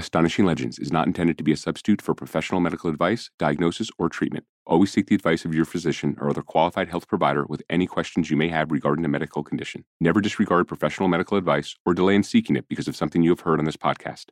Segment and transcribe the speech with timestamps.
[0.00, 4.08] Astonishing Legends is not intended to be a substitute for professional medical advice, diagnosis, or
[4.08, 4.46] treatment.
[4.64, 8.30] Always seek the advice of your physician or other qualified health provider with any questions
[8.30, 9.84] you may have regarding a medical condition.
[10.00, 13.40] Never disregard professional medical advice or delay in seeking it because of something you have
[13.40, 14.30] heard on this podcast.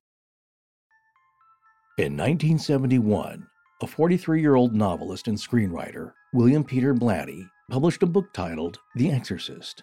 [1.98, 3.46] In 1971,
[3.82, 9.10] a 43 year old novelist and screenwriter, William Peter Blatty, published a book titled The
[9.10, 9.82] Exorcist.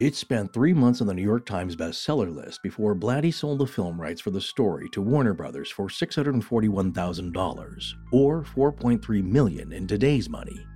[0.00, 3.66] It spent three months on the New York Times bestseller list before Blatty sold the
[3.66, 10.28] film rights for the story to Warner Brothers for $641,000, or 4.3 million in today's
[10.28, 10.66] money.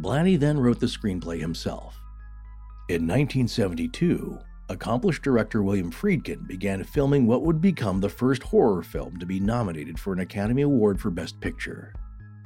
[0.00, 2.00] Blatty then wrote the screenplay himself.
[2.88, 4.38] In 1972,
[4.70, 9.40] accomplished director William Friedkin began filming what would become the first horror film to be
[9.40, 11.92] nominated for an Academy Award for Best Picture.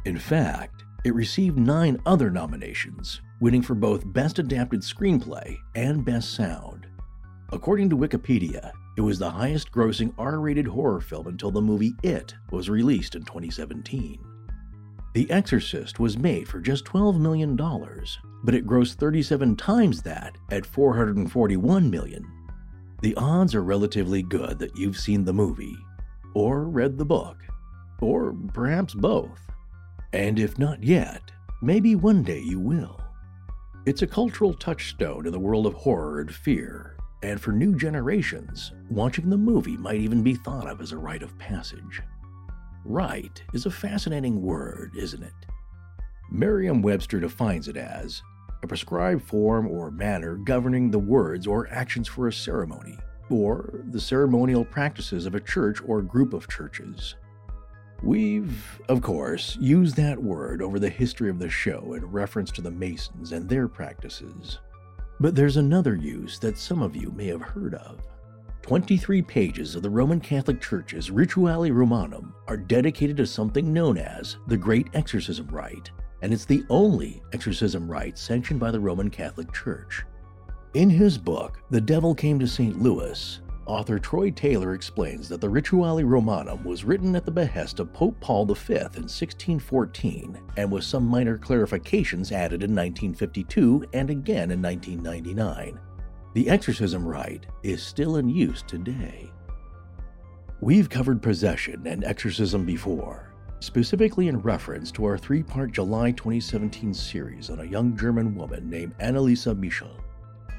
[0.05, 6.35] In fact, it received nine other nominations, winning for both Best Adapted Screenplay and Best
[6.35, 6.87] Sound.
[7.53, 11.95] According to Wikipedia, it was the highest grossing R rated horror film until the movie
[12.03, 14.19] It was released in 2017.
[15.13, 20.67] The Exorcist was made for just $12 million, but it grossed 37 times that at
[20.67, 22.25] 441 million.
[23.03, 25.77] The odds are relatively good that you've seen the movie,
[26.35, 27.37] or read the book,
[28.01, 29.41] or perhaps both.
[30.13, 31.21] And if not yet,
[31.61, 33.06] maybe one day you will.
[33.87, 38.73] It's a cultural touchstone in the world of horror and fear, and for new generations,
[38.91, 42.03] watching the movie might even be thought of as a rite of passage.
[42.85, 45.47] Rite is a fascinating word, isn't it?
[46.33, 48.23] Merriam Webster defines it as
[48.65, 52.99] a prescribed form or manner governing the words or actions for a ceremony,
[53.31, 57.15] or the ceremonial practices of a church or group of churches.
[58.03, 62.63] We've, of course, used that word over the history of the show in reference to
[62.63, 64.59] the Masons and their practices.
[65.19, 68.01] But there's another use that some of you may have heard of.
[68.63, 74.37] 23 pages of the Roman Catholic Church's Rituale Romanum are dedicated to something known as
[74.49, 75.91] the Great Exorcism Rite,
[76.21, 80.05] and it's the only exorcism rite sanctioned by the Roman Catholic Church.
[80.75, 82.83] In his book, The Devil Came to St.
[82.83, 87.93] Louis, Author Troy Taylor explains that the Rituale Romanum was written at the behest of
[87.93, 94.53] Pope Paul V in 1614 and with some minor clarifications added in 1952 and again
[94.53, 95.81] in 1999.
[96.35, 99.33] The exorcism rite is still in use today.
[100.61, 106.95] We've covered possession and exorcism before, specifically in reference to our three part July 2017
[106.95, 109.91] series on a young German woman named Anneliese Michel.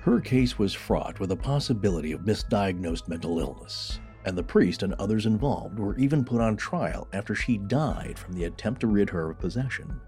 [0.07, 4.93] Her case was fraught with the possibility of misdiagnosed mental illness, and the priest and
[4.93, 9.09] others involved were even put on trial after she died from the attempt to rid
[9.09, 9.99] her of possession.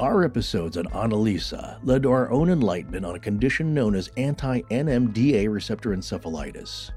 [0.00, 4.62] Our episodes on Anneliese led to our own enlightenment on a condition known as anti
[4.62, 6.90] NMDA receptor encephalitis,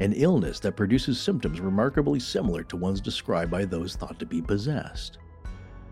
[0.00, 4.42] an illness that produces symptoms remarkably similar to ones described by those thought to be
[4.42, 5.18] possessed.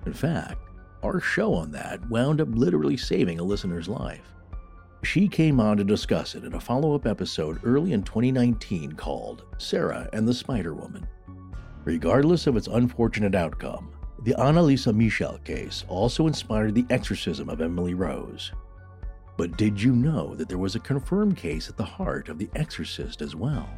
[0.04, 0.68] In fact,
[1.04, 4.34] our show on that wound up literally saving a listener's life.
[5.02, 9.44] She came on to discuss it in a follow up episode early in 2019 called
[9.56, 11.06] Sarah and the Spider Woman.
[11.84, 13.92] Regardless of its unfortunate outcome,
[14.24, 18.52] the Anneliese Michel case also inspired the exorcism of Emily Rose.
[19.38, 22.50] But did you know that there was a confirmed case at the heart of The
[22.54, 23.70] Exorcist as well?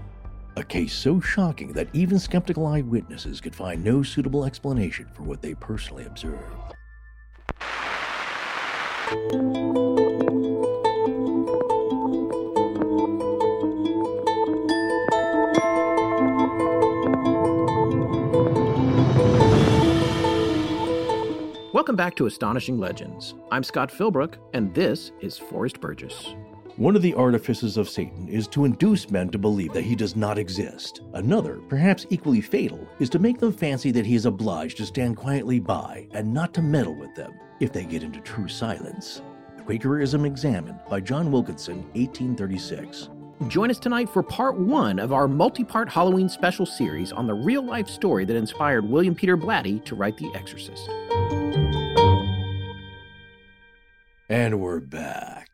[0.57, 5.41] A case so shocking that even skeptical eyewitnesses could find no suitable explanation for what
[5.41, 6.75] they personally observed.
[21.83, 23.35] Welcome back to Astonishing Legends.
[23.51, 26.37] I'm Scott Philbrook, and this is Forrest Burgess.
[26.77, 30.15] One of the artifices of Satan is to induce men to believe that he does
[30.15, 31.01] not exist.
[31.15, 35.17] Another, perhaps equally fatal, is to make them fancy that he is obliged to stand
[35.17, 39.21] quietly by and not to meddle with them if they get into true silence.
[39.65, 43.09] Quakerism Examined by John Wilkinson, 1836.
[43.49, 47.35] Join us tonight for part one of our multi part Halloween special series on the
[47.35, 50.89] real life story that inspired William Peter Blatty to write The Exorcist.
[54.29, 55.49] And we're back.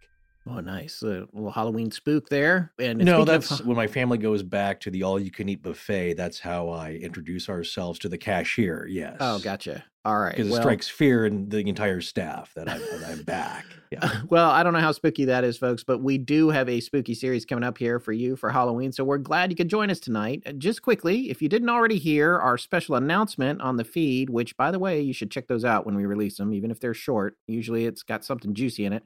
[0.49, 1.03] Oh, nice.
[1.03, 2.73] A little Halloween spook there.
[2.79, 5.49] And no, speaking of that's when my family goes back to the all you can
[5.49, 6.15] eat buffet.
[6.15, 8.87] That's how I introduce ourselves to the cashier.
[8.89, 9.17] Yes.
[9.21, 9.85] Oh, gotcha.
[10.05, 10.35] All right.
[10.35, 13.65] Because well- it strikes fear in the entire staff that I'm, that I'm back.
[13.91, 14.21] Yeah.
[14.29, 17.15] well, I don't know how spooky that is, folks, but we do have a spooky
[17.15, 18.93] series coming up here for you for Halloween.
[18.93, 20.43] So we're glad you could join us tonight.
[20.47, 24.57] Uh, Just quickly, if you didn't already hear our special announcement on the feed, which,
[24.57, 26.95] by the way, you should check those out when we release them, even if they're
[26.95, 27.37] short.
[27.47, 29.05] Usually it's got something juicy in it.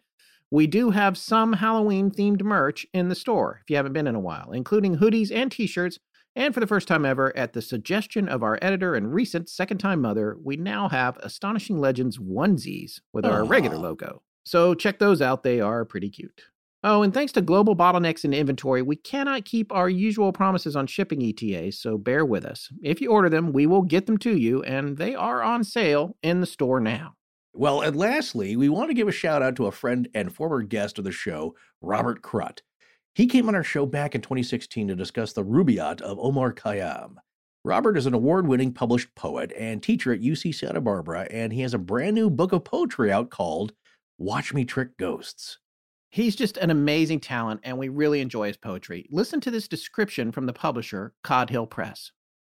[0.50, 4.14] We do have some Halloween themed merch in the store if you haven't been in
[4.14, 5.98] a while, including hoodies and t shirts.
[6.34, 9.78] And for the first time ever, at the suggestion of our editor and recent second
[9.78, 14.22] time mother, we now have Astonishing Legends onesies with our regular logo.
[14.44, 16.42] So check those out, they are pretty cute.
[16.84, 20.88] Oh, and thanks to global bottlenecks in inventory, we cannot keep our usual promises on
[20.88, 22.68] shipping ETAs, so bear with us.
[22.82, 26.16] If you order them, we will get them to you, and they are on sale
[26.24, 27.14] in the store now.
[27.54, 30.62] Well, and lastly, we want to give a shout out to a friend and former
[30.62, 32.60] guest of the show, Robert Krut.
[33.14, 37.16] He came on our show back in 2016 to discuss the Rubaiyat of Omar Khayyam.
[37.62, 41.60] Robert is an award winning published poet and teacher at UC Santa Barbara, and he
[41.60, 43.72] has a brand new book of poetry out called
[44.22, 45.58] Watch Me Trick Ghosts.
[46.10, 49.08] He's just an amazing talent, and we really enjoy his poetry.
[49.10, 52.12] Listen to this description from the publisher, Codhill Press.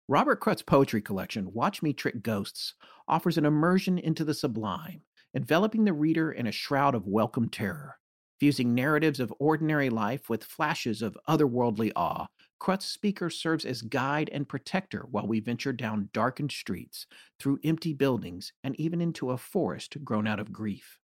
[0.07, 2.73] Robert Krut's poetry collection, Watch Me Trick Ghosts,
[3.09, 5.01] offers an immersion into the sublime,
[5.33, 7.97] enveloping the reader in a shroud of welcome terror.
[8.39, 12.27] Fusing narratives of ordinary life with flashes of otherworldly awe,
[12.59, 17.07] Krut's speaker serves as guide and protector while we venture down darkened streets,
[17.41, 20.97] through empty buildings, and even into a forest grown out of grief.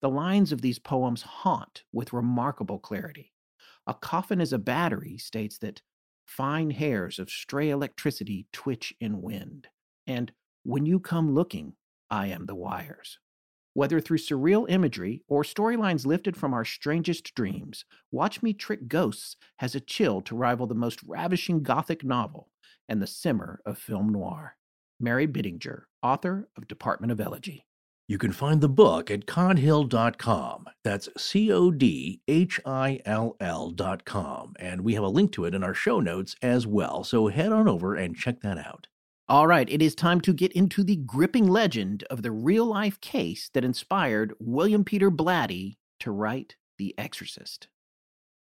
[0.00, 3.32] The lines of these poems haunt with remarkable clarity.
[3.86, 5.82] A coffin is a battery states that
[6.24, 9.68] fine hairs of stray electricity twitch in wind,
[10.06, 10.32] and
[10.62, 11.74] when you come looking,
[12.10, 13.18] I am the wires.
[13.72, 19.36] Whether through surreal imagery or storylines lifted from our strangest dreams, Watch Me Trick Ghosts
[19.58, 22.48] has a chill to rival the most ravishing Gothic novel
[22.88, 24.56] and the simmer of film noir.
[24.98, 27.64] Mary Biddinger, author of Department of Elegy.
[28.10, 30.64] You can find the book at codhill.com.
[30.82, 34.54] That's C O D H I L L.com.
[34.58, 37.04] And we have a link to it in our show notes as well.
[37.04, 38.88] So head on over and check that out.
[39.28, 43.00] All right, it is time to get into the gripping legend of the real life
[43.00, 47.68] case that inspired William Peter Blatty to write The Exorcist.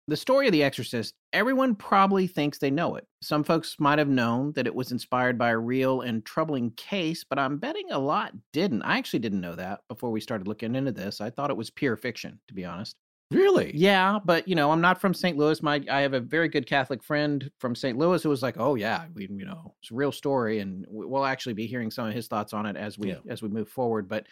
[0.07, 3.07] The story of The Exorcist, everyone probably thinks they know it.
[3.23, 7.25] Some folks might have known that it was inspired by a real and troubling case,
[7.25, 8.83] but I'm betting a lot didn't.
[8.83, 11.23] I actually didn't know that before we started looking into this.
[11.23, 12.97] I thought it was pure fiction, to be honest.
[13.31, 13.73] Really?
[13.75, 15.39] Yeah, but you know, I'm not from St.
[15.39, 15.63] Louis.
[15.63, 17.97] My I have a very good Catholic friend from St.
[17.97, 21.07] Louis who was like, "Oh yeah, we you know, it's a real story," and we-
[21.07, 23.21] we'll actually be hearing some of his thoughts on it as we Yeah.
[23.27, 24.09] as we move forward.
[24.09, 24.27] But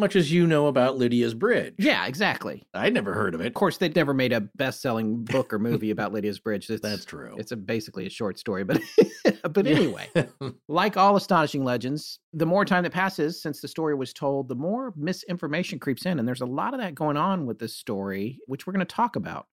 [0.00, 1.74] Much as you know about Lydia's Bridge.
[1.78, 2.62] yeah, exactly.
[2.72, 3.48] I'd never heard of it.
[3.48, 6.70] Of course, they'd never made a best-selling book or movie about Lydia's Bridge.
[6.70, 7.36] It's, That's true.
[7.38, 8.80] It's a, basically a short story, but
[9.52, 10.08] but anyway,
[10.68, 14.54] like all astonishing legends, the more time that passes since the story was told, the
[14.54, 16.18] more misinformation creeps in.
[16.18, 18.94] And there's a lot of that going on with this story, which we're going to
[18.94, 19.48] talk about.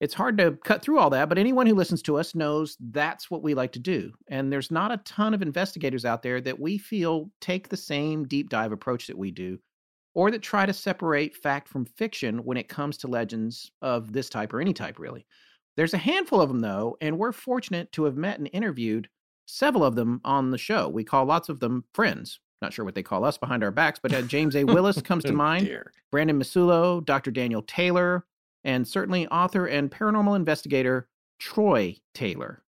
[0.00, 3.30] It's hard to cut through all that, but anyone who listens to us knows that's
[3.30, 4.12] what we like to do.
[4.28, 8.26] And there's not a ton of investigators out there that we feel take the same
[8.26, 9.58] deep dive approach that we do,
[10.16, 14.30] or that try to separate fact from fiction when it comes to legends of this
[14.30, 15.26] type or any type, really.
[15.76, 19.10] There's a handful of them, though, and we're fortunate to have met and interviewed
[19.44, 20.88] several of them on the show.
[20.88, 22.40] We call lots of them friends.
[22.62, 24.64] Not sure what they call us behind our backs, but uh, James A.
[24.64, 25.68] Willis comes to Oh, mind.
[26.10, 27.30] Brandon Massullo, Dr.
[27.30, 28.24] Daniel Taylor,
[28.64, 31.08] and certainly author and paranormal investigator
[31.38, 32.62] Troy Taylor.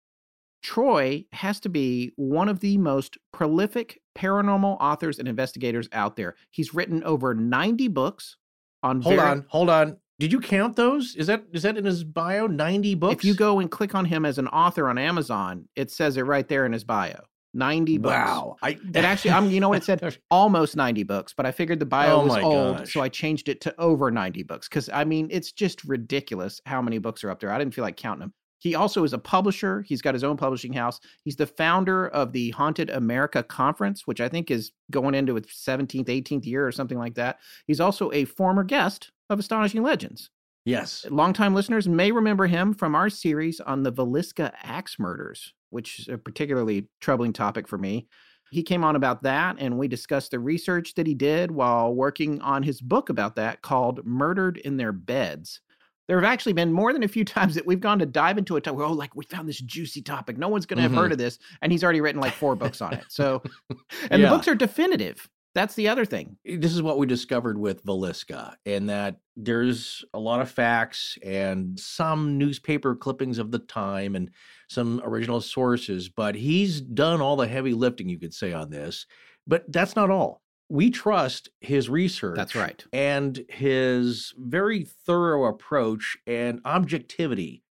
[0.67, 6.35] Troy has to be one of the most prolific paranormal authors and investigators out there.
[6.51, 8.37] He's written over 90 books
[8.83, 9.97] on Hold vari- on, hold on.
[10.19, 11.15] Did you count those?
[11.15, 12.49] Is that is that in his bio?
[12.49, 13.15] 90 books?
[13.15, 16.23] If you go and click on him as an author on Amazon, it says it
[16.23, 17.21] right there in his bio.
[17.55, 18.13] 90 books.
[18.13, 18.57] Wow.
[18.61, 20.19] I It actually, I'm, you know what it said?
[20.33, 22.93] Almost 90 books, but I figured the bio Oh was old, gosh.
[22.93, 24.69] so I changed it to over 90 books.
[24.69, 27.53] Because, I mean, it's just ridiculous how many books are up there.
[27.53, 28.35] I didn't feel like counting them.
[28.59, 29.83] He also is a publisher.
[29.83, 31.01] He's got his own publishing house.
[31.25, 35.65] He's the founder of the Haunted America Conference, which I think is going into its
[35.65, 37.39] 17th, 18th year or something like that.
[37.67, 40.31] He's also a former guest of Astonishing Legends.
[40.65, 41.07] Yes.
[41.11, 46.09] Longtime listeners may remember him from our series on the Villisca axe murders, which is
[46.09, 48.09] a particularly troubling topic for me.
[48.51, 52.41] He came on about that, and we discussed the research that he did while working
[52.41, 55.61] on his book about that called Murdered in Their Beds.
[56.09, 58.57] There have actually been more than a few times that we've gone to dive into
[58.57, 58.81] a topic.
[58.81, 60.39] Oh, like we found this juicy topic.
[60.39, 60.97] No one's going to have Mhm.
[60.97, 61.39] heard of this.
[61.63, 63.05] And he's already written like four books on it.
[63.09, 63.43] So,
[64.11, 64.29] and Yeah.
[64.31, 65.29] the books are definitive.
[65.55, 66.37] That's the other thing.
[66.45, 71.81] this is what we discovered with Villisca, and that there's a lot of facts and
[71.81, 74.31] some newspaper clippings of the time and
[74.69, 79.07] some original sources, but he's done all the heavy lifting, you could say, on this.
[79.47, 80.43] But that's not all.
[80.69, 82.37] We trust his research.
[82.37, 82.85] That's right.
[82.93, 87.63] And his very thorough approach and objectivity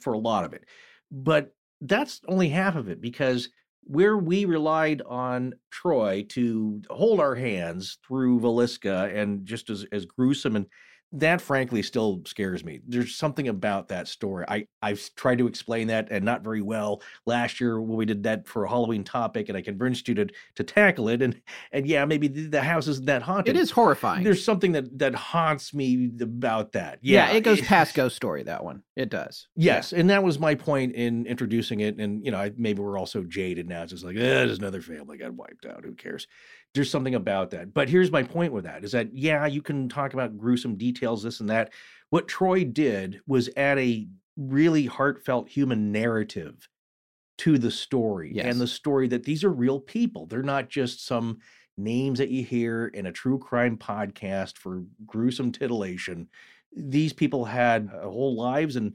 [0.00, 0.64] for a lot of it.
[1.10, 3.48] But that's only half of it because
[3.84, 10.04] where we relied on Troy to hold our hands through Villisca and just as, as
[10.04, 10.66] gruesome and
[11.12, 12.80] that frankly still scares me.
[12.86, 14.44] There's something about that story.
[14.48, 18.22] I, I've tried to explain that and not very well last year when we did
[18.22, 21.20] that for a Halloween topic and I convinced you to to tackle it.
[21.20, 21.40] And
[21.72, 23.56] and yeah, maybe the, house isn't that haunted.
[23.56, 24.22] It is horrifying.
[24.22, 26.98] There's something that that haunts me about that.
[27.00, 28.82] yeah, Yeah, it goes past ghost story, that one.
[28.94, 29.48] It does.
[29.56, 31.98] Yes, and that was my point in introducing it.
[31.98, 33.82] And you know, I, maybe we're also jaded now.
[33.82, 35.84] It's just like, eh, there's another family got wiped out.
[35.84, 36.26] Who cares?
[36.74, 37.74] There's something about that.
[37.74, 41.22] But here's my point with that: is that yeah, you can talk about gruesome details,
[41.22, 41.72] this and that.
[42.10, 46.68] What Troy did was add a really heartfelt human narrative
[47.38, 48.46] to the story, Yes.
[48.46, 50.26] and the story that these are real people.
[50.26, 51.38] They're not just some
[51.76, 56.28] names that you hear in a true crime podcast for gruesome titillation.
[56.76, 58.94] These people had whole lives and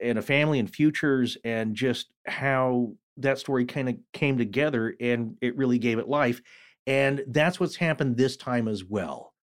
[0.00, 5.38] and a family and futures and just how that story kind of came together and
[5.40, 6.42] it really gave it life.
[6.86, 9.34] And that's what's happened this time as well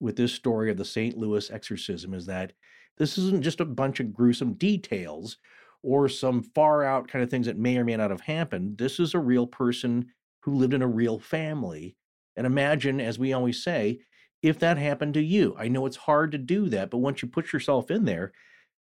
[0.00, 1.16] with this story of the St.
[1.16, 2.52] Louis exorcism is that
[2.96, 5.36] this isn't just a bunch of gruesome details
[5.82, 8.78] or some far out kind of things that may or may not have happened.
[8.78, 10.06] This is a real person
[10.40, 11.96] who lived in a real family.
[12.36, 14.00] And imagine, as we always say,
[14.42, 15.54] if that happened to you.
[15.58, 18.32] I know it's hard to do that, but once you put yourself in there,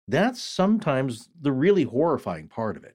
[0.07, 2.94] that's sometimes the really horrifying part of it.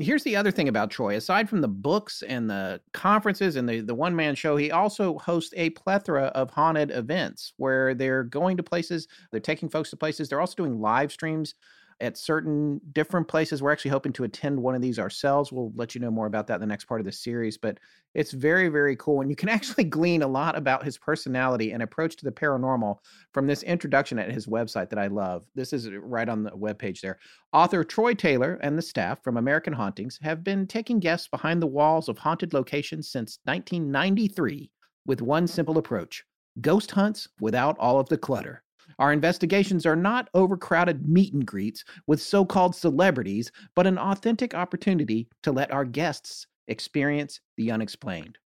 [0.00, 1.14] Here's the other thing about Troy.
[1.14, 5.18] Aside from the books and the conferences and the, the one man show, he also
[5.18, 9.96] hosts a plethora of haunted events where they're going to places, they're taking folks to
[9.96, 10.28] places.
[10.28, 11.54] They're also doing live streams
[12.00, 13.62] at certain different places.
[13.62, 15.52] We're actually hoping to attend one of these ourselves.
[15.52, 17.78] We'll let you know more about that in the next part of the series, but
[18.14, 19.20] it's very, very cool.
[19.20, 22.98] And you can actually glean a lot about his personality and approach to the paranormal
[23.32, 25.44] from this introduction at his website that I love.
[25.54, 27.18] This is uh, right on the webpage there.
[27.52, 31.66] Author Troy Taylor and the staff from American Hauntings have been taking guests behind the
[31.66, 34.70] walls of haunted locations since 1993
[35.06, 36.24] with one simple approach
[36.60, 38.63] ghost hunts without all of the clutter.
[38.98, 44.54] Our investigations are not overcrowded meet and greets with so called celebrities, but an authentic
[44.54, 48.38] opportunity to let our guests experience the unexplained.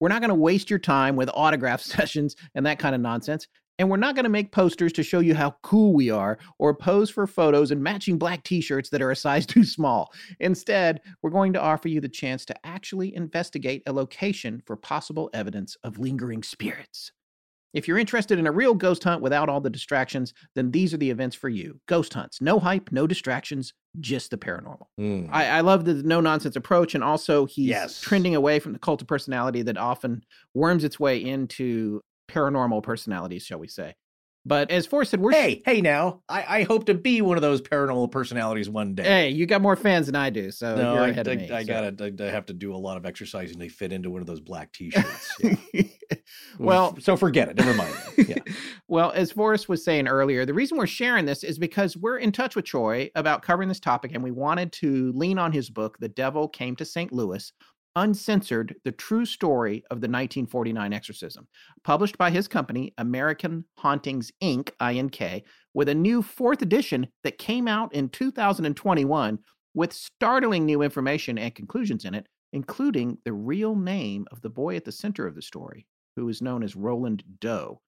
[0.00, 3.46] We're not going to waste your time with autograph sessions and that kind of nonsense.
[3.80, 6.74] And we're not going to make posters to show you how cool we are or
[6.74, 10.12] pose for photos in matching black t shirts that are a size too small.
[10.40, 15.30] Instead, we're going to offer you the chance to actually investigate a location for possible
[15.32, 17.12] evidence of lingering spirits.
[17.74, 20.96] If you're interested in a real ghost hunt without all the distractions, then these are
[20.96, 21.80] the events for you.
[21.86, 24.86] Ghost hunts, no hype, no distractions, just the paranormal.
[24.98, 25.28] Mm.
[25.30, 28.00] I, I love the no nonsense approach, and also he's Yes.
[28.00, 30.22] trending away from the cult of personality that often
[30.54, 33.94] worms its way into paranormal personalities, shall we say.
[34.44, 36.22] But as Forrest said, we're Hey, hey now.
[36.28, 39.02] I, I hope to be one of those paranormal personalities one day.
[39.02, 41.38] hey, you got more fans than I do, so no, you're I, ahead I, of
[41.38, 41.50] me.
[41.50, 41.66] I so.
[41.66, 44.26] gotta I, I have to do a lot of exercising to fit into one of
[44.26, 45.36] those black t-shirts.
[45.42, 45.82] Yeah.
[46.58, 47.56] well, so forget it.
[47.56, 47.94] Never mind.
[48.16, 48.36] Yeah.
[48.88, 52.32] well, as Forrest was saying earlier, the reason we're sharing this is because we're in
[52.32, 55.98] touch with Troy about covering this topic, and we wanted to lean on his book,
[55.98, 57.12] The Devil Came to St.
[57.12, 57.52] Louis
[57.98, 61.48] Uncensored The True Story of the 1949 Exorcism,
[61.82, 65.42] published by his company, American Hauntings Inc., INK,
[65.74, 69.40] with a new fourth edition that came out in 2021
[69.74, 74.76] with startling new information and conclusions in it, including the real name of the boy
[74.76, 77.80] at the center of the story, who is known as Roland Doe.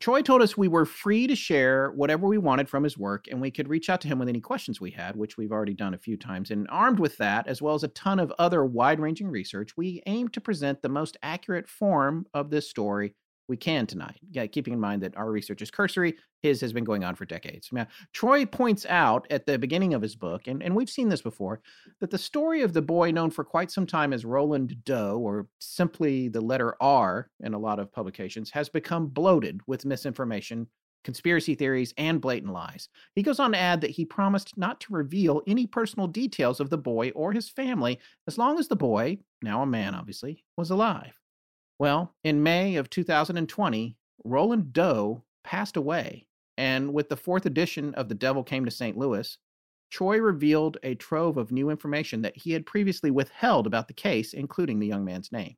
[0.00, 3.40] Troy told us we were free to share whatever we wanted from his work, and
[3.40, 5.94] we could reach out to him with any questions we had, which we've already done
[5.94, 6.50] a few times.
[6.50, 10.02] And armed with that, as well as a ton of other wide ranging research, we
[10.06, 13.14] aim to present the most accurate form of this story
[13.48, 14.20] we can tonight.
[14.30, 17.24] Yeah, keeping in mind that our research is cursory, his has been going on for
[17.24, 17.68] decades.
[17.72, 21.22] Now, Troy points out at the beginning of his book, and, and we've seen this
[21.22, 21.60] before,
[22.00, 25.48] that the story of the boy known for quite some time as Roland Doe, or
[25.58, 30.68] simply the letter R in a lot of publications, has become bloated with misinformation
[31.04, 32.88] conspiracy theories, and blatant lies.
[33.14, 36.70] He goes on to add that he promised not to reveal any personal details of
[36.70, 40.70] the boy or his family as long as the boy, now a man obviously, was
[40.70, 41.18] alive.
[41.78, 48.08] Well, in May of 2020, Roland Doe passed away, and with the fourth edition of
[48.08, 48.96] The Devil Came to St.
[48.96, 49.38] Louis,
[49.90, 54.34] Troy revealed a trove of new information that he had previously withheld about the case,
[54.34, 55.56] including the young man's name.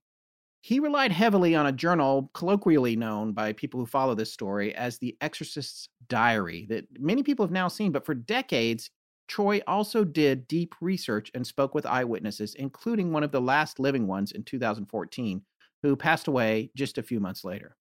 [0.61, 4.99] He relied heavily on a journal colloquially known by people who follow this story as
[4.99, 8.91] the Exorcist's Diary, that many people have now seen, but for decades,
[9.27, 14.07] Troy also did deep research and spoke with eyewitnesses, including one of the last living
[14.07, 15.43] ones in 2014,
[15.83, 17.77] who passed away just a few months later.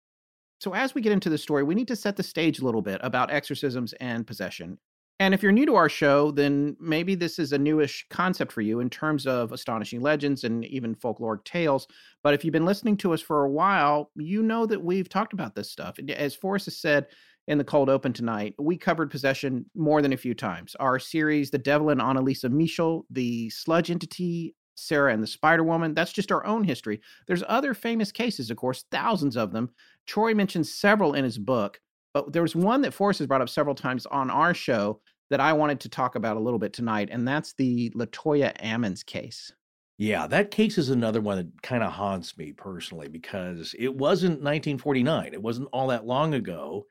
[0.59, 2.81] So, as we get into the story, we need to set the stage a little
[2.81, 4.77] bit about exorcisms and possession.
[5.21, 8.61] And if you're new to our show, then maybe this is a newish concept for
[8.61, 11.87] you in terms of astonishing legends and even folkloric tales.
[12.23, 15.33] But if you've been listening to us for a while, you know that we've talked
[15.33, 15.97] about this stuff.
[16.15, 17.07] As Forrest has said
[17.49, 20.73] in the cold open tonight, we covered possession more than a few times.
[20.79, 25.93] Our series, The Devil and Anneliese Michel, The Sludge Entity, Sarah and the Spider Woman,
[25.93, 27.01] that's just our own history.
[27.27, 29.69] There's other famous cases, of course, thousands of them.
[30.05, 31.79] Troy mentions several in his book.
[32.13, 35.39] But there was one that Forrest has brought up several times on our show that
[35.39, 39.51] I wanted to talk about a little bit tonight, and that's the Latoya Ammons case.
[39.99, 44.41] Yeah, that case is another one that kind of haunts me personally because it wasn't
[44.41, 45.33] 1949.
[45.33, 46.87] It wasn't all that long ago.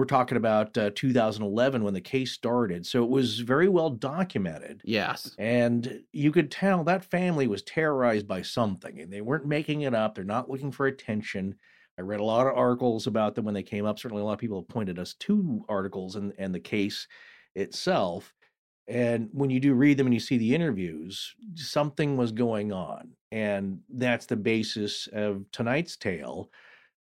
[0.00, 2.86] We're talking about uh, 2011 when the case started.
[2.86, 4.80] So it was very well documented.
[4.82, 5.34] Yes.
[5.38, 9.94] And you could tell that family was terrorized by something and they weren't making it
[9.94, 10.14] up.
[10.14, 11.54] They're not looking for attention.
[11.98, 13.98] I read a lot of articles about them when they came up.
[13.98, 17.06] Certainly, a lot of people have pointed us to articles and, and the case
[17.54, 18.32] itself.
[18.88, 23.10] And when you do read them and you see the interviews, something was going on.
[23.32, 26.50] And that's the basis of tonight's tale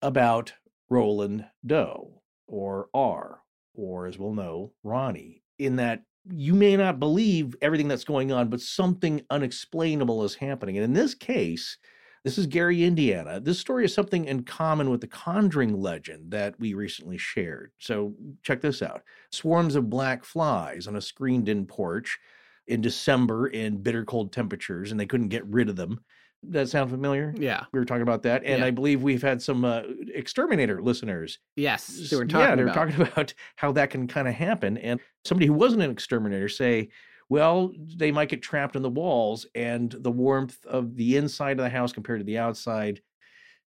[0.02, 0.52] about
[0.90, 3.40] Roland Doe, or R,
[3.74, 8.48] or as we'll know, Ronnie, in that you may not believe everything that's going on,
[8.48, 10.76] but something unexplainable is happening.
[10.76, 11.78] And in this case,
[12.24, 13.40] this is Gary, Indiana.
[13.40, 17.72] This story is something in common with the Conjuring legend that we recently shared.
[17.78, 22.20] So check this out swarms of black flies on a screened in porch
[22.68, 25.98] in December in bitter cold temperatures, and they couldn't get rid of them.
[26.44, 27.32] That sound familiar?
[27.38, 27.64] Yeah.
[27.72, 28.42] We were talking about that.
[28.44, 28.66] And Yeah.
[28.66, 31.38] I believe we've had some uh, exterminator listeners.
[31.56, 32.08] Yes.
[32.10, 32.88] They were talking yeah, they were about.
[32.90, 34.76] talking about how that can kind of happen.
[34.78, 36.88] And somebody who wasn't an exterminator say,
[37.28, 41.64] well, they might get trapped in the walls, and the warmth of the inside of
[41.64, 43.00] the house compared to the outside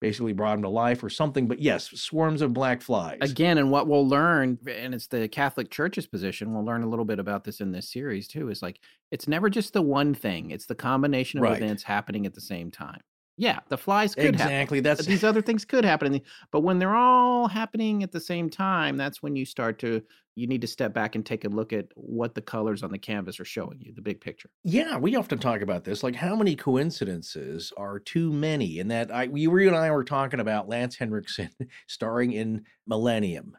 [0.01, 1.47] basically brought him to life or something.
[1.47, 3.19] But yes, swarms of black flies.
[3.21, 7.05] Again, and what we'll learn, and it's the Catholic Church's position, we'll learn a little
[7.05, 8.79] bit about this in this series too, is like
[9.11, 11.57] it's never just the one thing, it's the combination of Right.
[11.61, 12.99] events happening at the same time.
[13.37, 14.53] Yeah, the flies could happen.
[14.53, 14.79] exactly.
[14.81, 16.19] That's These other things could happen,
[16.51, 20.01] but when they're all happening at the same time, that's when you start to
[20.41, 22.97] you need to step back and take a look at what the colors on the
[22.97, 24.49] canvas are showing you, the big picture.
[24.63, 26.01] Yeah, we often talk about this.
[26.01, 28.79] Like, how many coincidences are too many?
[28.79, 31.51] And that I, you and I were talking about Lance Henriksen
[31.87, 33.55] starring in Millennium,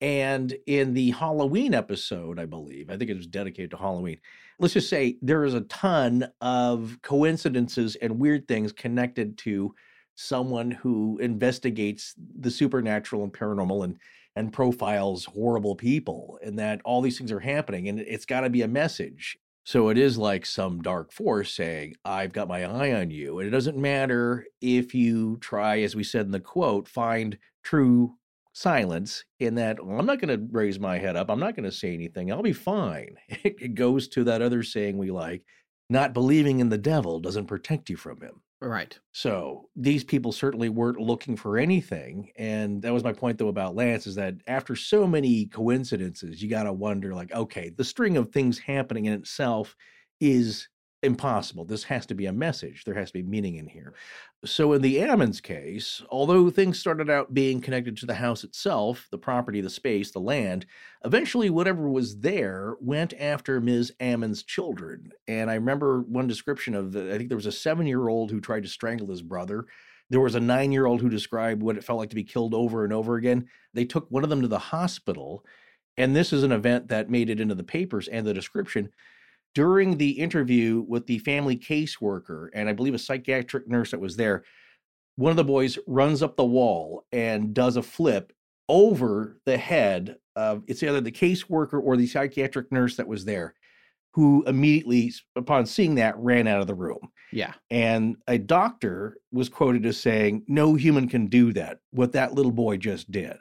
[0.00, 4.18] and in the Halloween episode, I believe, I think it was dedicated to Halloween.
[4.58, 9.74] Let's just say there is a ton of coincidences and weird things connected to
[10.16, 13.96] someone who investigates the supernatural and paranormal and
[14.36, 18.50] and profiles horrible people and that all these things are happening and it's got to
[18.50, 22.92] be a message so it is like some dark force saying, I've got my eye
[22.92, 23.38] on you.
[23.38, 28.14] And it doesn't matter if you try, as we said in the quote, find true
[28.52, 31.30] silence in that well, I'm not going to raise my head up.
[31.30, 32.30] I'm not going to say anything.
[32.30, 33.16] I'll be fine.
[33.44, 35.42] It goes to that other saying we like
[35.90, 38.42] not believing in the devil doesn't protect you from him.
[38.60, 38.98] Right.
[39.12, 42.30] So these people certainly weren't looking for anything.
[42.36, 46.48] And that was my point, though, about Lance is that after so many coincidences, you
[46.48, 49.76] got to wonder like, okay, the string of things happening in itself
[50.20, 50.68] is
[51.02, 51.66] impossible.
[51.66, 52.84] This has to be a message.
[52.84, 53.94] There has to be meaning in here.
[54.44, 59.08] So in the Ammons case, although things started out being connected to the house itself,
[59.10, 60.66] the property, the space, the land,
[61.04, 63.92] eventually whatever was there went after Ms.
[64.00, 65.12] Ammon's children.
[65.26, 68.30] And I remember one description of the, I think there was a seven year old
[68.30, 69.64] who tried to strangle his brother.
[70.10, 72.52] There was a nine year old who described what it felt like to be killed
[72.52, 73.48] over and over again.
[73.72, 75.44] They took one of them to the hospital.
[75.96, 78.90] And this is an event that made it into the papers and the description.
[79.54, 84.16] During the interview with the family caseworker, and I believe a psychiatric nurse that was
[84.16, 84.44] there,
[85.16, 88.32] one of the boys runs up the wall and does a flip
[88.68, 93.54] over the head of it's either the caseworker or the psychiatric nurse that was there,
[94.12, 97.10] who immediately, upon seeing that, ran out of the room.
[97.32, 97.54] Yeah.
[97.70, 102.52] And a doctor was quoted as saying, No human can do that, what that little
[102.52, 103.36] boy just did.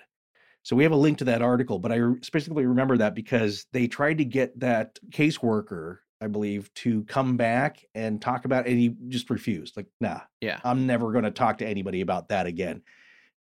[0.63, 3.87] So we have a link to that article, but I specifically remember that because they
[3.87, 8.71] tried to get that caseworker, I believe, to come back and talk about it.
[8.71, 9.75] And he just refused.
[9.75, 10.59] Like, nah, Yeah.
[10.63, 12.81] I'm never going to talk to anybody about that again.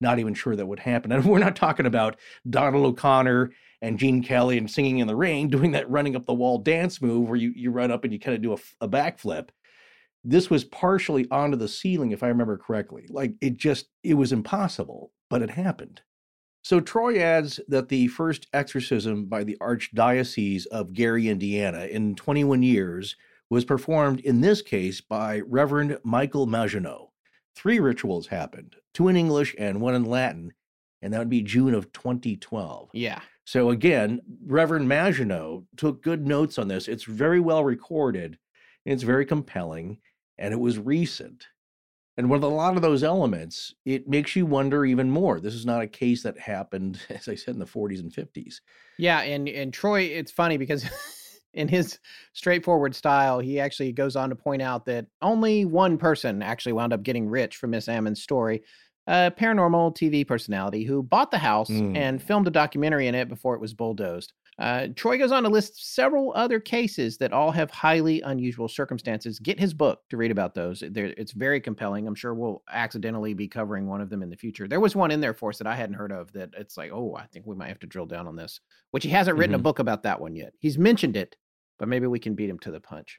[0.00, 1.12] Not even sure that would happen.
[1.12, 2.18] And we're not talking about
[2.48, 6.34] Donald O'Connor and Gene Kelly and singing in the rain, doing that running up the
[6.34, 9.48] wall dance move where you, you run up and you kind of do a backflip.
[10.24, 13.06] This was partially onto the ceiling, if I remember correctly.
[13.08, 16.02] Like it just, it was impossible, but it happened.
[16.62, 22.62] So Troy adds that the first exorcism by the Archdiocese of Gary, Indiana, in 21
[22.62, 23.16] years
[23.50, 27.08] was performed in this case by Reverend Michael Maginot.
[27.56, 30.52] Three rituals happened, two in English and one in Latin,
[31.02, 32.90] and that would be June of 2012.
[32.94, 33.20] Yeah.
[33.44, 36.86] So again, Reverend Maginot took good notes on this.
[36.86, 38.38] It's very well recorded,
[38.86, 39.98] and it's very compelling,
[40.38, 41.48] and it was recent.
[42.18, 45.40] And with a lot of those elements, it makes you wonder even more.
[45.40, 48.60] This is not a case that happened, as I said, in the 40s and 50s.
[48.98, 50.84] Yeah, and and Troy, it's funny because
[51.54, 51.98] in his
[52.34, 56.92] straightforward style, he actually goes on to point out that only one person actually wound
[56.92, 58.62] up getting rich from Miss Ammon's story,
[59.06, 61.96] a paranormal TV personality who bought the house Mm.
[61.96, 64.34] and filmed a documentary in it before it was bulldozed.
[64.62, 69.40] Uh, Troy goes on to list several other cases that all have highly unusual circumstances.
[69.40, 70.84] Get his book to read about those.
[70.88, 72.06] They're, it's very compelling.
[72.06, 74.68] I'm sure we'll accidentally be covering one of them in the future.
[74.68, 76.92] There was one in there for us that I hadn't heard of that it's like,
[76.92, 78.60] oh, I think we might have to drill down on this,
[78.92, 79.58] which he hasn't written Mhm.
[79.58, 80.52] a book about that one yet.
[80.60, 81.34] He's mentioned it,
[81.80, 83.18] but maybe we can beat him to the punch.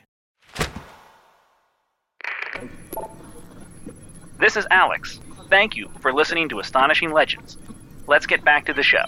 [4.41, 5.19] This is Alex.
[5.51, 7.59] Thank you for listening to Astonishing Legends.
[8.07, 9.05] Let's get back to the show.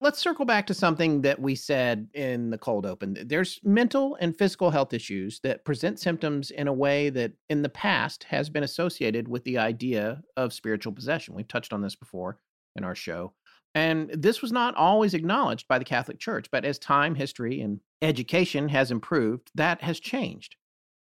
[0.00, 3.18] Let's circle back to something that we said in the cold open.
[3.26, 7.68] There's mental and physical health issues that present symptoms in a way that in the
[7.68, 11.34] past has been associated with the idea of spiritual possession.
[11.34, 12.38] We've touched on this before
[12.74, 13.34] in our show.
[13.74, 17.80] And this was not always acknowledged by the Catholic Church, but as time, history, and
[18.00, 20.56] education has improved, that has changed.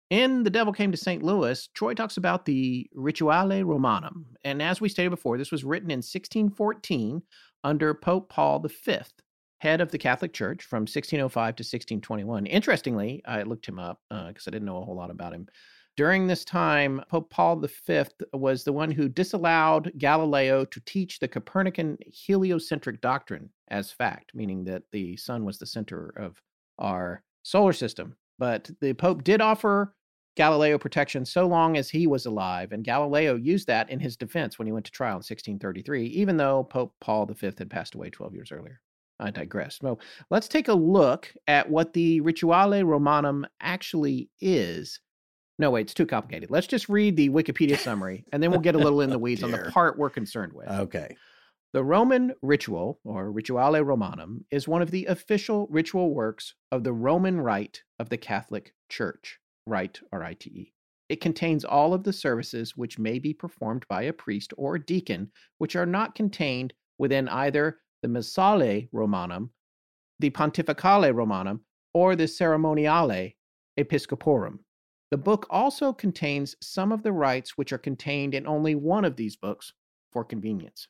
[0.10, 1.22] In The Devil Came to St.
[1.22, 4.26] Louis, Troy talks about the Rituale Romanum.
[4.44, 7.22] And as we stated before, this was written in 1614
[7.64, 8.98] under Pope Paul V,
[9.60, 12.48] head of the Catholic Church from 1605 to 1621.
[12.48, 15.46] Interestingly, I looked him up uh, because I didn't know a whole lot about him.
[15.96, 21.28] During this time, Pope Paul V was the one who disallowed Galileo to teach the
[21.28, 26.42] Copernican heliocentric doctrine as fact, meaning that the sun was the center of
[26.80, 28.16] our solar system.
[28.40, 29.94] But the Pope did offer
[30.40, 34.58] Galileo protection so long as he was alive, and Galileo used that in his defense
[34.58, 38.10] when he went to trial in 1633, even though Pope Paul V had passed away
[38.10, 38.80] 12 years earlier.
[39.20, 39.80] I digress.
[39.82, 40.00] So
[40.30, 45.02] let's take a look at what the Rituale Romanum actually is.
[45.58, 46.50] No, wait, it's too complicated.
[46.50, 49.44] Let's just read the Wikipedia summary, and then we'll get a little in the weeds
[49.44, 50.70] on the part we're concerned with.
[50.70, 51.18] Okay.
[51.74, 56.94] The Roman ritual, or Rituale Romanum, is one of the official ritual works of the
[56.94, 59.38] Roman Rite of the Catholic Church.
[59.66, 60.74] Rite, R I T E.
[61.10, 65.32] It contains all of the services which may be performed by a priest or deacon,
[65.58, 69.52] which are not contained within either the Missale Romanum,
[70.20, 71.62] the Pontificale Romanum,
[71.94, 73.34] or the Ceremoniale
[73.78, 74.60] Episcoporum.
[75.12, 79.16] The book also contains some of the rites which are contained in only one of
[79.16, 79.74] these books
[80.12, 80.88] for convenience.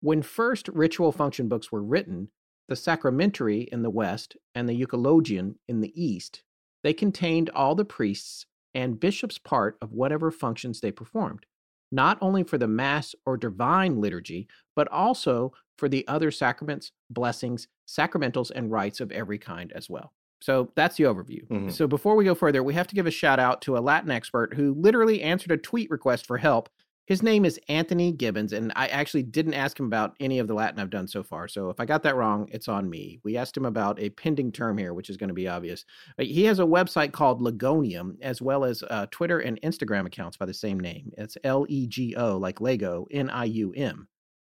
[0.00, 2.30] When first ritual function books were written,
[2.68, 6.42] the sacramentary in the West and the euchologion in the East,
[6.82, 11.46] they contained all the priests and bishops' part of whatever functions they performed,
[11.90, 17.68] not only for the Mass or divine liturgy, but also for the other sacraments, blessings,
[17.88, 20.12] sacramentals, and rites of every kind as well.
[20.42, 21.46] So that's the overview.
[21.50, 21.70] Mhm.
[21.70, 24.10] So before we go further, we have to give a shout out to a Latin
[24.10, 26.68] expert who literally answered a tweet request for help.
[27.06, 30.54] His name is Anthony Gibbins, and I actually didn't ask him about any of the
[30.54, 31.48] Latin I've done so far.
[31.48, 33.18] So if I got that wrong, it's on me.
[33.24, 35.84] We asked him about a pending term here, which is going to be obvious.
[36.18, 40.46] He has a website called Legonium, as well as uh, Twitter and Instagram accounts by
[40.46, 41.10] the same name.
[41.18, 44.06] It's L E G O, like Lego, N I U M.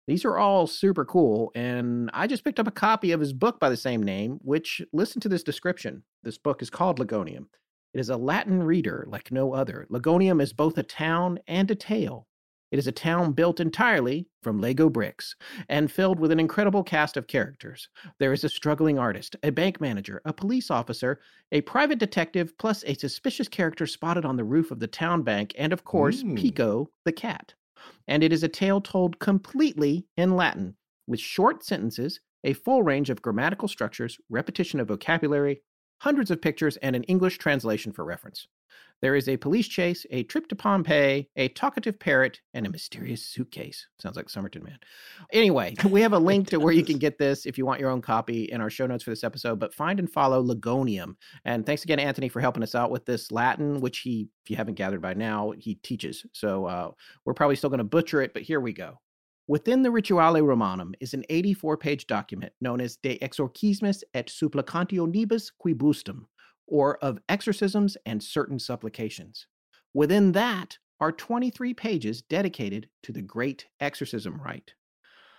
[0.06, 3.58] These are all super cool, and I just picked up a copy of his book
[3.58, 6.02] by the same name, which, listen to this description.
[6.24, 7.46] This book is called Legonium.
[7.94, 9.86] It is a Latin reader like no other.
[9.90, 12.26] Legonium is both a town and a tale.
[12.70, 15.34] It is a town built entirely from Lego bricks
[15.68, 17.88] and filled with an incredible cast of characters.
[18.18, 21.20] There is a struggling artist, a bank manager, a police officer,
[21.52, 25.54] a private detective, plus a suspicious character spotted on the roof of the town bank,
[25.58, 26.36] and of course, Mm.
[26.36, 27.54] Pico the cat
[28.08, 33.10] and it is a tale told completely in Latin, with short sentences, a full range
[33.10, 35.62] of grammatical structures, repetition of vocabulary,
[36.00, 38.48] hundreds of pictures, and an English translation for reference.
[39.02, 43.24] There is a police chase, a trip to Pompeii, a talkative parrot, and a mysterious
[43.24, 43.86] suitcase.
[43.98, 44.78] Sounds like Somerton Man.
[45.32, 47.90] Anyway, we have a link to where you can get this if you want your
[47.90, 49.58] own copy in our show notes for this episode.
[49.58, 51.14] But find and follow Legonium.
[51.46, 54.56] And thanks again, Anthony, for helping us out with this Latin, which he, if you
[54.56, 56.26] haven't gathered by now, he teaches.
[56.32, 56.90] So uh,
[57.24, 58.98] we're probably still going to butcher it, but here we go.
[59.50, 65.50] Within the Rituale Romanum is an 84 page document known as De Exorcismis et Supplicationibus
[65.60, 66.26] Quibusdam,
[66.68, 69.48] or of exorcisms and certain supplications.
[69.92, 74.74] Within that are 23 pages dedicated to the great exorcism rite.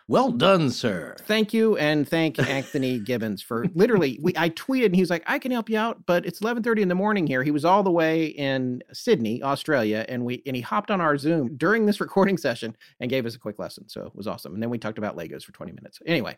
[0.07, 1.15] Well done, sir.
[1.21, 4.19] Thank you, and thank Anthony Gibbins for literally.
[4.21, 6.81] We I tweeted and he was like, "I can help you out, but it's 11:30
[6.81, 10.55] in the morning here." He was all the way in Sydney, Australia, and we and
[10.55, 13.87] he hopped on our Zoom during this recording session and gave us a quick lesson.
[13.87, 14.53] So it was awesome.
[14.53, 15.99] And then we talked about Legos for 20 minutes.
[16.05, 16.37] Anyway,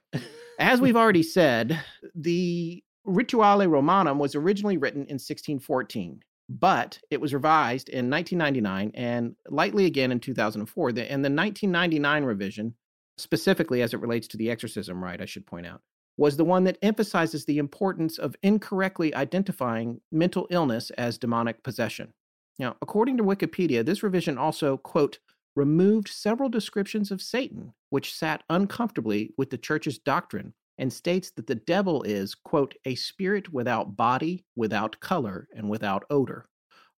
[0.59, 1.79] as we've already said,
[2.15, 9.35] the Rituale Romanum was originally written in 1614 but it was revised in 1999 and
[9.49, 10.91] lightly again in 2004.
[10.91, 12.75] The, and the 1999 revision,
[13.23, 15.81] specifically as it relates to the exorcism rite, I should point out,
[16.17, 22.13] was the one that emphasizes the importance of incorrectly identifying mental illness as demonic possession.
[22.59, 25.17] Now, according to Wikipedia, this revision also, quote,
[25.55, 31.47] removed several descriptions of Satan, which sat uncomfortably with the church's doctrine and states that
[31.47, 36.47] the devil is, quote, a spirit without body, without color, and without odor.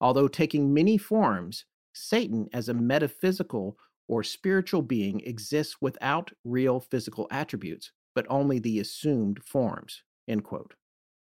[0.00, 3.76] Although taking many forms, Satan as a metaphysical
[4.08, 10.74] or spiritual being exists without real physical attributes, but only the assumed forms, end quote.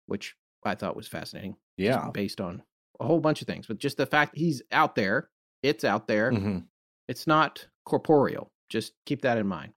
[0.05, 1.55] Which I thought was fascinating.
[1.77, 2.09] Yeah.
[2.13, 2.63] Based on
[2.99, 5.29] a whole bunch of things, but just the fact he's out there,
[5.63, 6.31] it's out there.
[6.31, 6.65] Mhm.
[7.07, 8.51] It's not corporeal.
[8.69, 9.73] Just keep that in mind.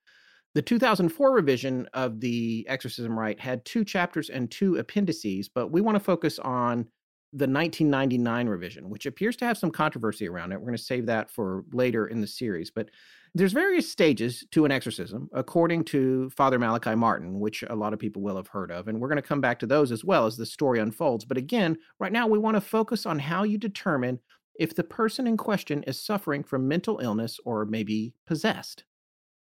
[0.55, 5.81] The 2004 revision of the Exorcism Rite had two chapters and two appendices, but we
[5.81, 6.89] want to focus on
[7.33, 10.57] the 1999 revision, which appears to have some controversy around it.
[10.57, 12.91] We're going to save that for later in the series, but
[13.35, 18.01] there's various stages to an exorcism, according to Father Malachi Martin, which a lot of
[18.01, 18.89] people will have heard of.
[18.89, 21.25] And we're going to come back to those as well as the story unfolds.
[21.25, 24.19] But again, right now, we want to focus on how you determine
[24.59, 28.85] if the person in question is suffering from mental illness or maybe possessed.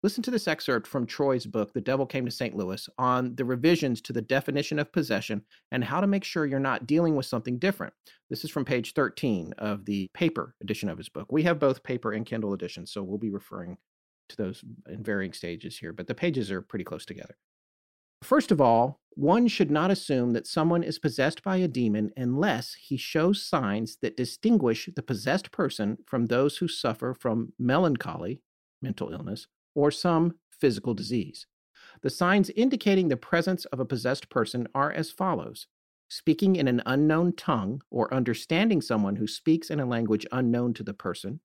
[0.02, 2.56] Listen to this excerpt from Troy's book, The Devil Came to St.
[2.56, 6.58] Louis, on the revisions to the definition of possession and how to make sure you're
[6.58, 7.94] not dealing with something different.
[8.28, 11.30] This is from page 13 of the paper edition of his book.
[11.30, 13.78] We have both paper and Kindle editions, so we'll be referring
[14.30, 17.36] to those in varying stages here, but the pages are pretty close together.
[18.24, 22.74] First of all, one should not assume that someone is possessed by a demon unless
[22.74, 28.40] he shows signs that distinguish the possessed person from those who suffer from melancholy,
[28.80, 31.46] mental illness, or some physical disease.
[32.02, 35.66] The signs indicating the presence of a possessed person are as follows.
[36.08, 40.82] Speaking in an unknown tongue or understanding someone who speaks in a language unknown to
[40.82, 41.40] the person,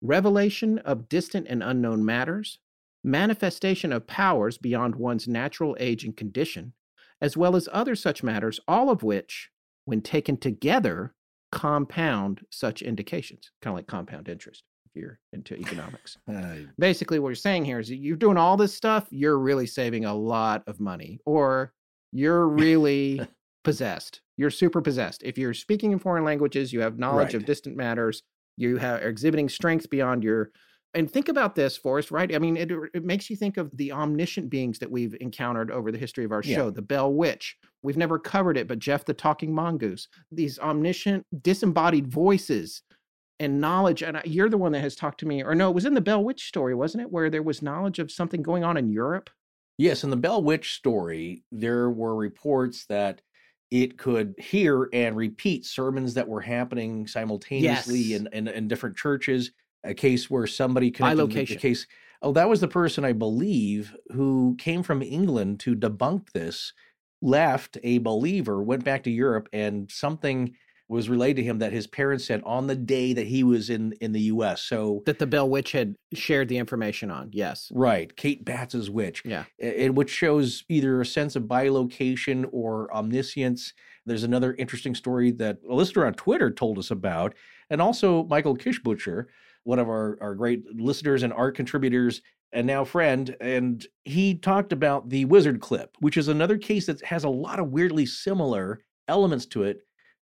[0.00, 2.58] revelation of distant and unknown matters,
[3.04, 6.72] manifestation of powers beyond one's natural age and condition,
[7.20, 9.50] as well as other such matters, all of which,
[9.84, 11.14] when taken together,
[11.52, 16.16] compound such indications, kind of like compound interest you're into economics.
[16.28, 20.04] Uh, Basically, what you're saying here is you're doing all this stuff, you're really saving
[20.04, 21.72] a lot of money, or
[22.12, 23.20] you're really
[23.64, 24.20] possessed.
[24.36, 25.22] You're super possessed.
[25.22, 28.22] If you're speaking in foreign languages, you have knowledge of distant matters,
[28.56, 30.50] you have are exhibiting strength beyond your
[30.94, 32.34] and think about this, Forrest, right?
[32.34, 35.90] I mean, it, it makes you think of the omniscient beings that we've encountered over
[35.90, 36.56] the history of our Yeah.
[36.56, 36.70] show.
[36.70, 37.56] The Bell Witch.
[37.82, 40.06] We've never covered it, but Jeff the Talking Mongoose.
[40.30, 42.82] These omniscient, disembodied voices
[43.42, 44.02] and knowledge.
[44.02, 45.94] And uh, you're the one that has talked to me, or no, it was in
[45.94, 47.10] the Bell Witch story, wasn't it?
[47.12, 49.30] Where there was knowledge of something going on in Europe.
[49.78, 53.20] Yes, in the Bell Witch story, there were reports that
[53.70, 58.20] it could hear and repeat sermons that were happening simultaneously Yes.
[58.20, 59.50] in, in, in different churches.
[59.84, 61.58] A case where somebody connected the- the location.
[61.58, 61.86] case.
[62.20, 66.72] Oh, that was the person I believe who came from England to debunk this,
[67.20, 70.54] left a believer, went back to Europe, and something
[70.92, 73.92] was relayed to him that his parents said on the day that he was in
[74.00, 74.62] in the U.S.
[74.62, 77.30] So That the Bell Witch had shared the information on.
[77.32, 77.72] Yes.
[77.74, 79.22] right, Kate Batts's witch.
[79.24, 79.44] Yeah.
[79.58, 83.72] in which shows either a sense of bilocation or omniscience.
[84.04, 87.34] There's another interesting story that a listener on Twitter told us about,
[87.70, 89.26] and also Michael Kishbutcher,
[89.64, 92.20] one of our, our great listeners and art contributors,
[92.52, 93.34] and now friend.
[93.40, 97.60] And he talked about the wizard clip, which is another case that has a lot
[97.60, 99.80] of weirdly similar elements to it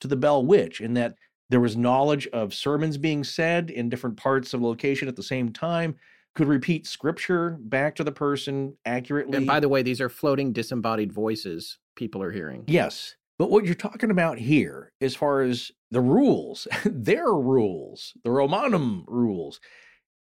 [0.01, 1.15] to the Bell Witch, in that
[1.49, 5.23] there was knowledge of sermons being said in different parts of the location at the
[5.23, 5.95] same time
[6.35, 9.37] could repeat scripture back to the person accurately.
[9.37, 12.63] And by the way, these are floating disembodied voices people are hearing.
[12.67, 13.15] yes.
[13.37, 19.05] But what you're talking about here, as far as the rules, their rules, the Romanum
[19.07, 19.61] rules,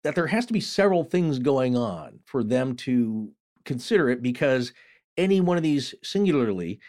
[0.02, 3.30] that there has to be several things going on for them to
[3.66, 4.72] consider it because
[5.18, 6.80] any one of these singularly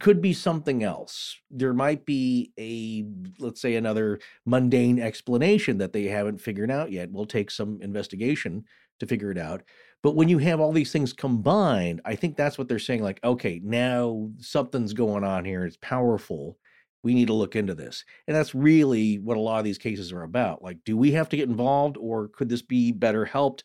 [0.00, 1.36] could be something else.
[1.50, 3.04] There might be a,
[3.38, 7.10] let's say, another mundane explanation that they haven't figured out yet.
[7.10, 8.64] We'll take some investigation
[9.00, 9.62] to figure it out.
[10.02, 13.20] But when you have all these things combined, I think that's what they're saying like,
[13.22, 15.64] okay, now something's going on here.
[15.64, 16.58] It's powerful.
[17.02, 18.04] We need to look into this.
[18.26, 20.62] And that's really what a lot of these cases are about.
[20.62, 23.64] Like, do we have to get involved or could this be better helped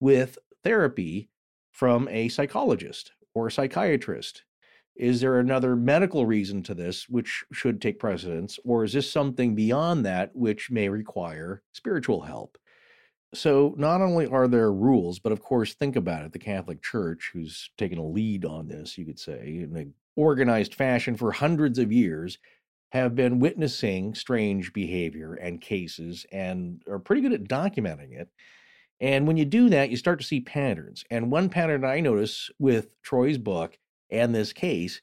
[0.00, 1.28] with therapy
[1.72, 4.42] from a psychologist or a psychiatrist?
[4.98, 8.58] Is there another medical reason to this which should take precedence?
[8.64, 12.58] Or is this something beyond that which may require spiritual help?
[13.32, 17.30] So, not only are there rules, but of course, think about it the Catholic Church,
[17.32, 21.78] who's taken a lead on this, you could say, in an organized fashion for hundreds
[21.78, 22.38] of years,
[22.90, 28.28] have been witnessing strange behavior and cases and are pretty good at documenting it.
[28.98, 31.04] And when you do that, you start to see patterns.
[31.10, 33.78] And one pattern I notice with Troy's book
[34.10, 35.00] and this case,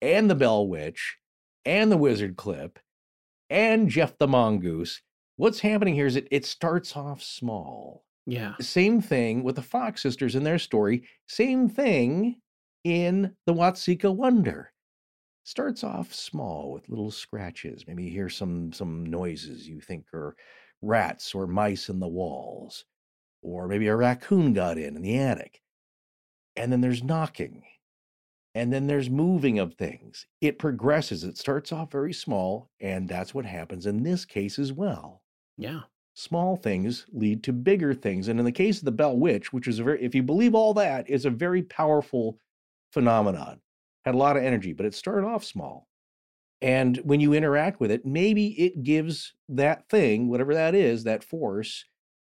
[0.00, 1.16] and the Bell Witch,
[1.64, 2.78] and the Wizard Clip,
[3.50, 5.02] and Gef the Mongoose,
[5.36, 8.04] what's happening here is it, it starts off small.
[8.26, 8.54] Yeah.
[8.60, 11.04] Same thing with the Fox sisters in their story.
[11.28, 12.40] Same thing
[12.84, 14.72] in the Watseka Wonder.
[15.44, 17.86] Starts off small with little scratches.
[17.86, 20.36] Maybe you hear some some noises you think are
[20.82, 22.84] rats or mice in the walls,
[23.40, 25.62] or maybe a raccoon got in in the attic.
[26.54, 27.62] And then there's knocking,
[28.54, 30.26] and then there's moving of things.
[30.40, 31.24] It progresses.
[31.24, 35.22] It starts off very small, and that's what happens in this case as well
[35.58, 35.82] Yeah.
[36.14, 38.28] small things lead to bigger things.
[38.28, 40.54] And in the case of the Bell Witch, which is a very, if you believe
[40.54, 42.38] all that, is a very powerful
[42.92, 43.60] phenomenon,
[44.04, 45.88] had a lot of energy, but it started off small.
[46.60, 51.24] And when you interact with it, maybe it gives that thing, whatever that is, that
[51.24, 51.84] force,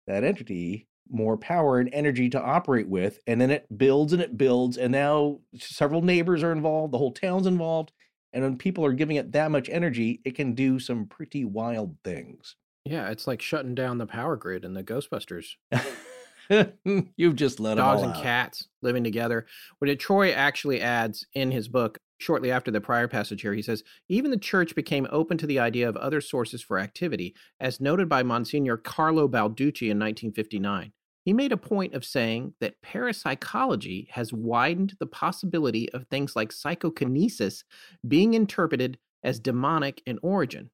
[0.07, 3.19] that entity, more power and energy to operate with.
[3.27, 4.77] And then it builds and it builds.
[4.77, 7.93] And now several neighbors are involved, the whole town's involved.
[8.33, 11.97] And when people are giving it that much energy, it can do some pretty wild
[12.05, 12.57] things.
[12.85, 13.09] Yeah.
[13.11, 15.55] It's like shutting down the power grid in the Ghostbusters.
[17.17, 18.23] You've just let Dogs and out.
[18.23, 19.47] cats living together.
[19.79, 23.85] What Troy actually adds in his book, shortly after the prior passage here, he says,
[24.09, 28.09] even the church became open to the idea of other sources for activity, as noted
[28.09, 30.93] by Monsignor Carlo Balducci in 1959.
[31.29, 36.51] He made a point of saying that parapsychology has widened the possibility of things like
[36.51, 37.65] psychokinesis
[38.09, 40.71] being interpreted as demonic in origin.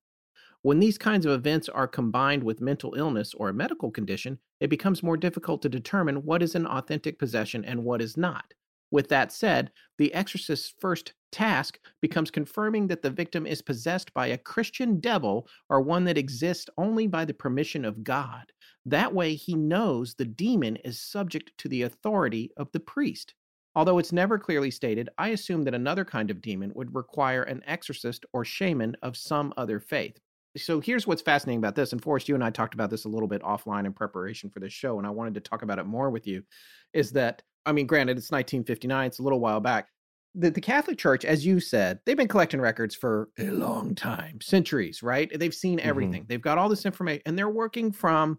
[0.63, 4.71] When these kinds of events are combined with mental illness or a medical condition, it
[4.71, 8.55] becomes more difficult to determine what is an authentic possession and what is not.
[8.93, 14.29] With that said, the exorcist's first task becomes confirming that the victim is possessed by
[14.29, 18.53] a Christian devil or one that exists only by the permission of God.
[18.87, 23.35] That way, he knows the demon is subject to the authority of the priest.
[23.77, 27.63] Although it's never clearly stated, I assume that another kind of demon would require an
[27.67, 30.19] exorcist or shaman of some other faith.
[30.57, 31.93] So here's what's fascinating about this.
[31.93, 34.61] And Forrest, you and I talked about this a little bit offline in preparation for
[34.61, 36.45] this show, and I wanted to talk about it more with you.
[36.93, 39.89] Is that, I mean, granted, it's 1959, it's a little while back.
[40.37, 44.41] The, the Catholic Church, as you said, they've been collecting records for a long time,
[44.41, 45.31] centuries, right?
[45.37, 45.89] They've seen mm-hmm.
[45.89, 46.27] everything.
[46.29, 48.39] They've got all this information, and they're working from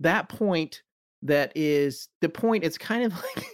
[0.00, 0.82] that point
[1.22, 3.46] that is the point it's kind of like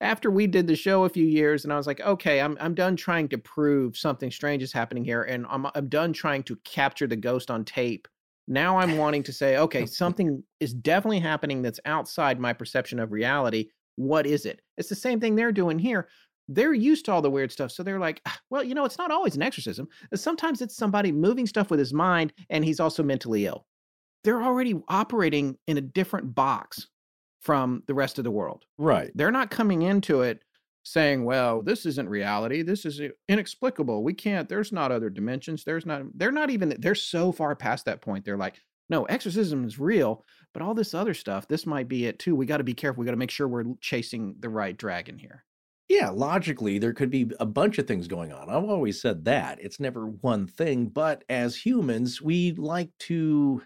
[0.00, 2.74] after we did the show a few years and I was like, okay, I'm I'm
[2.74, 6.56] done trying to prove something strange is happening here and I'm I'm done trying to
[6.64, 8.08] capture the ghost on tape.
[8.46, 13.12] Now I'm wanting to say, okay, something is definitely happening that's outside my perception of
[13.12, 13.68] reality.
[13.96, 14.62] What is it?
[14.78, 16.08] It's the same thing they're doing here.
[16.48, 17.70] they're used to all the weird stuff.
[17.72, 19.88] So they're like, "Ah, well, you know, it's not always an exorcism.
[20.14, 23.66] Sometimes it's somebody moving stuff with his mind and he's also mentally ill.
[24.24, 26.88] They're already operating in a different box
[27.40, 28.64] from the rest of the world.
[28.76, 29.10] Right.
[29.14, 30.42] They're not coming into it
[30.82, 32.62] saying, well, this isn't reality.
[32.62, 34.02] This is inexplicable.
[34.02, 35.64] We can't, there's not other dimensions.
[35.64, 38.24] There's not, they're not even, they're so far past that point.
[38.24, 38.56] They're like,
[38.90, 42.34] no, exorcism is real, but all this other stuff, this might be it too.
[42.34, 43.00] We got to be careful.
[43.00, 45.44] We got to make sure we're chasing the right dragon here.
[45.88, 48.48] Yeah, logically, there could be a bunch of things going on.
[48.50, 49.58] I've always said that.
[49.60, 53.62] It's never one thing, but as humans, we like to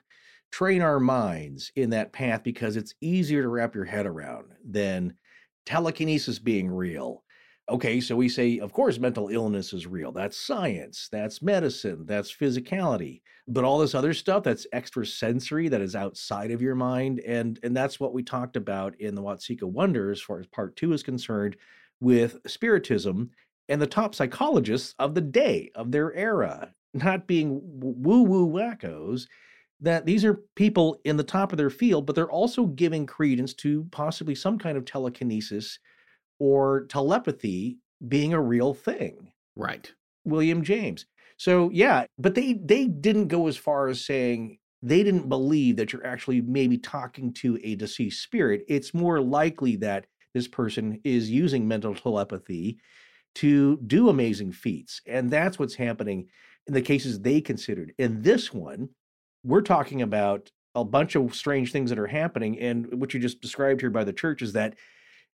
[0.53, 5.15] train our minds in that path because it's easier to wrap your head around than
[5.67, 7.25] telekinesis being real.
[7.71, 10.13] Okay, so we say, of course, mental illness is real.
[10.13, 13.23] That's science, that's medicine, that's physicality.
[13.49, 17.75] But all this other stuff that's extrasensory, that is outside of your mind, and and
[17.75, 21.03] that's what we talked about in the Watseka Wonder, as far as part two is
[21.03, 21.57] concerned,
[22.01, 23.31] with spiritism
[23.69, 29.27] and the top psychologists of the day of their era, not being woo woo wackos.
[29.83, 33.53] That these are people in the top of their field, but they're also giving credence
[33.55, 35.79] to possibly some kind of telekinesis
[36.39, 37.79] or telepathy
[38.09, 39.33] being a real thing.
[39.57, 39.93] Right.
[40.25, 41.07] William James.
[41.37, 45.93] So yeah, but they they didn't go as far as saying they didn't believe that
[45.93, 48.65] you're actually maybe talking to a deceased spirit.
[48.69, 52.79] It's more likely that this person is using mental telepathy
[53.37, 55.01] to do amazing feats.
[55.07, 56.29] And that's what's happening
[56.67, 57.93] in the cases they considered.
[57.99, 58.89] In this one,
[59.45, 62.59] we're talking about a bunch of strange things that are happening.
[62.59, 64.75] And what you just described here by the church is that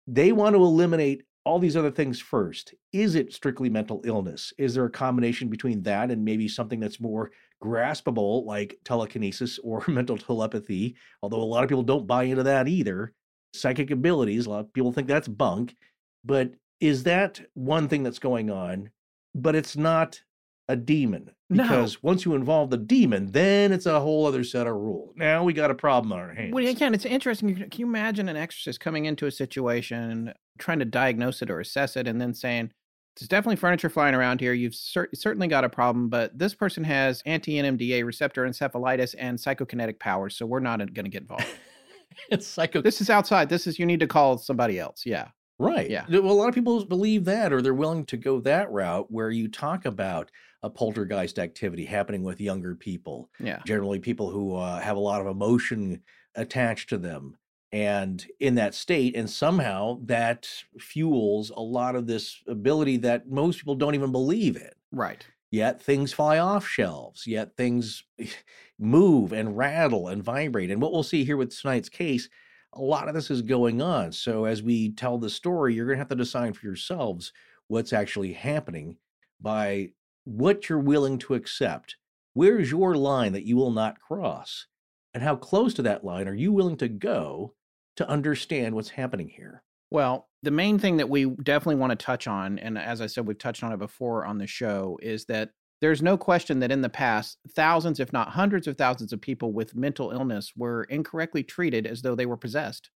[0.08, 2.74] they want to eliminate all these other things first.
[2.94, 4.54] Is it strictly mental illness?
[4.58, 7.32] Is there a combination between that and maybe something that's more
[7.62, 10.96] graspable, like telekinesis or mental telepathy?
[11.22, 13.14] Although a lot of people don't buy into that either.
[13.54, 15.76] Psychic abilities, a lot of people think that's bunk.
[16.24, 18.90] But is that one thing that's going on?
[19.36, 20.22] But it's not
[20.70, 21.64] a demon No.
[21.64, 25.14] because once you involve the demon, then it's a whole other set of rules.
[25.16, 26.54] Now we got a problem on our hands.
[26.54, 27.56] Well, again, it's interesting.
[27.56, 31.60] Can can you imagine an exorcist coming into a situation, trying to diagnose it or
[31.60, 32.72] assess it, and then saying,
[33.18, 34.54] "There's definitely furniture flying around here.
[34.54, 40.00] You've cer- certainly got a problem, but this person has anti-NMDA receptor encephalitis and psychokinetic
[40.00, 41.48] powers, so we're not going to get involved.
[42.30, 43.50] it's psycho this is outside.
[43.50, 45.06] This is you need to call somebody else.
[45.06, 45.30] Yeah,
[45.60, 45.90] Right.
[45.90, 46.06] Yeah.
[46.10, 49.30] Well, a lot of people believe that, or they're willing to go that route where
[49.30, 50.32] you talk about
[50.64, 55.22] a poltergeist activity happening with younger people, yeah, generally people who uh, have a lot
[55.22, 56.02] of emotion
[56.36, 57.38] attached to them
[57.74, 59.16] and in that state.
[59.16, 60.48] And somehow that
[60.80, 64.72] fuels a lot of this ability that most people don't even believe in.
[64.92, 65.26] right.
[65.52, 68.04] Yet things fly off shelves, yet things
[68.80, 70.72] move and rattle and vibrate.
[70.72, 72.28] And what we'll see here with tonight's case,
[72.74, 74.12] a lot of this is going on.
[74.14, 77.34] So as we tell the story, you're going to have to decide for yourselves
[77.68, 78.98] what's actually happening
[79.42, 79.92] by
[80.26, 81.96] what you're willing to accept.
[82.34, 84.68] Where's your line that you will not cross?
[85.14, 87.54] And how close to that line are you willing to go
[87.98, 89.64] to understand what's happening here?
[89.92, 93.28] Well, the main thing that we definitely want to touch on, and as I said,
[93.28, 95.52] we've touched on it before on the show, is that
[95.82, 99.54] there's no question that in the past, thousands, if not hundreds of thousands of people
[99.54, 102.90] with mental illness were incorrectly treated as though they were possessed.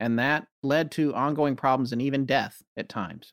[0.00, 3.32] And that led to ongoing problems and even death at times.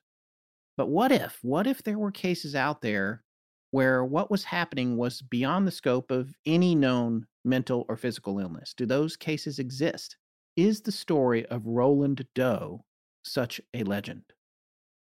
[0.77, 3.23] But what if, what if there were cases out there
[3.71, 8.73] where what was happening was beyond the scope of any known mental or physical illness?
[8.75, 10.17] Do those cases exist?
[10.55, 12.83] Is the story of Roland Doe
[13.23, 14.23] such a legend?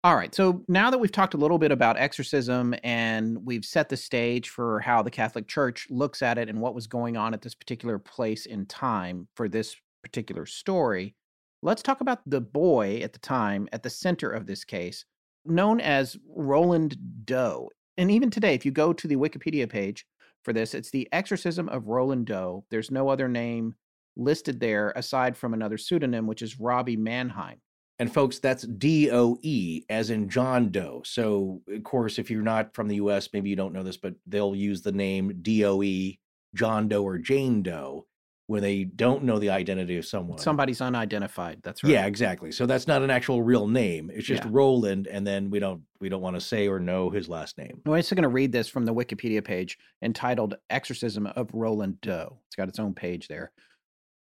[0.03, 3.89] All right, so now that we've talked a little bit about exorcism and we've set
[3.89, 7.33] the stage for how the Catholic Church looks at it and what was going on
[7.33, 11.15] at this particular place in time for this particular story,
[11.61, 15.03] let's talk about the boy at the time at the center of this case,
[15.45, 17.69] known as Roland Doe.
[17.97, 20.05] And even today, if you go to the Wikipedia page
[20.43, 22.63] for this, it's the exorcism of Roland Doe.
[22.69, 23.75] There's no other name
[24.15, 27.59] listed there aside from another pseudonym, which is Robbie Mannheim.
[27.99, 31.01] And folks, that's D O E, as in John Doe.
[31.03, 34.13] So, of course, if you're not from the US, maybe you don't know this, but
[34.27, 36.19] they'll use the name D O E,
[36.53, 38.06] John Doe or Jane Doe,
[38.47, 40.37] when they don't know the identity of someone.
[40.39, 41.59] Somebody's unidentified.
[41.63, 41.91] That's right.
[41.91, 42.51] Yeah, exactly.
[42.51, 44.09] So that's not an actual real name.
[44.13, 44.49] It's just Yeah.
[44.53, 47.81] Roland, and then we don't we don't want to say or know his last name.
[47.85, 52.39] I'm just going to read this from the Wikipedia page entitled Exorcism of Roland Doe.
[52.47, 53.51] It's got its own page there,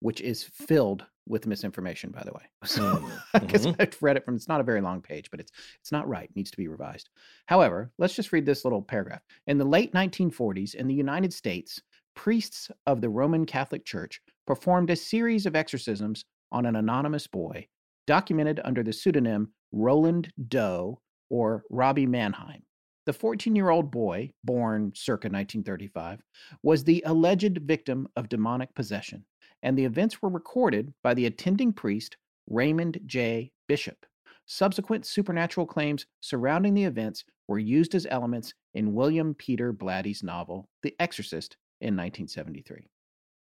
[0.01, 2.43] which is filled with misinformation, by the way.
[2.65, 3.05] So
[3.35, 3.77] because Mhm.
[3.79, 6.25] I've read it from it's not a very long page, but it's it's not right.
[6.29, 7.11] It needs to be revised.
[7.47, 9.23] However, let's just read this little paragraph.
[9.47, 11.81] In the late 1940s in the United States,
[12.17, 17.69] priests of the Roman Catholic Church performed a series of exorcisms on an anonymous boy,
[18.07, 21.01] documented under the pseudonym Roland Doe
[21.31, 22.63] or Robbie Mannheim.
[23.05, 26.21] The 14 year old boy, born circa 1935,
[26.65, 29.25] was the alleged victim of demonic possession,
[29.63, 32.17] and the events were recorded by the attending priest
[32.49, 33.53] Raymond J.
[33.69, 34.07] Bishop.
[34.47, 40.69] Subsequent supernatural claims surrounding the events were used as elements in William Peter Blatty's novel,
[40.83, 42.89] The Exorcist, in 1973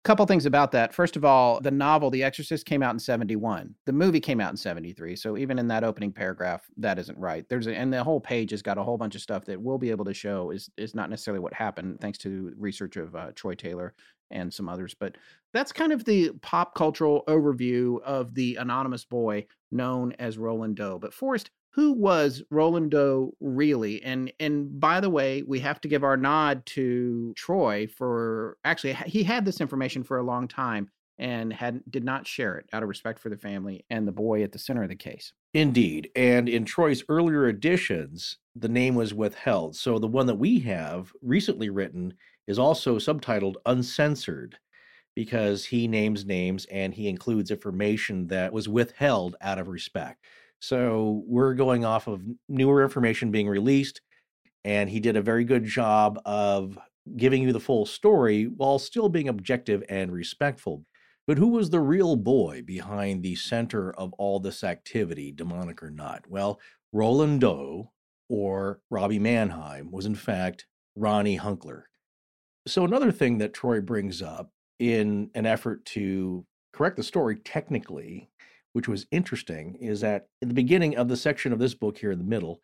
[0.07, 0.95] couple things about that.
[0.95, 3.74] First of all, the novel The Exorcist came out in 71.
[3.87, 5.16] The movie came out in 73.
[5.16, 7.45] So even in that opening paragraph, that isn't right.
[7.49, 9.78] There's a, and the whole page has got a whole bunch of stuff that we'll
[9.78, 13.32] be able to show is is not necessarily what happened thanks to research of uh,
[13.34, 13.95] Troy Taylor
[14.30, 14.95] and some others.
[14.99, 15.16] But
[15.53, 21.01] that's kind of the pop cultural overview of the anonymous boy known as Roland Doe.
[21.01, 24.02] But Forrest, who was Roland Doe really?
[24.02, 28.94] And and by the way, we have to give our nod to Troy for actually
[28.94, 32.82] he had this information for a long time and had did not share it out
[32.82, 35.34] of respect for the family and the boy at the center of the case.
[35.52, 39.76] Indeed, and in Troy's earlier editions, the name was withheld.
[39.76, 42.14] So the one that we have recently written
[42.46, 44.56] is also subtitled Uncensored
[45.14, 50.24] because he names names and he includes information that was withheld out of respect.
[50.61, 54.00] So we're going off of newer information being released,
[54.64, 56.78] and he did a very good job of
[57.16, 60.84] giving you the full story while still being objective and respectful.
[61.26, 65.90] But who was the real boy behind the center of all this activity, demonic or
[65.90, 66.24] not?
[66.28, 66.61] Well,
[66.92, 67.92] Roland Doe,
[68.28, 71.82] or Robbie Mannheim, was in fact Ronnie Hunkler.
[72.66, 78.28] So, another thing that Troy brings up in an effort to correct the story technically
[78.76, 82.10] which was interesting, is that in the beginning of the section of this book here
[82.10, 82.60] in the middle,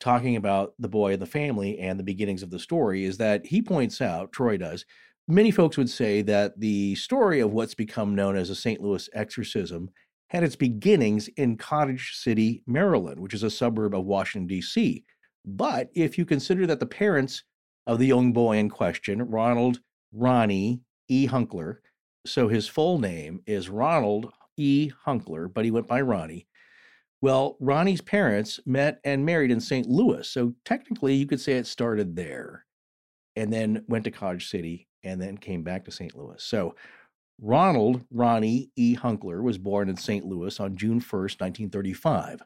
[0.00, 3.44] talking about the boy and the family and the beginnings of the story, is that
[3.44, 4.86] he points out, Troy does,
[5.28, 8.80] many folks would say that the story of what's become known as a St.
[8.80, 9.90] Louis exorcism
[10.30, 15.04] had its beginnings in Cottage City, Maryland, which is a suburb of Washington, D.C.
[15.44, 17.44] But if you consider that the parents
[17.86, 19.80] of the young boy in question, Ronald
[20.14, 21.28] Ronnie E.
[21.28, 21.76] Hunkler,
[22.24, 24.92] so his full name is Ronald E.
[25.06, 26.46] Hunkler, but he went by Ronnie.
[27.22, 29.88] Well, Ronnie's parents met and married in St.
[29.88, 30.28] Louis.
[30.28, 32.66] So technically, you could say it started there
[33.34, 36.16] and then went to Cottage City and then came back to St.
[36.16, 36.42] Louis.
[36.42, 36.74] So
[37.40, 38.96] Ronald Ronnie E.
[38.96, 40.24] Hunkler was born in St.
[40.24, 42.42] Louis on June 1st, 1935.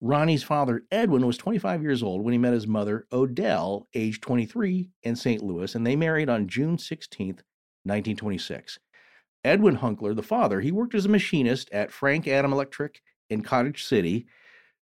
[0.00, 4.90] Ronnie's father, Edwin, was 25 years old when he met his mother, Odell, age 23,
[5.02, 5.42] in St.
[5.42, 7.40] Louis, and they married on June 16th,
[7.84, 8.78] 1926.
[9.44, 13.84] Edwin Hunkler, the father, he worked as a machinist at Frank Adam Electric in Cottage
[13.84, 14.26] City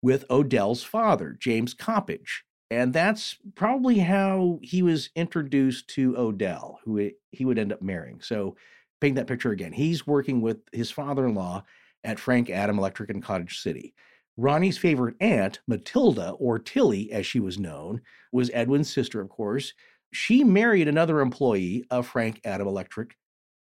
[0.01, 2.43] with Odell's father, James Coppage.
[2.71, 8.21] And that's probably how he was introduced to Odell, who he would end up marrying.
[8.21, 8.55] So,
[9.01, 9.73] paint that picture again.
[9.73, 11.63] He's working with his father in law
[12.03, 13.93] at Frank Adam Electric in Cottage City.
[14.37, 18.01] Ronnie's favorite aunt, Matilda, or Tilly as she was known,
[18.31, 19.73] was Edwin's sister, of course.
[20.11, 23.15] She married another employee of Frank Adam Electric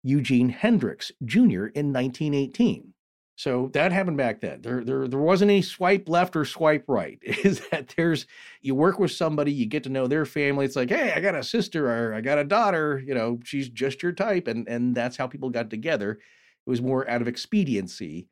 [0.04, 1.68] Eugene Hendricks Jr.
[1.68, 2.94] in 1918.
[3.38, 4.64] So that happened back then.
[4.64, 7.20] There, there, there wasn't any swipe left or swipe right.
[7.22, 8.26] Is that there's
[8.62, 10.66] you work with somebody, you get to know their family.
[10.66, 13.02] It's like, hey, I got a sister or I got a daughter.
[13.06, 16.14] You know, she's just your type, and and that's how people got together.
[16.14, 18.28] It was more out of expediency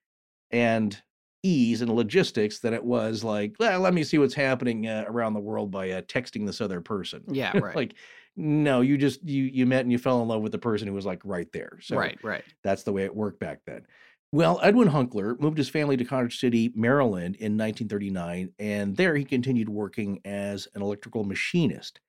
[0.50, 1.00] and
[1.44, 5.34] ease and logistics than it was like, well, let me see what's happening uh, around
[5.34, 7.24] the world by uh, texting this other person.
[7.28, 7.76] Yeah, right.
[7.76, 7.94] like
[8.36, 10.94] no, you just you you met and you fell in love with the person who
[10.94, 11.80] was like right there.
[11.82, 12.44] So right, right.
[12.64, 13.86] That's the way it worked back then.
[14.32, 19.24] Well, Edwin Hunkler moved his family to Cottage City, Maryland in 1939, and there he
[19.24, 22.02] continued working as an electrical machinist.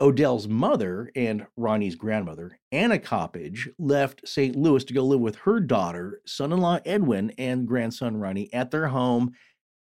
[0.00, 4.54] Odell's mother and Ronnie's grandmother, Anna Coppage, left St.
[4.54, 8.70] Louis to go live with her daughter, son in law Edwin, and grandson Ronnie at
[8.70, 9.32] their home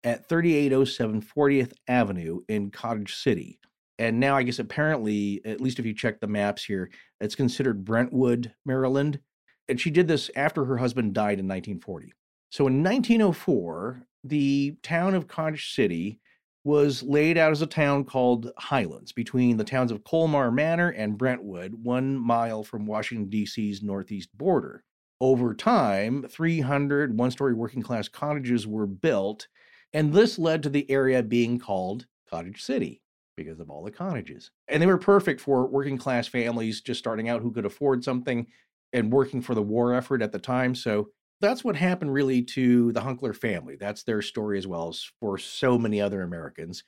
[0.04, 3.58] at 3807 40th Avenue in Cottage City
[4.02, 6.90] and now I guess apparently, at least if you check the maps here,
[7.20, 9.20] it's considered Brentwood, Maryland.
[9.68, 12.12] And she did this after her husband died in 1940.
[12.50, 16.18] So in 1904, the town of Cottage City
[16.64, 21.16] was laid out as a town called Highlands between the towns of Colmar Manor and
[21.16, 24.82] Brentwood, one mile from Washington, D.C.'s northeast border.
[25.20, 29.46] Over time, 300 one story working class cottages were built,
[29.92, 33.01] and this led to the area being called Cottage City
[33.36, 34.50] because of all the cottages.
[34.68, 38.46] And they were perfect for working class families just starting out who could afford something
[38.92, 40.74] and working for the war effort at the time.
[40.74, 41.08] So
[41.40, 43.76] that's what happened really to the Hunkler family.
[43.76, 46.84] That's their story as well as for so many other Americans.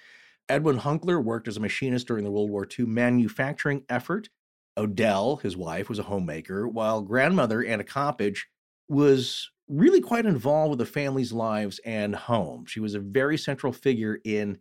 [0.49, 4.28] Edwin Hunkler worked as a machinist during the World War II manufacturing effort.
[4.76, 8.40] Odell, his wife, was a homemaker, while grandmother Anna Coppage
[8.88, 12.66] was really quite involved with the family's lives and home.
[12.66, 14.59] She was a very central figure in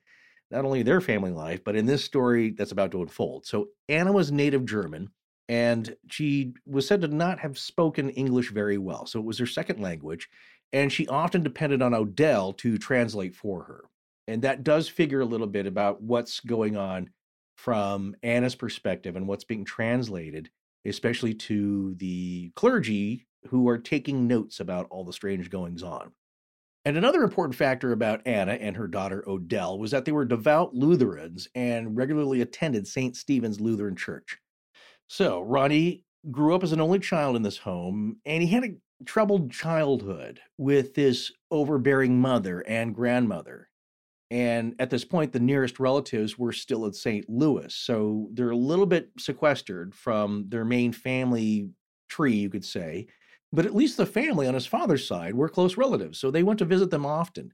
[0.54, 3.46] not only their family life, but in this story that's about to unfold.
[3.46, 5.10] So Anna was native German,
[5.50, 9.06] and she was said to not have spoken English very well.
[9.06, 10.30] So it was her second language,
[10.72, 13.86] and she often depended on Odell to translate for her.
[14.28, 17.10] And that does figure a little bit about what's going on
[17.58, 20.50] from Anna's perspective and what's being translated,
[20.86, 26.12] especially to the clergy who are taking notes about all the strange goings on.
[26.86, 30.76] And another important factor about Anna and her daughter Odell was that they were devout
[30.76, 33.16] Lutherans and regularly attended St.
[33.16, 34.38] Stephen's Lutheran Church.
[35.08, 38.76] So Ronnie grew up as an only child in this home, and he had a
[39.06, 43.70] troubled childhood with this overbearing mother and grandmother.
[44.32, 47.30] And at this point, the nearest relatives were still in St.
[47.30, 47.74] Louis.
[47.74, 51.70] So they're a little bit sequestered from their main family
[52.10, 53.08] tree, you could say.
[53.54, 56.20] But at least the family on his father's side were close relatives.
[56.20, 57.54] So they went to visit them often,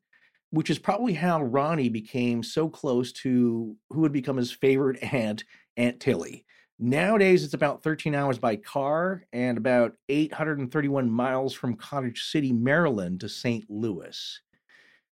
[0.49, 5.43] which is probably how Ronnie became so close to who would become his favorite aunt,
[5.75, 6.45] Aunt Tilly.
[6.81, 13.19] Nowadays, it's about 13 hours by car and about 831 miles from Cottage City, Maryland
[13.19, 13.65] to St.
[13.69, 14.39] Louis.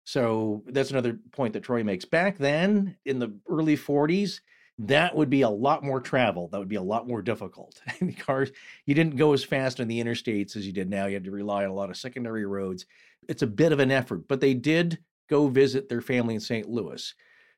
[0.06, 2.06] So that's another point that Troy makes.
[2.06, 4.40] Back then, in the early 40s,
[4.80, 6.48] that would be a lot more travel.
[6.48, 7.82] That would be a lot more difficult.
[8.02, 8.50] the cars,
[8.86, 11.06] you didn't go as fast on the interstates as you did now.
[11.06, 12.86] You had to rely on a lot of secondary roads.
[13.28, 15.00] It's a bit of an effort, but they did
[15.30, 16.68] go visit their family in St.
[16.68, 17.14] Louis.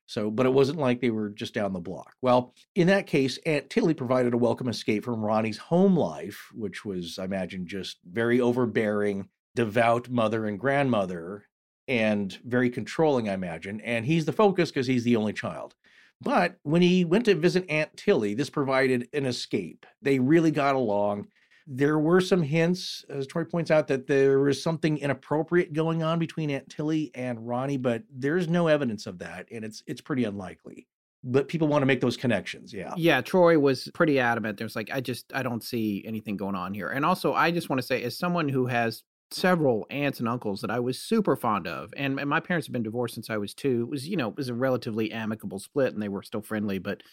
[0.07, 2.15] So, but it wasn't like they were just down the block.
[2.21, 6.83] Well, in that case, Aunt Tilly provided a welcome escape from Ronnie's home life, which
[6.83, 11.45] was, I imagine, just very overbearing, devout mother and grandmother,
[11.87, 13.79] and very controlling, I imagine.
[13.81, 15.75] And he's the focus because he's the only child.
[16.21, 19.85] But when he went to visit Aunt Tilly, this provided an escape.
[20.01, 21.27] They really got along.
[21.67, 26.19] There were some hints, as Troy points out, that there was something inappropriate going on
[26.19, 30.23] between Aunt Tilly and Ronnie, but there's no evidence of that, and it's it's pretty
[30.23, 30.87] unlikely.
[31.23, 32.93] But people want to make those connections, yeah.
[32.97, 34.57] Yeah, Troy was pretty adamant.
[34.57, 36.89] There's like, I just I don't see anything going on here.
[36.89, 40.61] And also, I just want to say, as someone who has several aunts and uncles
[40.61, 43.37] that I was super fond of, and, and my parents have been divorced since I
[43.37, 43.81] was two.
[43.81, 46.79] It was you know it was a relatively amicable split, and they were still friendly,
[46.79, 47.03] but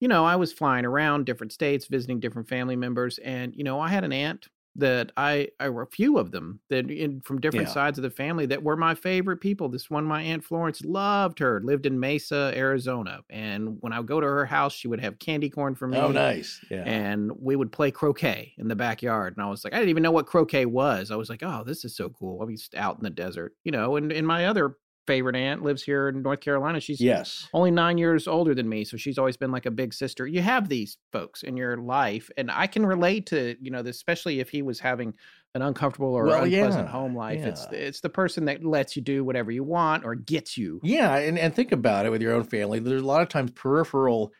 [0.00, 3.78] you know, I was flying around different states, visiting different family members, and you know,
[3.80, 7.40] I had an aunt that I, I were a few of them that in, from
[7.40, 7.74] different yeah.
[7.74, 9.68] sides of the family that were my favorite people.
[9.68, 11.60] This one, my aunt Florence, loved her.
[11.62, 15.18] Lived in Mesa, Arizona, and when I would go to her house, she would have
[15.18, 15.98] candy corn for oh, me.
[15.98, 16.64] Oh, nice!
[16.70, 19.36] Yeah, and we would play croquet in the backyard.
[19.36, 21.10] And I was like, I didn't even know what croquet was.
[21.10, 22.40] I was like, oh, this is so cool.
[22.40, 23.96] I was out in the desert, you know.
[23.96, 26.80] And in my other favorite aunt lives here in North Carolina.
[26.80, 29.92] She's yes only nine years older than me, so she's always been like a big
[29.94, 30.26] sister.
[30.26, 33.96] You have these folks in your life, and I can relate to you know, this,
[33.96, 35.14] especially if he was having
[35.54, 37.40] an uncomfortable or well, unpleasant yeah, home life.
[37.40, 37.48] Yeah.
[37.48, 40.80] It's it's the person that lets you do whatever you want or gets you.
[40.82, 42.78] Yeah, and and think about it with your own family.
[42.78, 44.32] There's a lot of times peripheral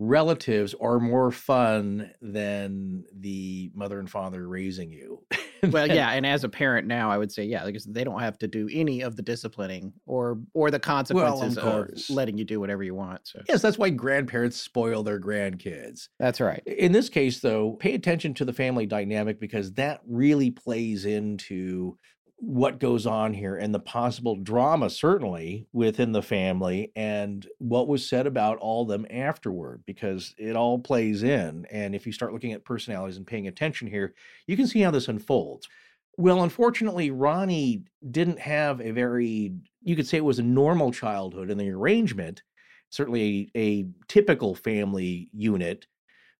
[0.00, 5.22] relatives are more fun than the mother and father raising you.
[5.70, 8.38] well, yeah, and as a parent now, I would say yeah, because they don't have
[8.38, 12.44] to do any of the disciplining or or the consequences well, of, of, letting you
[12.44, 13.28] do whatever you want.
[13.28, 16.08] So yes, that's why grandparents spoil their grandkids.
[16.18, 16.62] That's right.
[16.66, 21.98] In this case, though, pay attention to the family dynamic because that really plays into
[22.40, 28.08] what goes on here and the possible drama certainly within the family and what was
[28.08, 32.52] said about all them afterward because it all plays in and if you start looking
[32.52, 34.14] at personalities and paying attention here
[34.46, 35.68] you can see how this unfolds.
[36.16, 41.50] Well unfortunately ronnie didn't have a very you could say it was a normal childhood
[41.50, 42.42] in the arrangement
[42.88, 45.86] certainly a, a typical family unit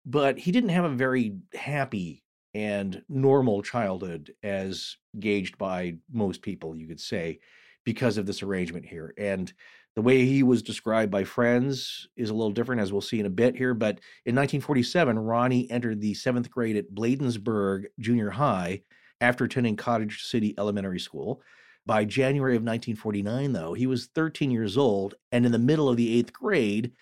[0.06, 2.24] but he didn't have a very happy
[2.54, 7.40] and normal childhood as gauged by most people, you could say,
[7.84, 9.14] because of this arrangement here.
[9.16, 9.52] And
[9.96, 13.26] the way he was described by friends is a little different, as we'll see in
[13.26, 13.74] a bit here.
[13.74, 18.82] But in 1947, Ronnie entered the seventh grade at Bladensburg Junior High
[19.20, 21.42] after attending Cottage City Elementary School.
[21.86, 25.96] By January of 1949, though, he was 13 years old and in the middle of
[25.96, 26.92] the eighth grade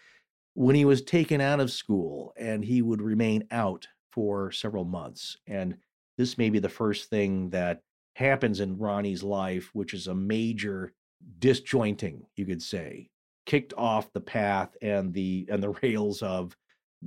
[0.54, 5.36] when he was taken out of school, and he would remain out for several months.
[5.46, 5.76] And
[6.16, 7.82] this may be the first thing that
[8.14, 10.92] happens in Ronnie's life, which is a major
[11.38, 13.10] disjointing, you could say,
[13.46, 16.56] kicked off the path and the and the rails of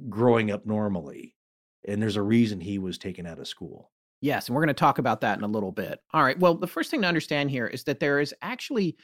[0.09, 1.35] growing up normally.
[1.87, 3.91] And there's a reason he was taken out of school.
[4.21, 5.99] Yes, and we're going to talk about that in a little bit.
[6.13, 6.39] All right.
[6.39, 8.95] Well, the first thing to understand here is that there is actually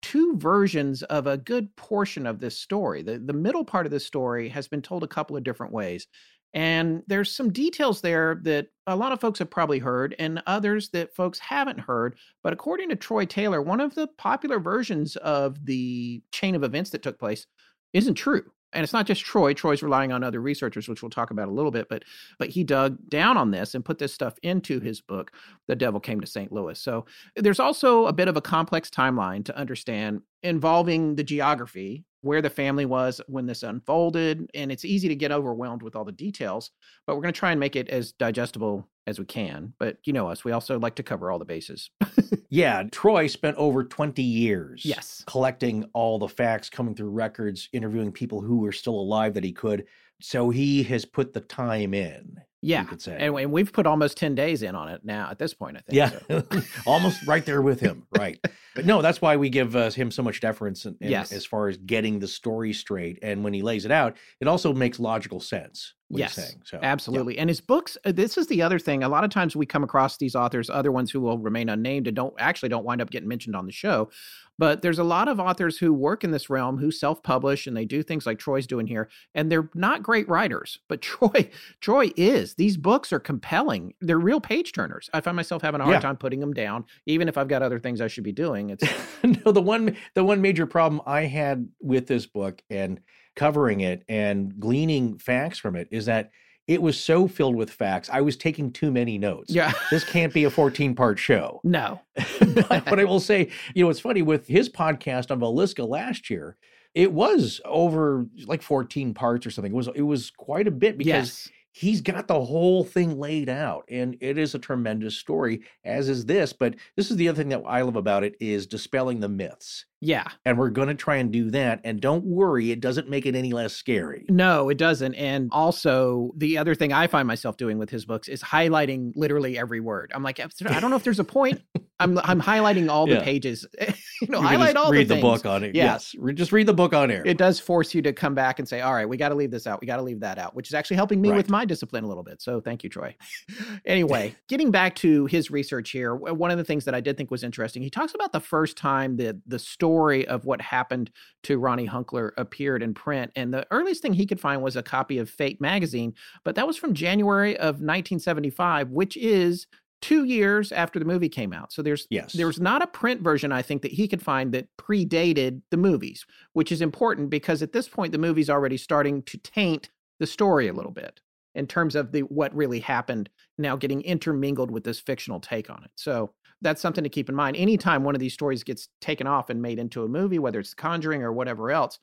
[0.00, 3.02] two versions of a good portion of this story.
[3.02, 6.06] The the middle part of this story has been told a couple of different ways.
[6.54, 10.90] And there's some details there that a lot of folks have probably heard and others
[10.90, 12.16] that folks haven't heard.
[12.42, 16.90] But according to Troy Taylor, one of the popular versions of the chain of events
[16.90, 17.46] that took place
[17.94, 19.52] isn't true and it's not just Troy.
[19.54, 22.04] Troy's relying on other researchers, which we'll talk about a little bit, but
[22.38, 25.32] but he dug down on this and put this stuff into his book,
[25.68, 26.52] The Devil Came to St.
[26.52, 26.78] Louis.
[26.78, 27.04] So
[27.36, 32.50] there's also a bit of a complex timeline to understand involving the geography, where the
[32.50, 36.70] family was when this unfolded, and it's easy to get overwhelmed with all the details,
[37.06, 39.74] but we're going to try and make it as digestible as we can.
[39.78, 41.90] But you know us, we also like to cover all the bases.
[42.48, 45.24] yeah, Troy spent over 20 years yes.
[45.26, 49.52] collecting all the facts, coming through records, interviewing people who were still alive that he
[49.52, 49.86] could.
[50.20, 52.36] So he has put the time in.
[52.62, 52.86] Yeah.
[53.06, 55.80] And, and we've put almost 10 days in on it now at this point, I
[55.80, 55.96] think.
[55.96, 56.62] Yeah, so.
[56.86, 58.06] almost right there with him.
[58.16, 58.38] Right.
[58.74, 61.30] But no, that's why we give uh, him so much deference in, in, Yes.
[61.30, 63.18] as far as getting the story straight.
[63.20, 65.92] And when he lays it out, it also makes logical sense.
[66.08, 66.62] What Yes, saying.
[66.64, 67.36] So Absolutely.
[67.36, 69.02] And his books, uh, this is the other thing.
[69.02, 72.06] A lot of times we come across these authors, other ones who will remain unnamed
[72.06, 74.10] and don't actually don't wind up getting mentioned on the show.
[74.58, 77.84] But there's a lot of authors who work in this realm who self-publish and they
[77.84, 80.78] do things like Troy's doing here, and they're not great writers.
[80.88, 81.50] But Troy,
[81.80, 82.54] Troy is.
[82.54, 83.94] These books are compelling.
[84.00, 85.08] They're real page turners.
[85.14, 86.00] I find myself having a hard Yeah.
[86.00, 88.70] time putting them down, even if I've got other things I should be doing.
[88.70, 88.84] It's
[89.24, 93.00] no, the one the one major problem I had with this book and
[93.34, 96.30] covering it and gleaning facts from it is that
[96.68, 98.08] it was so filled with facts.
[98.12, 99.52] I was taking too many notes.
[99.52, 99.72] yeah.
[99.90, 101.60] This can't be a 14 part show.
[101.64, 102.00] No.
[102.40, 106.30] but, but I will say, you know, it's funny with his podcast on Villisca last
[106.30, 106.56] year,
[106.94, 109.72] it was over like 14 parts or something.
[109.72, 111.48] It was it was quite a bit because Yes.
[111.72, 116.26] he's got the whole thing laid out and it is a tremendous story as is
[116.26, 119.28] this but this is the other thing that i love about it is dispelling the
[119.28, 120.24] myths Yeah.
[120.44, 123.34] and we're going to try and do that and don't worry it doesn't make it
[123.36, 125.14] any less scary No, it doesn't.
[125.14, 129.56] And also, the other thing I find myself doing with his books is highlighting literally
[129.58, 130.10] every word.
[130.14, 131.62] I'm like, I don't know if there's a point.
[132.00, 133.22] I'm I'm highlighting all the Yeah.
[133.22, 133.64] pages.
[133.80, 135.84] you know, You highlight all read the the, book on it Yeah.
[135.84, 138.68] yes just read the book on air It does force you to come back and
[138.68, 139.80] say, all right, we got to leave this out.
[139.80, 142.08] We got to leave that out, which is actually helping me with my discipline a
[142.08, 142.42] little bit.
[142.42, 143.14] So thank you, Troy.
[143.86, 147.30] anyway, getting back to his research here, one of the things that I did think
[147.30, 149.91] was interesting, he talks about the first time that the story
[150.26, 151.10] of what happened
[151.44, 153.32] to Ronnie Hunkler appeared in print.
[153.36, 156.14] And the earliest thing he could find was a copy of Fate magazine,
[156.44, 159.66] but that was from January of 1975, which is
[160.00, 161.72] two years after the movie came out.
[161.72, 164.52] So there's yes there was not a print version, I think, that he could find
[164.52, 169.22] that predated the movies, which is important because at this point the movie's already starting
[169.22, 171.20] to taint the story a little bit
[171.54, 173.28] in terms of the what really happened
[173.58, 175.90] now getting intermingled with this fictional take on it.
[175.94, 176.32] So
[176.62, 177.56] that's something to keep in mind.
[177.56, 180.74] Anytime one of these stories gets taken off and made into a movie, whether it's
[180.74, 181.98] Conjuring or whatever else,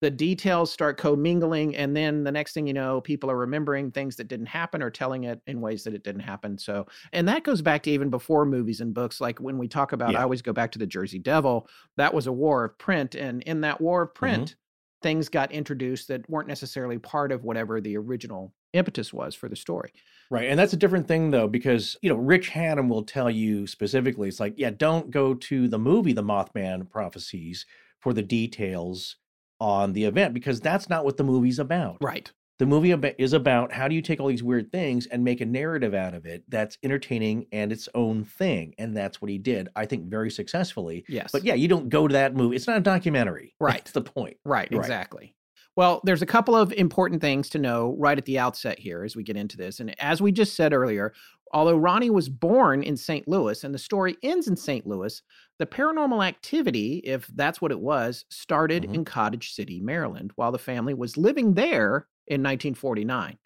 [0.00, 4.16] the details start commingling, and then the next thing you know, people are remembering things
[4.16, 6.56] that didn't happen or telling it in ways that it didn't happen.
[6.56, 9.20] So and that goes back to even before movies and books.
[9.20, 11.68] Like when we talk about, I always go back to the Jersey Devil.
[11.96, 13.14] That was a war of print.
[13.16, 14.18] And in that war of mm-hmm.
[14.18, 14.56] print,
[15.02, 19.56] things got introduced that weren't necessarily part of whatever the original impetus was for the
[19.56, 19.92] story.
[20.30, 20.48] Right.
[20.48, 24.28] And that's a different thing, though, because, you know, Rich Hatem will tell you specifically,
[24.28, 27.64] it's like, yeah, don't go to the movie, The Mothman Prophecies,
[28.00, 29.16] for the details
[29.60, 31.96] on the event, because that's not what the movie's about.
[32.00, 32.30] Right.
[32.58, 35.46] The movie is about how do you take all these weird things and make a
[35.46, 38.74] narrative out of it that's entertaining and its own thing.
[38.78, 41.04] And that's what he did, I think, very successfully.
[41.08, 41.30] Yes.
[41.30, 42.56] But yeah, you don't go to that movie.
[42.56, 43.54] It's not a documentary.
[43.60, 43.76] Right.
[43.76, 44.36] That's the point.
[44.44, 44.78] Right, Right.
[44.78, 45.34] exactly.
[45.78, 49.14] Well, there's a couple of important things to know right at the outset here as
[49.14, 49.78] we get into this.
[49.78, 51.12] And as we just said earlier,
[51.52, 53.28] although Ronnie was born in St.
[53.28, 54.88] Louis and the story ends in St.
[54.88, 55.22] Louis,
[55.60, 58.94] the paranormal activity, if that's what it was, started Mhm.
[58.96, 63.38] in Cottage City, Maryland, while the family was living there in 1949.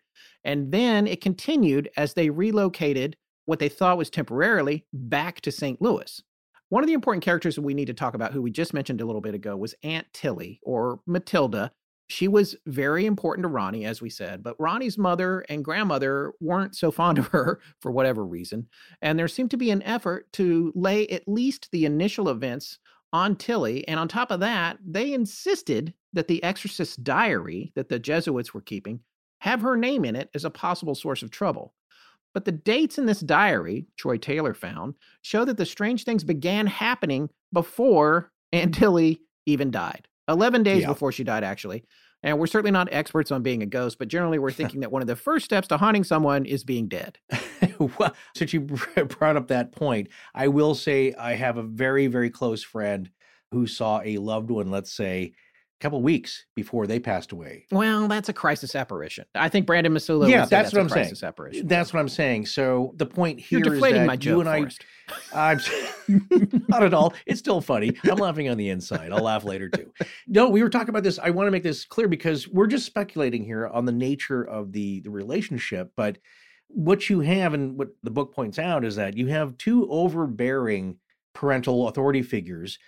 [0.43, 3.15] And then it continued as they relocated
[3.45, 5.83] what they thought was temporarily back to St.
[5.83, 6.23] Louis.
[6.71, 9.03] One of the important characters that we need to talk about, who we just mentioned
[9.03, 11.73] a little bit ago, was Aunt Tilly or Matilda.
[12.13, 16.77] She was very important to Ronnie, as we said, but Ronnie's mother and grandmother weren't
[16.77, 18.69] so fond of her for whatever reason.
[19.01, 22.79] And there seemed to be an effort to lay at least the initial events
[23.15, 23.87] on Tilly.
[23.89, 28.61] And on top of that, they insisted that the Exorcist's diary that the Jesuits were
[28.61, 29.01] keeping
[29.41, 31.73] have her name in it as a possible source of trouble.
[32.35, 36.67] But the dates in this diary, Troy Taylor found, show that the strange things began
[36.67, 40.09] happening before Aunt Tilly even died.
[40.29, 40.87] 11 days Yeah.
[40.89, 41.85] before she died, actually.
[42.23, 45.03] And we're certainly not experts on being a ghost, but generally we're thinking that one
[45.03, 47.19] of the first steps to haunting someone is being dead.
[47.99, 52.31] well, since you brought up that point, I will say I have a very, very
[52.31, 53.11] close friend
[53.51, 55.35] who saw a loved one, let's say,
[55.83, 57.67] couple weeks before they passed away.
[57.71, 59.25] Well, that's a crisis apparition.
[59.35, 60.29] I think Brandon Massullo.
[60.29, 61.05] Yeah, say that's what a I'm saying.
[61.05, 61.67] crisis Apparition.
[61.67, 62.47] That's what I'm saying.
[62.47, 64.85] So the point here You're is that my joke, you and I, Forrest.
[65.35, 65.61] I'm
[66.69, 67.13] not at all.
[67.27, 67.93] It's still funny.
[68.05, 69.13] I'm laughing on the inside.
[69.13, 69.93] I'll laugh later too.
[70.27, 71.19] No, we were talking about this.
[71.19, 74.73] I want to make this clear because we're just speculating here on the nature of
[74.73, 76.19] the the relationship, but
[76.69, 80.97] what you have and what the book points out is that you have two overbearing
[81.35, 82.79] parental authority figures,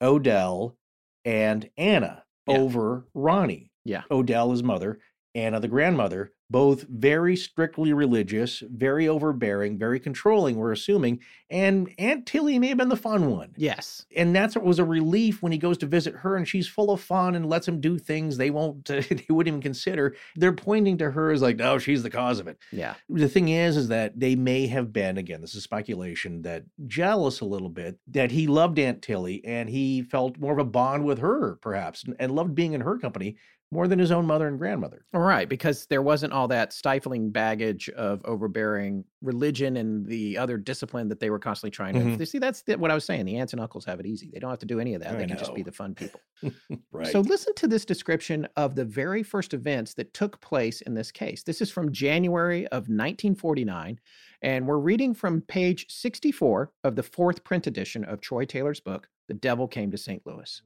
[0.00, 0.76] Odell
[1.24, 2.56] and Anna, Yeah.
[2.58, 3.70] over Ronnie.
[3.84, 4.02] Yeah.
[4.10, 4.98] Odell, his mother,
[5.36, 11.20] Anna, the grandmother, both very strictly religious, very overbearing, very controlling, we're assuming.
[11.50, 13.52] And Aunt Tilly may have been the fun one.
[13.56, 14.06] Yes.
[14.16, 16.90] And that's what was a relief when he goes to visit her and she's full
[16.90, 20.14] of fun and lets him do things they won't, they wouldn't even consider.
[20.36, 22.58] They're pointing to her as like, no, she's the cause of it.
[22.70, 22.94] Yeah.
[23.08, 27.40] The thing is, is that they may have been, again, this is speculation, that jealous
[27.40, 31.04] a little bit, that he loved Aunt Tilly and he felt more of a bond
[31.04, 33.36] with her, perhaps, and loved being in her company
[33.72, 35.04] more than his own mother and grandmother.
[35.12, 40.56] All right, because there wasn't all that stifling baggage of overbearing religion and the other
[40.56, 42.00] discipline that they were constantly trying to.
[42.00, 42.28] Mhm.
[42.28, 43.24] See, that's the, what I was saying.
[43.26, 44.30] The aunts and uncles have it easy.
[44.32, 45.14] They don't have to do any of that.
[45.14, 46.20] I They can just be the fun people.
[46.92, 47.08] Right.
[47.08, 51.10] So listen to this description of the very first events that took place in this
[51.10, 51.42] case.
[51.42, 53.98] This is from January of 1949,
[54.42, 59.08] and we're reading from page 64 of the fourth print edition of Troy Taylor's book,
[59.28, 60.22] The Devil Came to St.
[60.26, 60.62] Louis.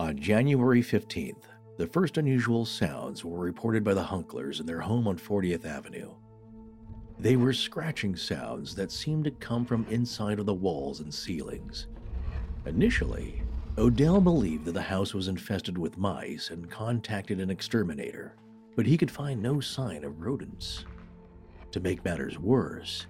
[0.00, 1.44] On January 15th,
[1.78, 6.10] the first unusual sounds were reported by the Hunklers in their home on 40th Avenue.
[7.18, 11.86] They were scratching sounds that seemed to come from inside of the walls and ceilings.
[12.66, 13.42] Initially,
[13.78, 18.36] Odell believed that the house was infested with mice and contacted an exterminator,
[18.76, 20.84] but he could find no sign of rodents.
[21.70, 23.06] To make matters worse,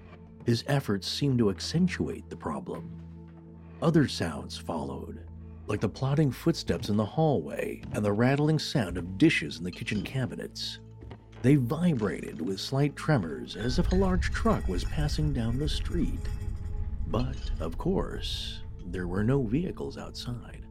[0.46, 2.90] his efforts seemed to accentuate the problem.
[3.80, 5.20] Other sounds followed,
[5.72, 9.70] like the plodding footsteps in the hallway and the rattling sound of dishes in the
[9.70, 10.80] kitchen cabinets.
[11.40, 16.20] They vibrated with slight tremors as if a large truck was passing down the street.
[17.06, 20.66] But, of course, there were no vehicles outside.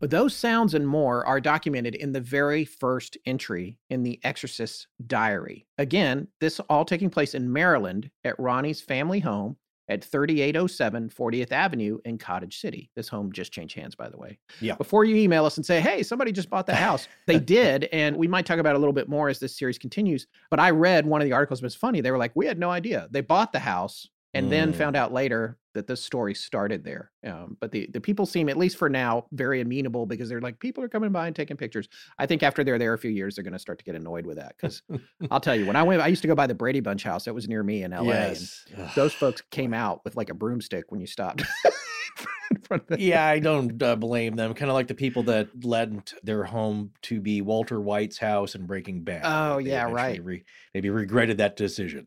[0.00, 4.88] But those sounds and more are documented in the very first entry in the Exorcist's
[5.06, 5.64] diary.
[5.78, 9.58] Again, this all taking place in Maryland at Ronnie's family home
[9.90, 12.90] at 3807 40th Avenue in Cottage City.
[12.96, 14.38] This home just changed hands, by the way.
[14.60, 14.76] Yeah.
[14.76, 17.84] Before you email us and say, hey, somebody just bought that house, they did.
[17.92, 20.26] And we might talk about it a little bit more as this series continues.
[20.50, 22.00] But I read one of the articles, it was funny.
[22.00, 23.08] They were like, we had no idea.
[23.10, 24.76] They bought the house and then Mm.
[24.76, 27.10] found out later that this story started there.
[27.24, 30.58] Um, but the, the people seem, at least for now, very amenable because they're like,
[30.58, 31.88] people are coming by and taking pictures.
[32.18, 34.26] I think after they're there a few years, they're going to start to get annoyed
[34.26, 34.54] with that.
[34.56, 34.82] Because
[35.30, 37.24] I'll tell you, when I went, I used to go by the Brady Bunch house
[37.24, 38.12] that was near me in LA.
[38.12, 41.42] And those folks came out with like a broomstick when you stopped.
[42.50, 44.54] in front of the- yeah, I don't uh, blame them.
[44.54, 48.66] Kind of like the people that lent their home to be Walter White's house in
[48.66, 49.22] Breaking Bad.
[49.24, 50.22] Oh, yeah, right.
[50.24, 50.44] Re-
[50.74, 52.06] maybe regretted that decision.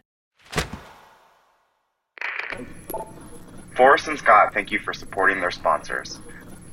[3.81, 6.19] Forrest and Scott thank you for supporting their sponsors.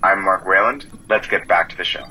[0.03, 0.85] I'm Mark Wayland.
[1.09, 2.05] Let's get back to the show.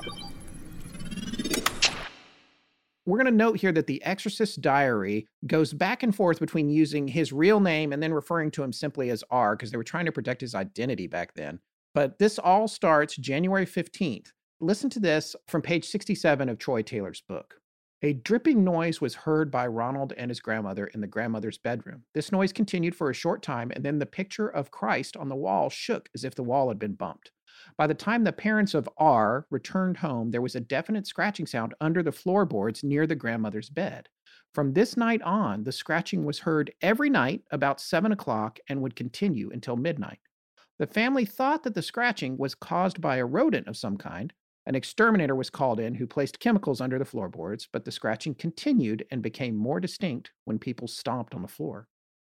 [3.06, 7.06] We're going to note here that the Exorcist's diary goes back and forth between using
[7.06, 10.06] his real name and then referring to him simply as R because they were trying
[10.06, 11.60] to protect his identity back then.
[11.94, 14.32] But this all starts January 15th.
[14.60, 17.54] Listen to this from page 67 of Troy Taylor's book.
[18.00, 22.04] A dripping noise was heard by Ronald and his grandmother in the grandmother's bedroom.
[22.14, 25.34] This noise continued for a short time, and then the picture of Christ on the
[25.34, 27.32] wall shook as if the wall had been bumped.
[27.76, 31.74] By the time the parents of R returned home, there was a definite scratching sound
[31.80, 34.08] under the floorboards near the grandmother's bed.
[34.54, 38.94] From this night on, the scratching was heard every night about seven o'clock and would
[38.94, 40.20] continue until midnight.
[40.78, 44.32] The family thought that the scratching was caused by a rodent of some kind.
[44.68, 49.06] An exterminator was called in who placed chemicals under the floorboards, but the scratching continued
[49.10, 51.88] and became more distinct when people stomped on the floor.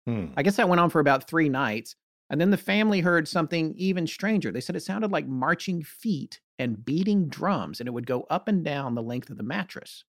[0.06, 0.28] Hmm.
[0.34, 1.94] I guess that went on for about three nights.
[2.30, 4.50] And then the family heard something even stranger.
[4.50, 8.48] They said it sounded like marching feet and beating drums, and it would go up
[8.48, 10.04] and down the length of the mattress.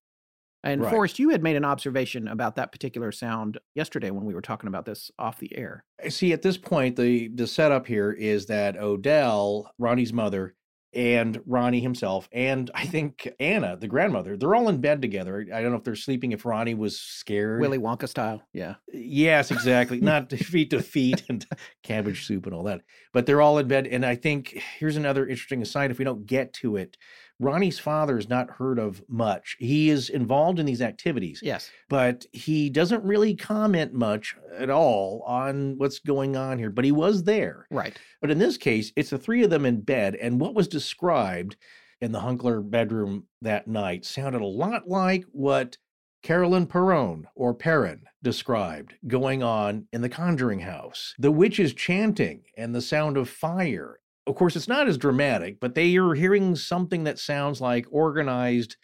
[0.63, 0.91] And Right.
[0.91, 4.69] Forrest, you had made an observation about that particular sound yesterday when we were talking
[4.69, 5.83] about this off the air.
[6.07, 10.55] See, at this point, the the setup here is that Odell, Ronnie's mother,
[10.93, 15.45] and Ronnie himself, and I think Anna, the grandmother, they're all in bed together.
[15.53, 16.31] I don't know if they're sleeping.
[16.31, 18.41] If Ronnie was scared, Willy Wonka style.
[18.53, 18.75] Yeah.
[18.91, 19.99] Yes, exactly.
[20.01, 21.45] Not feet to feet and
[21.83, 22.81] cabbage soup and all that.
[23.11, 23.87] But they're all in bed.
[23.87, 26.97] And I think here's another interesting aside if we don't get to it.
[27.39, 29.55] Ronnie's father is not heard of much.
[29.59, 31.69] He is involved in these activities, Yes.
[31.89, 36.69] but he doesn't really comment much at all on what's going on here.
[36.69, 37.67] But he was there.
[37.71, 37.97] Right.
[38.21, 40.15] But in this case, it's the three of them in bed.
[40.15, 41.57] And what was described
[42.01, 45.77] in the Hunkler bedroom that night sounded a lot like what
[46.21, 51.13] Carolyn Perron or Perrin described going on in the Conjuring House.
[51.19, 53.99] The witches chanting and the sound of fire.
[54.25, 58.77] Of course, it's not as dramatic, but they are hearing something that sounds like organized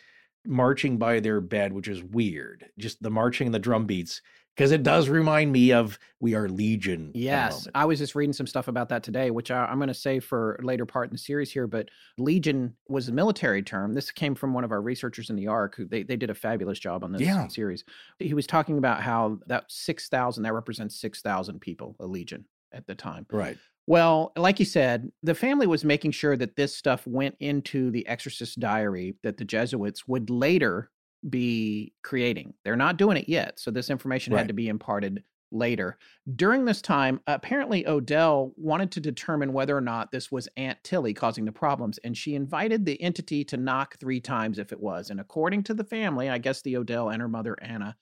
[0.45, 2.65] marching by their bed, which is weird.
[2.77, 4.21] Just the marching and the drum beats,
[4.55, 7.11] because it does remind me of We Are Legion.
[7.13, 7.67] Yes.
[7.73, 10.19] I was just reading some stuff about that today, which I, I'm going to say
[10.19, 11.67] for a later part in the series here.
[11.67, 11.87] But
[12.17, 13.93] Legion was a military term.
[13.93, 16.35] This came from one of our researchers in the Ark, who they, they did a
[16.35, 17.47] fabulous job on this Yeah.
[17.47, 17.85] series.
[18.17, 22.95] He was talking about how that 6,000, that represents 6,000 people, a Legion at the
[22.95, 23.25] time.
[23.31, 23.57] Right.
[23.89, 28.05] Well, like you said, the family was making sure that this stuff went into the
[28.05, 30.91] Exorcist diary that the Jesuits would later
[31.27, 32.53] be creating.
[32.63, 33.59] They're not doing it yet.
[33.59, 34.41] So this information Right.
[34.41, 35.97] had to be imparted later.
[36.35, 41.15] During this time, apparently Odell wanted to determine whether or not this was Aunt Tilly
[41.15, 45.09] causing the problems, and she invited the entity to knock three times if it was.
[45.09, 47.97] And according to the family, I guess the Odell and her mother Anna,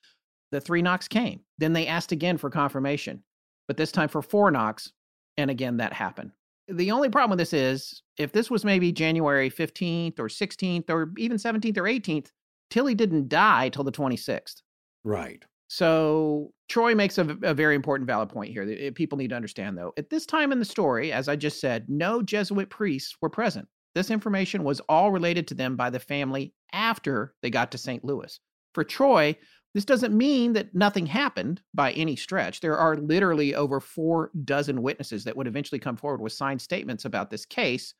[0.51, 1.45] the three knocks came.
[1.57, 3.23] Then they asked again for confirmation,
[3.69, 4.91] but this time for four knocks,
[5.37, 6.31] and again that happened.
[6.67, 11.13] The only problem with this is if this was maybe January 15th or 16th or
[11.17, 12.27] even 17th or 18th,
[12.69, 14.61] Tilly didn't die till the 26th.
[15.05, 15.43] Right.
[15.69, 19.77] So Troy makes a very important valid point here that uh, people need to understand,
[19.77, 19.93] though.
[19.97, 23.67] At this time in the story, as I just said, no Jesuit priests were present.
[23.93, 28.03] This information was all related to them by the family after they got to St.
[28.03, 28.39] Louis.
[28.73, 29.35] For Troy,
[29.73, 32.61] this doesn't mean that nothing happened by any stretch.
[32.61, 37.05] There are literally over four dozen witnesses that would eventually come forward with signed statements
[37.05, 37.93] about this case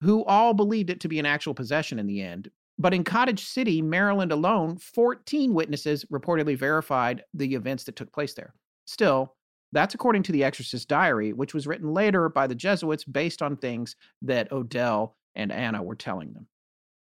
[0.00, 2.50] who all believed it to be an actual possession in the end.
[2.78, 8.34] But in Cottage City, Maryland alone, 14 witnesses reportedly verified the events that took place
[8.34, 8.54] there.
[8.84, 9.34] Still,
[9.72, 13.56] that's according to the Exorcist diary, which was written later by the Jesuits based on
[13.56, 16.46] things that Odell and Anna were telling them.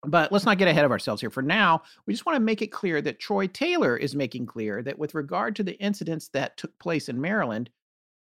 [0.03, 1.31] But let's not get ahead of ourselves here.
[1.31, 4.83] For now, we just want to make it clear that Troy Taylor is making clear
[4.83, 7.69] that with regard to the incidents that took place in Maryland,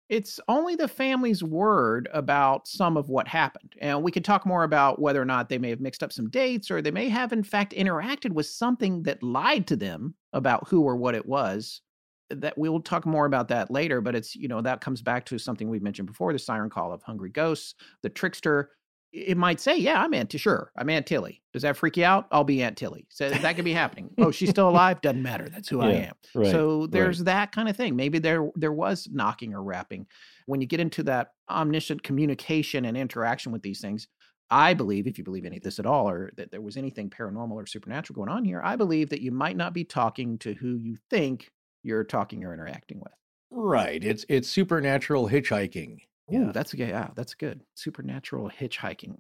[0.09, 3.75] it's only the family's word about some of what happened.
[3.81, 6.29] And we could talk more about whether or not they may have mixed up some
[6.29, 10.69] dates or they may have, in fact, interacted with something that lied to them about
[10.69, 11.81] who or what it was.
[12.29, 15.39] That we'll talk more about that later, but it's, you know, that comes back to
[15.39, 18.71] something we've mentioned before the siren call of hungry ghosts, the trickster.
[19.13, 21.43] It might say, Yeah, I'm Aunt, sure, I'm Aunt Tilly.
[21.53, 22.27] Does that freak you out?
[22.33, 23.07] I'll be Aunt Tilly.
[23.11, 24.11] So that could be happening.
[24.19, 25.01] Oh, she's still alive?
[25.01, 25.49] Doesn't matter.
[25.49, 26.15] That's who I am.
[26.35, 26.51] Right.
[26.51, 27.95] So there's that kind of thing.
[27.97, 30.07] Maybe there there was knocking or rapping.
[30.47, 34.09] When you get into that omniscient communication and interaction with these things,
[34.51, 37.09] I believe, if you believe any of this at all, or that there was anything
[37.09, 40.53] paranormal or supernatural going on here, I believe that you might not be talking to
[40.53, 41.51] who you think
[41.83, 43.13] you're talking or interacting with.
[43.51, 44.03] Right.
[44.03, 45.99] It's it's supernatural hitchhiking.
[46.33, 46.53] Ooh, Yeah.
[46.53, 47.63] that's yeah, yeah, that's good.
[47.75, 49.17] Supernatural hitchhiking.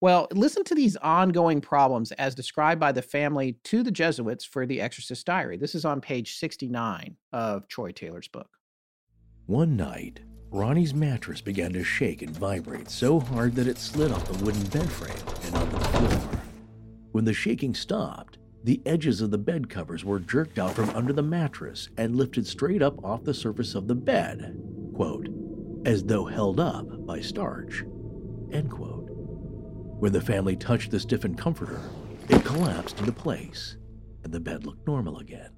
[0.00, 4.66] Well, listen to these ongoing problems as described by the family to the Jesuits for
[4.66, 5.56] the Exorcist Diary.
[5.56, 8.48] This is on page 69 of Troy Taylor's book.
[9.46, 14.26] One night, Ronnie's mattress began to shake and vibrate so hard that it slid off
[14.26, 16.40] the wooden bed frame and onto the floor.
[17.12, 21.12] When the shaking stopped, the edges of the bed covers were jerked out from under
[21.12, 24.56] the mattress and lifted straight up off the surface of the bed,
[24.94, 25.28] quote,
[25.84, 27.82] as though held up by starch,
[28.52, 29.08] end quote.
[29.98, 31.80] When the family touched the stiffened comforter,
[32.28, 33.76] it collapsed into place,
[34.24, 35.50] and the bed looked normal again.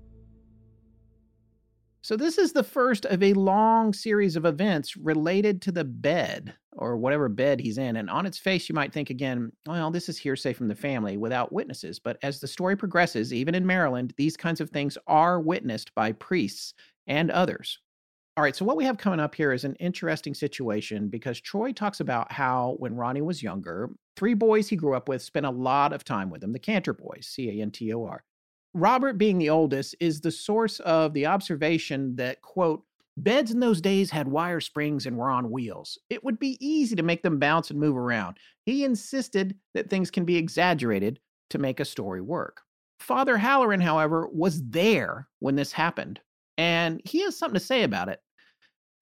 [2.03, 6.53] So, this is the first of a long series of events related to the bed
[6.77, 7.97] or whatever bed he's in.
[7.97, 11.17] And on its face, you might think again, well, this is hearsay from the family
[11.17, 11.99] without witnesses.
[11.99, 16.13] But as the story progresses, even in Maryland, these kinds of things are witnessed by
[16.13, 16.75] priests
[17.07, 17.79] and others.
[18.37, 21.71] All right, so what we have coming up here is an interesting situation because Troy
[21.73, 25.51] talks about how when Ronnie was younger, three boys he grew up with spent a
[25.51, 28.25] lot of time with him, the Cantor boys, C A N T O R.
[28.75, 32.83] Robert, being the oldest, is the source of the observation that, quote,
[33.17, 35.97] beds in those days had wire springs and were on wheels.
[36.11, 38.39] It would be easy to make them bounce and move around.
[38.67, 41.21] He insisted that things can be exaggerated
[41.51, 42.63] to make a story work.
[42.99, 46.19] Father Halloran, however, was there when this happened,
[46.59, 48.21] and he has something to say about it.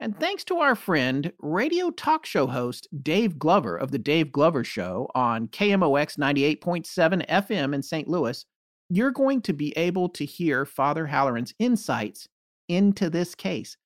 [0.01, 4.65] And thanks to our friend, radio talk show host Dave Glover of The Dave Glover
[4.65, 8.09] Show on KMOX 98.7 FM in St.
[8.09, 8.45] Louis,
[8.89, 12.27] you're going to be able to hear Father Halloran's insights
[12.69, 13.77] into this case.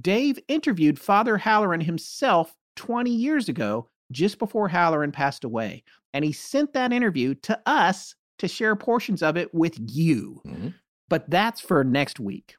[0.00, 5.82] Dave interviewed Father Halloran himself 20 years ago, just before Halloran passed away,
[6.14, 10.40] and he sent that interview to us to share portions of it with you.
[10.46, 10.68] Mm-hmm.
[11.08, 12.56] But that's for next week.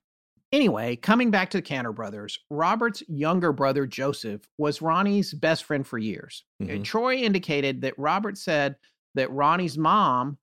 [0.54, 5.86] Anyway, coming back to the Cantor brothers, Robert's younger brother Joseph was Ronnie's best friend
[5.86, 6.46] for years.
[6.62, 6.84] Mhm.
[6.84, 8.78] Troy indicated that Robert said
[9.16, 10.38] that Ronnie's mom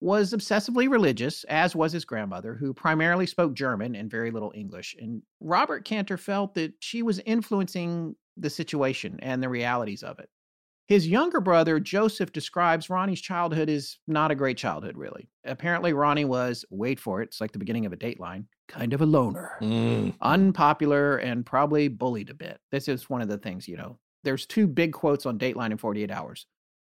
[0.00, 4.94] was obsessively religious, as was his grandmother, who primarily spoke German and very little English.
[5.00, 10.30] And Robert Cantor felt that she was influencing the situation and the realities of it.
[10.88, 15.28] His younger brother, Joseph, describes Ronnie's childhood as not a great childhood, really.
[15.44, 19.02] Apparently, Ronnie was, wait for it, it's like the beginning of a dateline, kind of
[19.02, 20.14] a loner, Mm.
[20.22, 22.58] unpopular, and probably bullied a bit.
[22.72, 23.98] This is one of the things, you know.
[24.24, 26.46] There's two big quotes on Dateline in 48 Hours.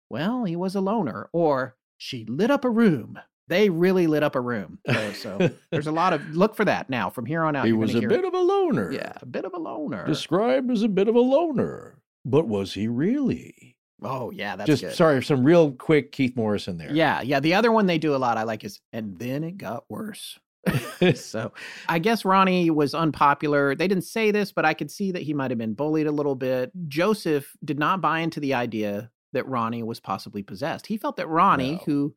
[0.09, 3.19] Well, he was a loner, or she lit up a room.
[3.49, 4.79] They really lit up a room.
[4.89, 7.67] So, so there's a lot of look for that now from here on out.
[7.67, 8.91] he was a hear- bit of a loner.
[8.93, 10.07] yeah, a bit of a loner.
[10.07, 11.99] Described as a bit of a loner.
[12.25, 13.70] But was he really?
[14.03, 14.95] Oh yeah, that's Just good.
[14.95, 16.93] sorry, some real quick Keith Morrison there.
[16.93, 17.41] Yeah, yeah.
[17.41, 20.39] The other one they do a lot I like is, and then it got worse.
[21.15, 21.53] so
[21.89, 23.75] I guess Ronnie was unpopular.
[23.75, 26.13] They didn't say this, but I could see that he might have been bullied a
[26.13, 26.71] little bit.
[26.89, 30.87] Joseph did not buy into the idea that Ronnie was possibly possessed.
[30.87, 31.83] He felt that Ronnie, No.
[31.87, 32.15] who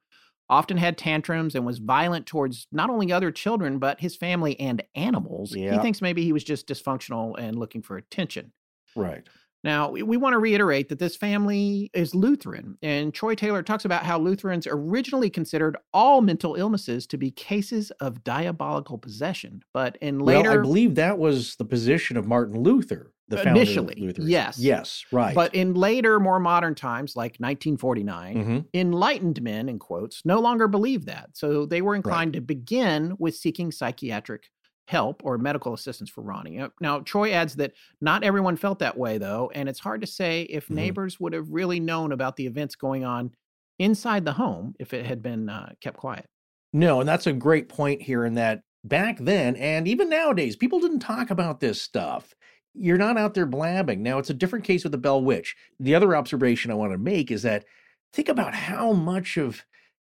[0.50, 4.84] often had tantrums and was violent towards not only other children, but his family and
[4.94, 8.52] animals, he thinks maybe he was just dysfunctional and looking for attention.
[8.96, 9.24] right.
[9.64, 13.86] Now, we, we want to reiterate that this family is Lutheran, and Troy Taylor talks
[13.86, 19.64] about how Lutherans originally considered all mental illnesses to be cases of diabolical possession.
[19.74, 23.52] But in later, well, I believe that was the position of Martin Luther, the founder
[23.62, 24.30] Initially, of Lutheranism.
[24.30, 24.60] yes.
[24.60, 25.34] Yes, right.
[25.34, 28.66] but in later, more modern times, like 1949, Mhm.
[28.74, 31.30] enlightened men, in quotes, no longer believed that.
[31.34, 34.50] So they were inclined to begin with seeking psychiatric
[34.88, 36.62] help or medical assistance for Ronnie.
[36.82, 40.44] Now, Troy adds that not everyone felt that way, though, and it's hard to say
[40.44, 40.76] if Mhm.
[40.76, 43.32] neighbors would have really known about the events going on
[43.80, 46.26] inside the home if it had been uh, kept quiet.
[46.74, 50.80] No, and that's a great point here in that back then and even nowadays, people
[50.80, 52.34] didn't talk about this stuff.
[52.74, 54.02] You're not out there blabbing.
[54.04, 55.56] Now, it's a different case with the Bell Witch.
[55.80, 57.66] The other observation I want to make is that
[58.12, 59.64] think about how much of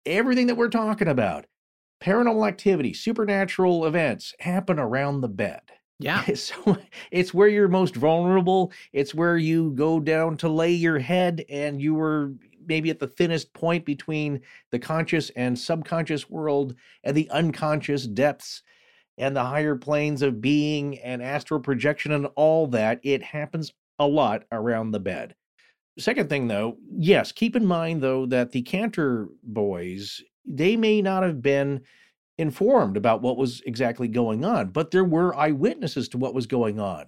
[0.06, 1.46] everything that we're talking about,
[2.00, 5.62] paranormal activity, supernatural events, happen around the bed.
[5.98, 6.24] Yeah.
[6.34, 6.78] So
[7.10, 8.72] it's where you're most vulnerable.
[8.92, 12.32] It's where you go down to lay your head and you were
[12.66, 14.40] maybe at the thinnest point between
[14.70, 16.74] the conscious and subconscious world
[17.04, 18.62] and the unconscious depths
[19.18, 23.00] and the higher planes of being and astral projection and all that.
[23.02, 25.34] It happens a lot around the bed.
[25.98, 31.22] Second thing though, yes, keep in mind though that the Cantor boys, they may not
[31.22, 31.82] have been
[32.38, 36.80] informed about what was exactly going on, but there were eyewitnesses to what was going
[36.80, 37.04] on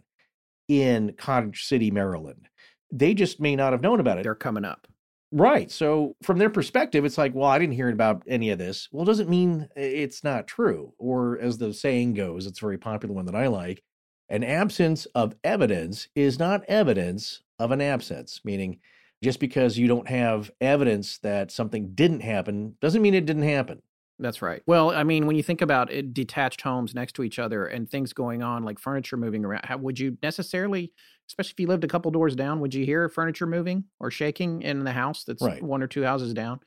[0.68, 2.48] in Cottage City, Maryland.
[2.90, 4.24] They just may not have known about it.
[4.24, 4.86] They're coming up.
[5.32, 5.70] Right.
[5.70, 8.88] So from their perspective, it's like, well, I didn't hear about any of this.
[8.92, 10.92] Well, it doesn't mean eh, it's not true.
[10.98, 13.82] Or as the saying goes, it's a very popular one that I like.
[14.28, 18.80] An absence of evidence is not evidence of an absence, meaning
[19.22, 23.82] just because you don't have evidence that something didn't happen doesn't mean it didn't happen.
[24.18, 24.62] That's right.
[24.66, 27.90] Well, I mean, when you think about it, detached homes next to each other and
[27.90, 30.92] things going on, like furniture moving around, how, would you necessarily,
[31.28, 34.62] especially if you lived a couple doors down, would you hear furniture moving or shaking
[34.62, 35.62] in the house that's Right.
[35.62, 36.60] one or two houses down?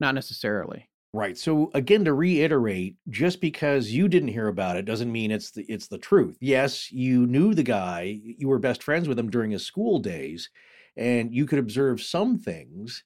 [0.00, 0.88] Not necessarily.
[1.12, 1.36] Right.
[1.36, 5.62] So again, to reiterate, just because you didn't hear about it doesn't mean it's the
[5.68, 6.38] it's the truth.
[6.40, 10.48] Yes, you knew the guy, you were best friends with him during his school days,
[10.96, 13.04] and you could observe some things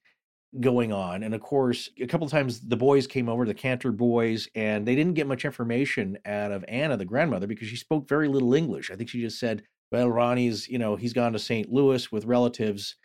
[0.60, 1.22] going on.
[1.22, 4.86] And of course, a couple of times the boys came over, the Cantor boys, and
[4.86, 8.54] they didn't get much information out of Anna, the grandmother, because she spoke very little
[8.54, 8.90] English.
[8.90, 11.70] I think she just said, Well, Ronnie's, you know, he's gone to St.
[11.70, 12.96] Louis with relatives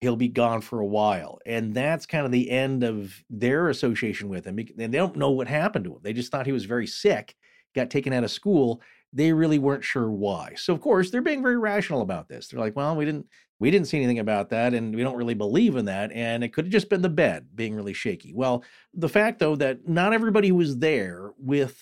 [0.00, 1.38] he'll be gone for a while.
[1.44, 4.58] And that's kind of the end of their association with him.
[4.58, 6.00] And they don't know what happened to him.
[6.02, 7.34] They just thought he was very sick,
[7.74, 8.80] got taken out of school.
[9.12, 10.52] they really weren't sure why.
[10.56, 12.46] So of course, they're being very rational about this.
[12.46, 13.26] They're like, "Well, we didn't
[13.60, 16.52] we didn't see anything about that and we don't really believe in that and it
[16.52, 20.12] could have just been the bed being really shaky." Well, the fact though that not
[20.12, 21.78] everybody was there with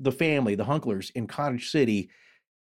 [0.00, 2.10] the family, the Hunklers in Cottage City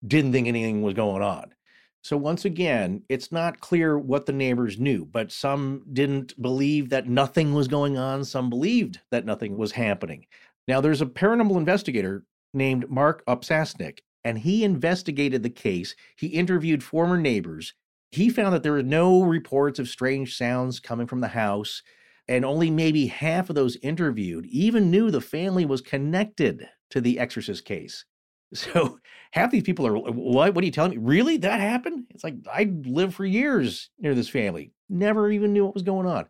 [0.06, 1.54] didn't think anything was going on.
[2.02, 7.08] So once again, it's not clear what the neighbors knew, but some didn't believe that
[7.08, 10.26] nothing was going on, some believed that nothing was happening.
[10.68, 15.94] Now there's a paranormal investigator named Mark Opsasnick and he investigated the case.
[16.16, 17.72] He interviewed former neighbors.
[18.14, 21.82] He found that there were no reports of strange sounds coming from the house,
[22.28, 27.18] and only maybe half of those interviewed even knew the family was connected to the
[27.18, 28.04] exorcist case.
[28.54, 29.00] So
[29.32, 30.54] half these people are, what?
[30.54, 30.98] What are you telling me?
[30.98, 31.38] Really?
[31.38, 32.04] That happened?
[32.10, 36.06] It's like I lived for years near this family, never even knew what was going
[36.06, 36.26] on.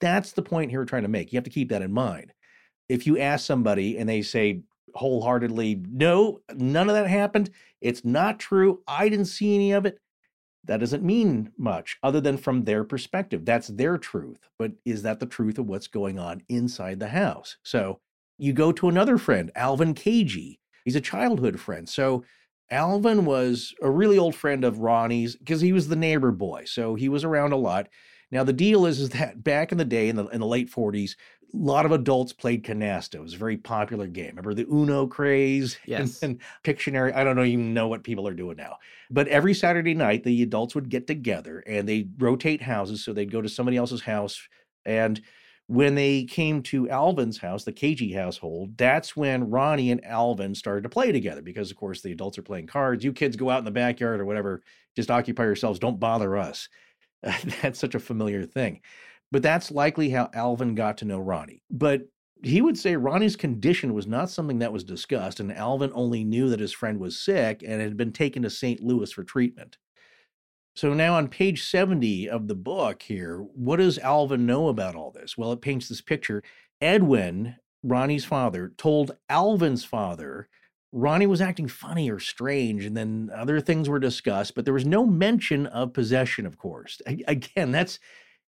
[0.00, 1.32] That's the point here we're trying to make.
[1.32, 2.32] You have to keep that in mind.
[2.88, 4.62] If you ask somebody and they say
[4.94, 7.50] wholeheartedly, no, none of that happened,
[7.80, 10.00] it's not true, I didn't see any of it,
[10.68, 13.44] that doesn't mean much other than from their perspective.
[13.44, 14.48] That's their truth.
[14.58, 17.56] But is that the truth of what's going on inside the house?
[17.62, 18.00] So
[18.38, 21.86] you go to another friend, Alvin Cagey He's a childhood friend.
[21.86, 22.24] So
[22.70, 26.64] Alvin was a really old friend of Ronnie's because he was the neighbor boy.
[26.64, 27.88] So he was around a lot.
[28.30, 30.72] Now the deal is, is that back in the day, in the in the late
[30.72, 31.10] 40s,
[31.52, 33.16] a lot of adults played canasta.
[33.16, 34.30] It was a very popular game.
[34.30, 35.78] Remember the Uno craze?
[35.86, 36.22] Yes.
[36.22, 37.14] And, and Pictionary.
[37.14, 38.76] I don't know even know what people are doing now.
[39.10, 43.02] But every Saturday night, the adults would get together and they'd rotate houses.
[43.02, 44.46] So they'd go to somebody else's house
[44.84, 45.20] and
[45.68, 50.82] when they came to Alvin's house, the Cagey household, that's when Ronnie and Alvin started
[50.84, 53.04] to play together because, of course, the adults are playing cards.
[53.04, 54.62] You kids go out in the backyard or whatever,
[54.96, 55.78] just occupy yourselves.
[55.78, 56.70] Don't bother us.
[57.62, 58.80] that's such a familiar thing.
[59.30, 61.62] But that's likely how Alvin got to know Ronnie.
[61.70, 62.02] But
[62.42, 66.48] he would say Ronnie's condition was not something that was discussed, and Alvin only knew
[66.48, 68.80] that his friend was sick and had been taken to St.
[68.82, 69.76] Louis for treatment.
[70.76, 75.10] So now on page 70 of the book here, what does Alvin know about all
[75.10, 75.36] this?
[75.36, 76.42] Well, it paints this picture.
[76.80, 80.48] Edwin, Ronnie's father, told Alvin's father
[80.92, 84.86] Ronnie was acting funny or strange, and then other things were discussed, but there was
[84.86, 87.02] no mention of possession, of course.
[87.06, 87.98] Again, that's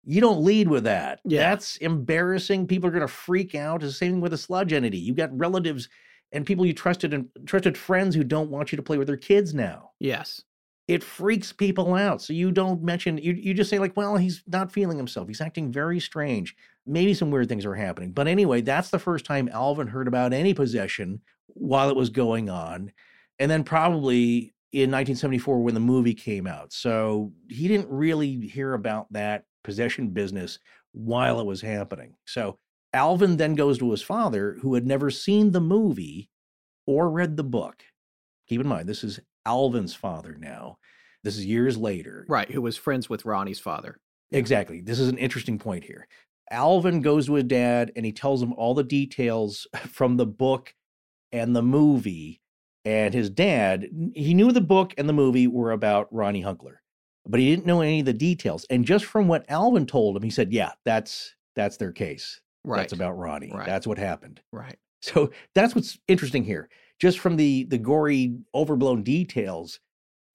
[0.10, 1.20] you don't lead with that.
[1.26, 1.42] Yeah.
[1.50, 2.66] That's embarrassing.
[2.68, 3.84] People are going to freak out.
[3.84, 4.98] It's the same thing with a sludge entity.
[4.98, 5.90] You've got relatives
[6.32, 9.18] and people you trusted and trusted friends who don't want you to play with their
[9.18, 10.42] kids now Yes.
[10.88, 12.22] it freaks people out.
[12.22, 15.28] So you don't mention you you just say like, well, he's not feeling himself.
[15.28, 16.56] He's acting very strange.
[16.86, 18.12] Maybe some weird things are happening.
[18.14, 22.50] But anyway, that's the first time Alvin heard about any possession while it was going
[22.50, 22.92] on.
[23.40, 26.72] And then probably in 1974 when the movie came out.
[26.74, 30.60] So he didn't really hear about that possession business
[30.94, 32.16] while it was happening.
[32.26, 32.58] So
[32.94, 36.30] Alvin then goes to his father who had never seen the movie
[36.86, 37.84] or read the book.
[38.48, 40.78] Keep in mind, this is Alvin's father now.
[41.22, 42.26] This is years later.
[42.30, 42.50] Right.
[42.50, 44.00] Who was friends with Ronnie's father.
[44.32, 44.80] Exactly.
[44.80, 46.08] This is an interesting point here.
[46.50, 50.74] Alvin goes to his dad and he tells him all the details from the book
[51.34, 52.40] and the movie.
[52.86, 56.76] And his dad, he knew the book and the movie were about Ronnie Hunkler,
[57.28, 58.66] but he didn't know any of the details.
[58.70, 62.42] And just from what Alvin told him, he said, "Yeah, that's that's their case.
[62.64, 62.78] Right.
[62.78, 63.52] That's about Ronnie.
[63.54, 63.66] Right.
[63.66, 64.78] That's what happened." Right.
[65.00, 66.70] So that's what's interesting here.
[67.00, 69.80] Just from the the gory, overblown details,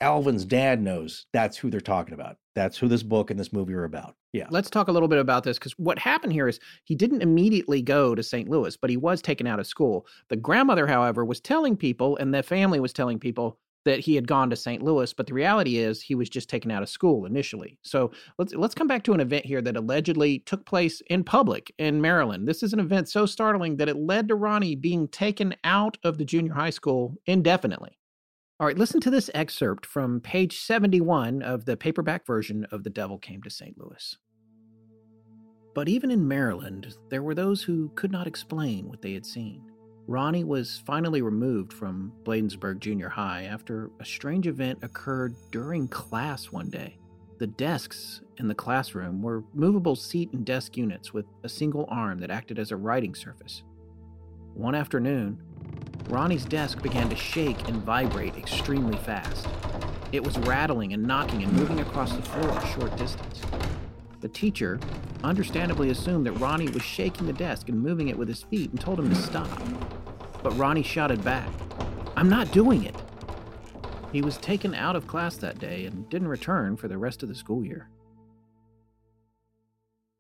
[0.01, 2.37] Alvin's dad knows that's who they're talking about.
[2.55, 4.15] That's who this book and this movie are about.
[4.33, 4.47] Yeah.
[4.51, 7.83] Let's talk a little bit about this because what happened here is he didn't immediately
[7.83, 8.49] go to St.
[8.49, 10.07] Louis, but he was taken out of school.
[10.29, 14.29] The grandmother, however, was telling people, and the family was telling people that he had
[14.29, 14.83] gone to St.
[14.83, 17.79] Louis, but the reality is he was just taken out of school initially.
[17.83, 21.73] So let's let's come back to an event here that allegedly took place in public
[21.79, 22.47] in Maryland.
[22.47, 26.19] This is an event so startling that it led to Ronnie being taken out of
[26.19, 27.99] the junior high school indefinitely.
[28.61, 32.91] All right, listen to this excerpt from page 71 of the paperback version of The
[32.91, 33.77] Devil Came to St.
[33.77, 34.17] Louis.
[35.75, 39.72] But even in Maryland, there were those who could not explain what they had seen.
[40.13, 46.53] Ronnie was finally removed from Bladensburg Junior High after a strange event occurred during class
[46.53, 46.99] one day.
[47.39, 52.19] The desks in the classroom were movable seat and desk units with a single arm
[52.19, 53.63] that acted as a writing surface.
[54.53, 55.41] One afternoon,
[56.11, 59.49] Ronnie's desk began to shake and vibrate extremely fast.
[60.13, 63.41] It was rattling and knocking and moving across the floor a short distance.
[64.23, 64.81] The teacher
[65.23, 68.81] understandably assumed that Ronnie was shaking the desk and moving it with his feet and
[68.81, 69.61] told him to stop.
[70.43, 71.49] But Ronnie shouted back,
[72.17, 72.95] I'm not doing it.
[74.13, 77.29] He was taken out of class that day and didn't return for the rest of
[77.29, 77.89] the school year.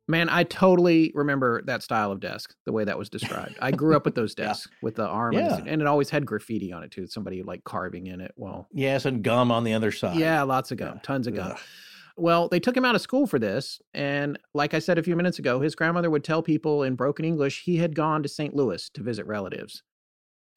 [0.08, 3.56] Man, I totally remember that style of desk, the way that was described.
[3.62, 4.46] I grew up with those Yeah.
[4.48, 5.56] desks with the arm, Yeah.
[5.58, 7.06] and, and it always had graffiti on it too.
[7.06, 8.32] Somebody like carving in it.
[8.36, 10.18] Well, Yes, and gum on the other side.
[10.18, 11.00] yeah, lots of gum, Yeah.
[11.02, 11.52] tons of gum.
[11.52, 11.58] Ugh.
[12.16, 13.80] Well, they took him out of school for this.
[13.94, 17.24] And like I said a few minutes ago, his grandmother would tell people in broken
[17.24, 18.54] English he had gone to St.
[18.54, 19.82] Louis to visit relatives.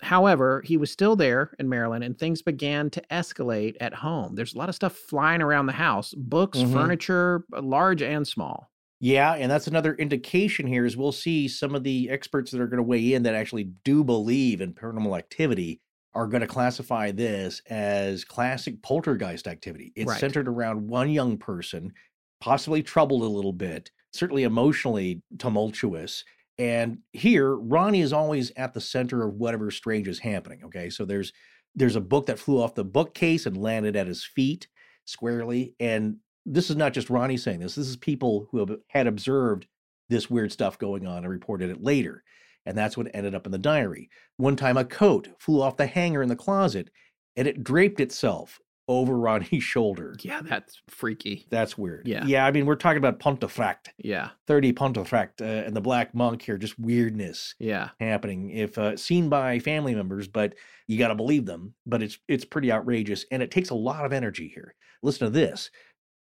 [0.01, 4.35] However, he was still there in Maryland and things began to escalate at home.
[4.35, 6.71] There's a lot of stuff flying around the house books, Mhm.
[6.71, 8.71] furniture, uh, large and small.
[8.99, 12.67] Yeah, and that's another indication here is we'll see some of the experts that are
[12.67, 15.81] going to weigh in that actually do believe in paranormal activity
[16.15, 19.91] are going to classify this as classic poltergeist activity.
[19.95, 20.19] It's Right.
[20.19, 21.93] centered around one young person,
[22.39, 26.23] possibly troubled a little bit, certainly emotionally tumultuous.
[26.57, 30.63] And here, Ronnie is always at the center of whatever strange is happening.
[30.63, 31.33] Okay, so there's
[31.77, 34.69] there's a book that flew off the bookcase and landed at his feet
[35.03, 37.75] squarely, and this is not just Ronnie saying this.
[37.75, 39.67] This is people who have, had observed
[40.07, 42.23] this weird stuff going on and reported it later.
[42.65, 44.09] And that's what ended up in the diary.
[44.37, 46.89] One time, a coat flew off the hanger in the closet
[47.35, 50.15] and it draped itself over Ronnie's shoulder.
[50.21, 51.45] Yeah, that's freaky.
[51.49, 52.07] That's weird.
[52.07, 52.25] Yeah.
[52.25, 52.45] Yeah.
[52.45, 56.57] I mean, we're talking about Pontefract, Yeah, 30 Pontefract, uh, and the Black Monk here,
[56.57, 57.89] just weirdness yeah.
[57.99, 60.55] happening if uh, seen by family members but
[60.87, 64.05] you got to believe them but it's it's pretty outrageous and it takes a lot
[64.05, 65.71] of energy here listen to this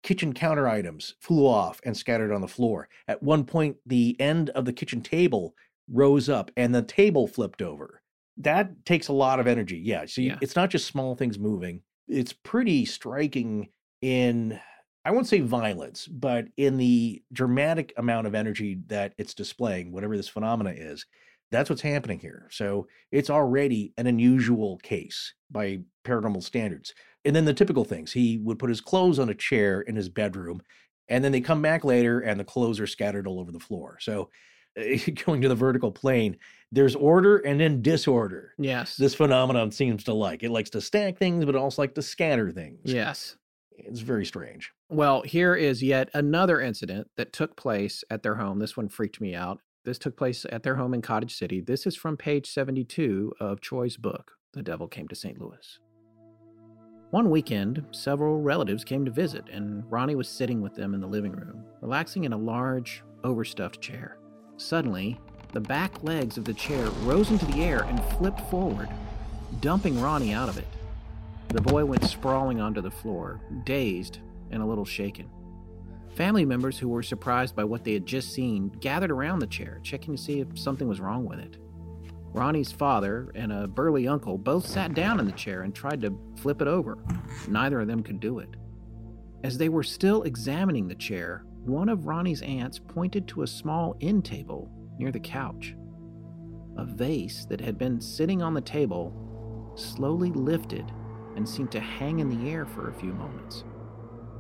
[0.03, 4.51] kitchen counter items flew off and scattered on the floor at one point the end
[4.51, 5.55] of the kitchen table
[5.91, 8.01] rose up and the table flipped over
[8.37, 10.39] that takes a lot of energy yeah so you, Yeah.
[10.41, 13.69] it's not just small things moving it's pretty striking
[14.03, 14.59] in
[15.07, 20.17] I won't say violence, but in the dramatic amount of energy that it's displaying, whatever
[20.17, 21.05] this phenomena is,
[21.51, 22.49] that's what's happening here.
[22.51, 26.95] So it's already an unusual case by paranormal standards.
[27.27, 30.09] And then the typical things he would put his clothes on a chair in his
[30.09, 30.63] bedroom,
[31.09, 33.99] and then they come back later and the clothes are scattered all over the floor.
[34.01, 34.31] So
[35.27, 36.37] going to the vertical plane,
[36.73, 38.55] there's order and then disorder.
[38.59, 38.97] Yes.
[38.97, 42.51] This phenomenon seems to like it likes to stack things, but also like to scatter
[42.51, 42.81] things.
[42.85, 43.37] yes.
[43.77, 44.73] It's very strange.
[44.89, 48.61] Well, here is yet another incident that took place at their home.
[48.61, 49.59] This one freaked me out.
[49.85, 51.61] This took place at their home in Cottage City.
[51.61, 55.41] This is from page 72 of Troy's book, The Devil Came to St.
[55.41, 55.79] Louis.
[57.11, 61.07] One weekend, several relatives came to visit, and Ronnie was sitting with them in the
[61.07, 64.19] living room, relaxing in a large, overstuffed chair.
[64.57, 65.19] Suddenly,
[65.53, 68.89] the back legs of the chair rose into the air and flipped forward,
[69.61, 70.69] dumping Ronnie out of it.
[71.49, 74.19] The boy went sprawling onto the floor, dazed
[74.51, 75.29] and a little shaken.
[76.15, 79.81] Family members who were surprised by what they had just seen gathered around the chair,
[79.83, 81.57] checking to see if something was wrong with it.
[82.33, 86.19] Ronnie's father and a burly uncle both sat down in the chair and tried to
[86.37, 86.99] flip it over.
[87.49, 88.51] Neither of them could do it.
[89.45, 93.97] As they were still examining the chair, one of Ronnie's aunts pointed to a small
[94.01, 95.75] end table near the couch.
[96.77, 100.91] A vase that had been sitting on the table slowly lifted
[101.37, 103.65] and seemed to hang in the air for a few moments.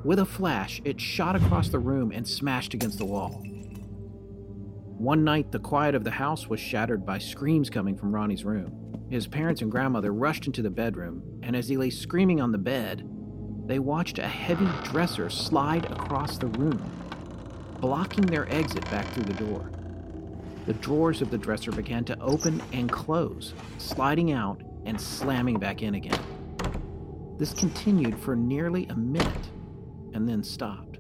[0.05, 3.43] With a flash, it shot across the room and smashed against the wall.
[4.99, 9.07] One night, the quiet of the house was shattered by screams coming from Ronnie's room.
[9.11, 12.59] His parents and grandmother rushed into the bedroom, and as he lay screaming on the
[12.59, 13.09] bed,
[13.67, 16.83] they watched a heavy dresser slide across the room,
[17.81, 19.71] blocking their exit back through the door.
[20.67, 25.83] The drawers of the dresser began to open and close, sliding out and slamming back
[25.83, 26.19] in again.
[27.39, 29.51] This continued for nearly a minute
[30.15, 30.99] and then stopped.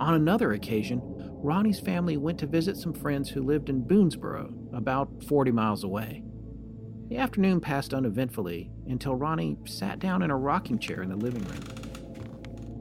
[0.00, 1.00] On another occasion,
[1.42, 6.22] Ronnie's family went to visit some friends who lived in Boonsboro, about 40 miles away.
[7.08, 11.44] The afternoon passed uneventfully until Ronnie sat down in a rocking chair in the living
[11.44, 11.77] room.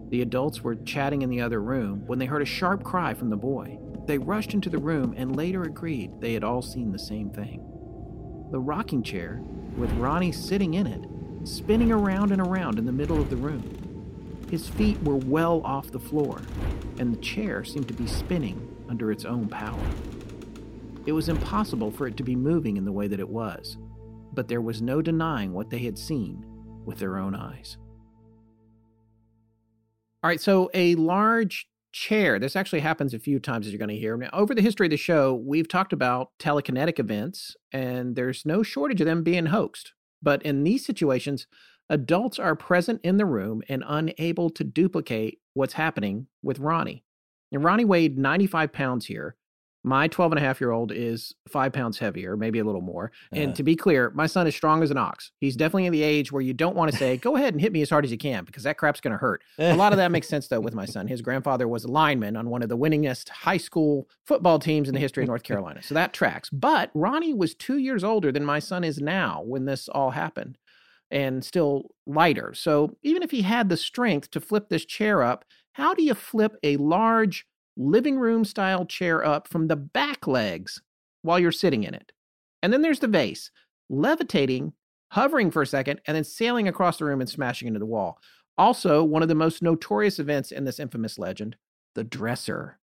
[0.10, 3.30] The adults were chatting in the other room when they heard a sharp cry from
[3.30, 3.78] the boy.
[4.06, 7.60] They rushed into the room and later agreed they had all seen the same thing.
[8.52, 9.42] The rocking chair,
[9.76, 11.04] with Ronnie sitting in it,
[11.46, 14.46] spinning around and around in the middle of the room.
[14.50, 16.42] His feet were well off the floor,
[17.00, 19.84] and the chair seemed to be spinning under its own power.
[21.06, 23.78] It was impossible for it to be moving in the way that it was,
[24.34, 26.46] but there was no denying what they had seen
[26.86, 27.78] with their own eyes.
[30.28, 32.38] All right, so a large chair.
[32.38, 34.18] This actually happens a few times as you're going to hear.
[34.18, 38.62] Now, over the history of the show, we've talked about telekinetic events, and there's no
[38.62, 39.94] shortage of them being hoaxed.
[40.22, 41.48] But in these situations,
[41.90, 47.06] adults are present in the room and unable to duplicate what's happening with Ronnie.
[47.54, 49.38] And Ronnie weighed 95 pounds here.
[49.88, 53.12] My 12 and a half year old is five pounds heavier, maybe a little more.
[53.32, 53.56] And Uh.
[53.56, 55.32] to be clear, my son is strong as an ox.
[55.40, 57.72] He's definitely in the age where you don't want to say, go ahead and hit
[57.72, 59.42] me as hard as you can because that crap's going to hurt.
[59.58, 61.08] A lot of that makes sense, though, with my son.
[61.08, 64.94] His grandfather was a lineman on one of the winningest high school football teams in
[64.94, 65.82] the history of North Carolina.
[65.82, 66.50] So that tracks.
[66.50, 70.58] But Ronnie was two years older than my son is now when this all happened
[71.10, 72.54] and still lighter.
[72.54, 76.14] So even if he had the strength to flip this chair up, how do you
[76.14, 77.46] flip a large
[77.78, 80.82] living room style chair up from the back legs
[81.22, 82.12] while you're sitting in it?
[82.62, 83.52] And then there's the vase,
[83.90, 84.74] levitating,
[85.12, 88.20] hovering for a second, and then sailing across the room and smashing into the wall.
[88.58, 91.56] Also, one of the most notorious events in this infamous legend,
[91.96, 92.80] the dresser.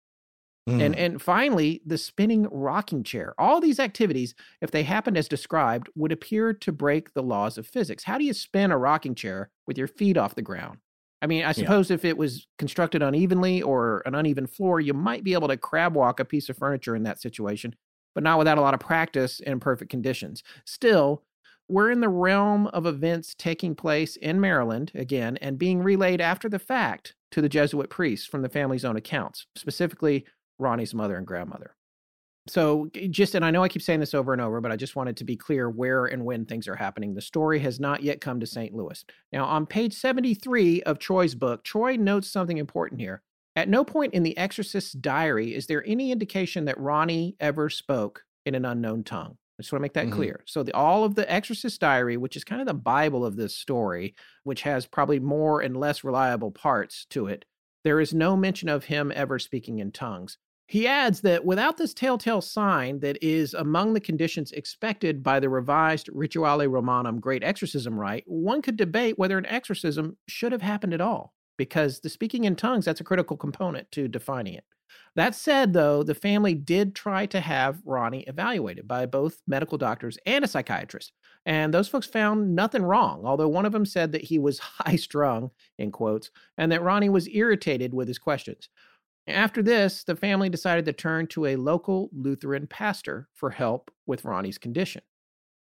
[0.67, 0.81] Hmm.
[0.81, 3.35] And and finally, the spinning rocking chair.
[3.39, 7.67] All these activities, if they happened as described, would appear to break the laws of
[7.67, 8.05] physics.
[8.05, 10.79] How do you spin a rocking chair with your feet off the ground?
[11.23, 15.23] I mean, I suppose if it was constructed unevenly or an uneven floor, you might
[15.23, 17.75] be able to crab walk a piece of furniture in that situation,
[18.15, 20.43] but not without a lot of practice and perfect conditions.
[20.65, 21.23] Still,
[21.69, 26.49] we're in the realm of events taking place in Maryland again and being relayed after
[26.49, 30.25] the fact to the Jesuit priests from the family's own accounts, specifically
[30.59, 31.77] Ronnie's mother and grandmother.
[32.49, 34.97] So, just, and I know I keep saying this over and over, but I just
[34.97, 37.15] wanted to be clear where and when things are happening.
[37.15, 38.75] The story has not yet come to St.
[38.75, 39.05] Louis.
[39.33, 43.23] Now, on page 73 of Troy's book, Troy notes something important here.
[43.57, 48.25] At no point in the Exorcist's diary is there any indication that Ronnie ever spoke
[48.47, 49.37] in an unknown tongue.
[49.59, 50.13] I just want to make that Mhm.
[50.13, 50.43] clear.
[50.47, 53.55] So, the, all of the Exorcist diary, which is kind of the Bible of this
[53.55, 54.15] story,
[54.45, 57.45] which has probably more and less reliable parts to it,
[57.85, 60.39] there is no mention of him ever speaking in tongues.
[60.71, 65.49] He adds that without this telltale sign that is among the conditions expected by the
[65.49, 70.95] revised Rituale Romanum Great Exorcism Rite, one could debate whether an exorcism should have happened
[70.95, 74.65] at all, because the speaking in tongues, that's a critical component to defining it.
[75.17, 80.19] That said, though, the family did try to have Ronnie evaluated by both medical doctors
[80.25, 81.13] and a psychiatrist.
[81.47, 84.95] And those folks found nothing wrong, although one of them said that he was high
[84.95, 88.69] strung, in quotes, and that Ronnie was irritated with his questions.
[89.27, 94.25] After this, the family decided to turn to a local Lutheran pastor for help with
[94.25, 95.03] Ronnie's condition.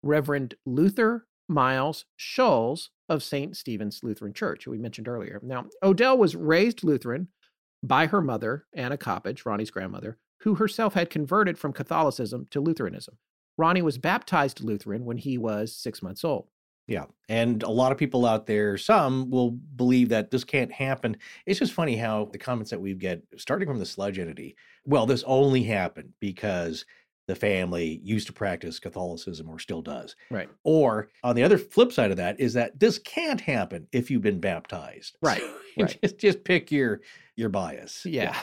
[0.03, 3.55] Reverend Luther Miles Scholes of St.
[3.55, 5.39] Stephen's Lutheran Church, who we mentioned earlier.
[5.43, 7.29] Now, Odell was raised Lutheran
[7.83, 13.17] by her mother, Anna Coppage, Ronnie's grandmother, who herself had converted from Catholicism to Lutheranism.
[13.57, 16.49] Ronnie was baptized Lutheran when he was six months old.
[16.87, 17.05] Yeah.
[17.29, 21.17] And a lot of people out there, some will believe that this can't happen.
[21.45, 24.55] It's just funny how the comments that we get, starting from the sludge entity,
[24.85, 26.85] well, this only happened because
[27.27, 30.15] the family used to practice Catholicism or still does.
[30.29, 30.49] Right.
[30.63, 34.21] Or on the other flip side of that is that this can't happen if you've
[34.21, 35.17] been baptized.
[35.21, 35.41] Right,
[35.77, 35.99] So right.
[36.01, 37.01] just, just pick your
[37.35, 38.05] your bias.
[38.05, 38.37] Yeah.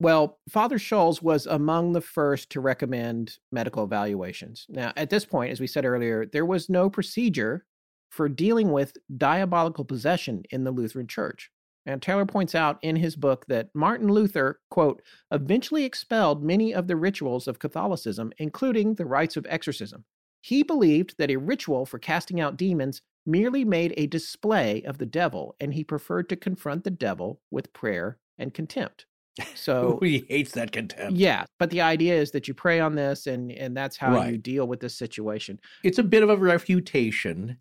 [0.00, 4.66] Well, Father Scholes was among the first to recommend medical evaluations.
[4.68, 7.64] Now, at this point, as we said earlier, there was no procedure
[8.08, 11.50] for dealing with diabolical possession in the Lutheran Church.
[11.86, 16.86] And Taylor points out in his book that Martin Luther, quote, eventually expelled many of
[16.86, 20.04] the rituals of Catholicism, including the rites of exorcism.
[20.42, 25.06] He believed that a ritual for casting out demons merely made a display of the
[25.06, 29.06] devil, and he preferred to confront the devil with prayer and contempt.
[29.54, 31.16] So, he hates that contempt.
[31.16, 34.36] yeah, but the idea is that you pray on this, and and that's how you
[34.36, 35.60] deal with this situation.
[35.84, 37.58] It's a bit of a refutation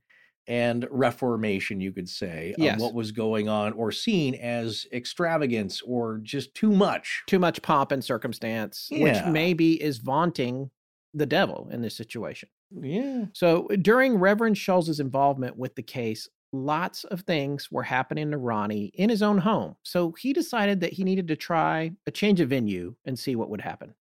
[0.48, 2.76] and reformation, you could say, Yes.
[2.76, 7.24] of what was going on or seen as extravagance or just too much.
[7.28, 9.04] Too much pomp and circumstance, Yeah.
[9.04, 10.72] which maybe is vaunting
[11.14, 12.50] the devil in this situation.
[12.72, 13.26] Yeah.
[13.34, 18.92] So during Reverend Schulz's involvement with the case, lots of things were happening to Ronnie
[18.94, 19.76] in his own home.
[19.84, 23.50] So he decided that he needed to try a change of venue and see what
[23.50, 23.94] would happen.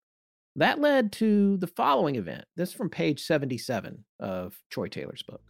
[0.55, 2.45] That led to the following event.
[2.55, 5.41] This from page 77 of Troy Taylor's book.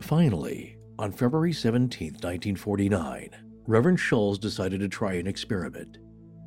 [0.00, 3.30] Finally, on February 17, 1949,
[3.66, 5.98] Reverend Schulz decided to try an experiment.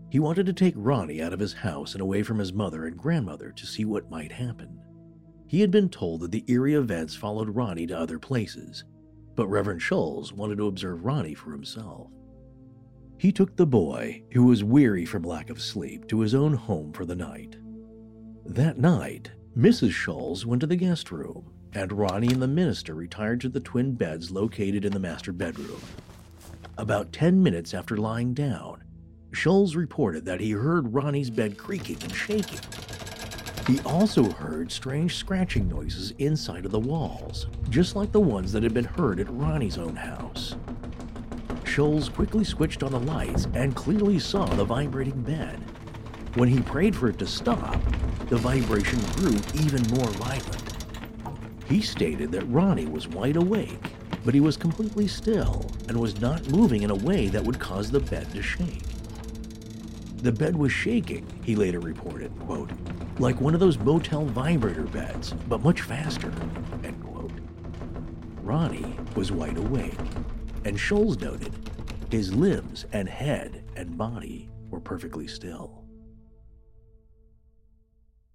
[0.09, 2.97] He wanted to take Ronnie out of his house and away from his mother and
[2.97, 4.79] grandmother to see what might happen.
[5.47, 8.85] He had been told that the eerie events followed Ronnie to other places,
[9.35, 12.09] but Reverend Schulz wanted to observe Ronnie for himself.
[13.17, 16.91] He took the boy, who was weary from lack of sleep, to his own home
[16.91, 17.57] for the night.
[18.45, 19.91] That night, Mrs.
[19.91, 23.93] Schulz went to the guest room, and Ronnie and the minister retired to the twin
[23.93, 25.81] beds located in the master bedroom.
[26.77, 28.83] About 10 minutes after lying down,
[29.31, 32.59] Schulz reported that he heard Ronnie's bed creaking and shaking.
[33.67, 38.63] He also heard strange scratching noises inside of the walls, just like the ones that
[38.63, 40.55] had been heard at Ronnie's own house.
[41.63, 45.57] Schulz quickly switched on the lights and clearly saw the vibrating bed.
[46.33, 47.79] When he prayed for it to stop,
[48.27, 50.60] the vibration grew even more violent.
[51.71, 53.93] He stated that Ronnie was wide awake,
[54.25, 57.89] but he was completely still and was not moving in a way that would cause
[57.89, 58.83] the bed to shake.
[60.17, 62.71] The bed was shaking, he later reported, quote,
[63.19, 66.33] like one of those motel vibrator beds, but much faster,
[66.83, 67.31] end quote.
[68.41, 69.97] Ronnie was wide awake,
[70.65, 71.53] and Scholes noted
[72.11, 75.80] his limbs and head and body were perfectly still.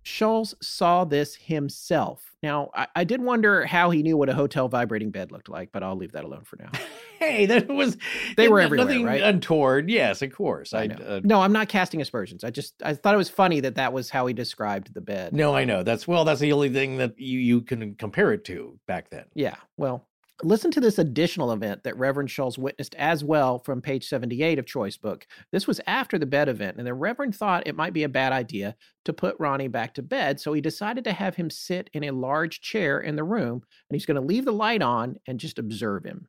[0.06, 2.36] Scholes saw this himself.
[2.40, 5.72] Now, I, I, did wonder how he knew what a hotel vibrating bed looked like,
[5.72, 6.70] but I'll leave that alone for now.
[7.18, 7.96] hey, that was
[8.36, 9.20] they were everywhere, nothing right?
[9.20, 9.90] untoward.
[9.90, 10.72] Yes, of course.
[10.72, 12.44] I, I uh, no, I'm not casting aspersions.
[12.44, 15.32] I just I thought it was funny that that was how he described the bed.
[15.32, 15.82] No, I know.
[15.82, 19.24] That's well, that's the only thing that you you can compare it to back then.
[19.34, 19.56] Yeah.
[19.76, 20.06] Well,
[20.42, 24.66] Listen to this additional event that Reverend Scholes witnessed as well from page 78 of
[24.66, 25.26] Troy's book.
[25.50, 28.34] This was after the bed event, and the Reverend thought it might be a bad
[28.34, 28.76] idea
[29.06, 32.10] to put Ronnie back to bed, so he decided to have him sit in a
[32.10, 35.58] large chair in the room, and he's going to leave the light on and just
[35.58, 36.28] observe him.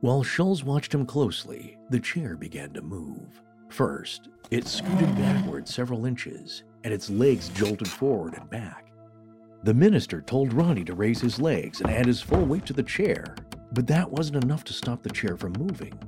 [0.00, 3.42] While Scholes watched him closely, the chair began to move.
[3.68, 8.83] First, it scooted backward several inches, and its legs jolted forward and back.
[9.64, 12.82] The minister told Ronnie to raise his legs and add his full weight to the
[12.82, 13.34] chair,
[13.72, 15.98] but that wasn't enough to stop the chair from moving.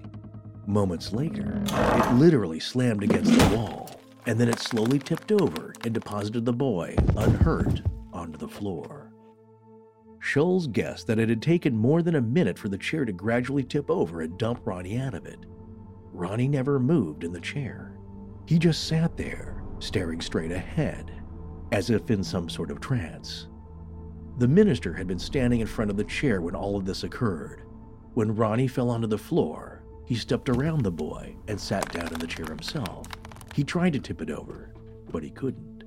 [0.66, 5.94] Moments later, it literally slammed against the wall, and then it slowly tipped over and
[5.94, 7.80] deposited the boy, unhurt,
[8.12, 9.10] onto the floor.
[10.20, 13.64] Scholes guessed that it had taken more than a minute for the chair to gradually
[13.64, 15.38] tip over and dump Ronnie out of it.
[16.12, 17.96] Ronnie never moved in the chair.
[18.44, 21.10] He just sat there, staring straight ahead,
[21.72, 23.48] as if in some sort of trance.
[24.38, 27.62] The minister had been standing in front of the chair when all of this occurred.
[28.14, 32.18] When Ronnie fell onto the floor, he stepped around the boy and sat down in
[32.18, 33.06] the chair himself.
[33.54, 34.74] He tried to tip it over,
[35.10, 35.84] but he couldn't.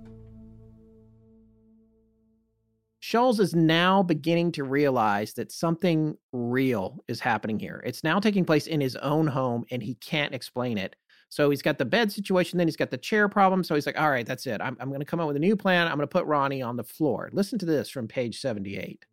[3.01, 7.81] Scholes is now beginning to realize that something real is happening here.
[7.85, 10.95] It's now taking place in his own home, and he can't explain it.
[11.29, 13.63] So he's got the bed situation, then he's got the chair problem.
[13.63, 14.61] So he's like, all right, that's it.
[14.61, 15.87] I'm, I'm going to come up with a new plan.
[15.87, 17.29] I'm going to put Ronnie on the floor.
[17.31, 19.05] Listen to this from page 78.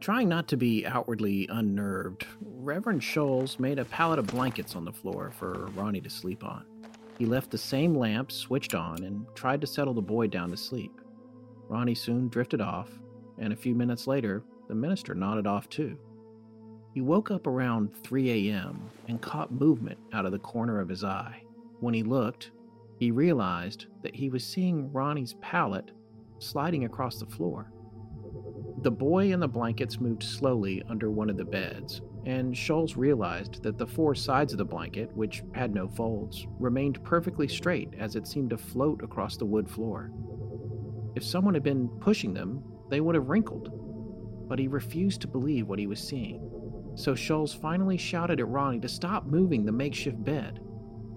[0.00, 4.92] Trying not to be outwardly unnerved, Reverend Scholes made a pallet of blankets on the
[4.92, 6.66] floor for Ronnie to sleep on.
[7.18, 10.56] He left the same lamp switched on and tried to settle the boy down to
[10.56, 11.00] sleep.
[11.68, 12.88] Ronnie soon drifted off,
[13.38, 15.96] and a few minutes later, the minister nodded off too.
[16.92, 18.90] He woke up around 3 a.m.
[19.08, 21.42] and caught movement out of the corner of his eye.
[21.80, 22.50] When he looked,
[22.98, 25.90] he realized that he was seeing Ronnie's pallet
[26.38, 27.72] sliding across the floor.
[28.82, 33.62] The boy and the blankets moved slowly under one of the beds, and Scholes realized
[33.62, 38.16] that the four sides of the blanket, which had no folds, remained perfectly straight as
[38.16, 40.10] it seemed to float across the wood floor.
[41.14, 43.70] If someone had been pushing them, they would have wrinkled.
[44.48, 46.50] But he refused to believe what he was seeing
[46.94, 50.60] so Scholes finally shouted at Ronnie to stop moving the makeshift bed.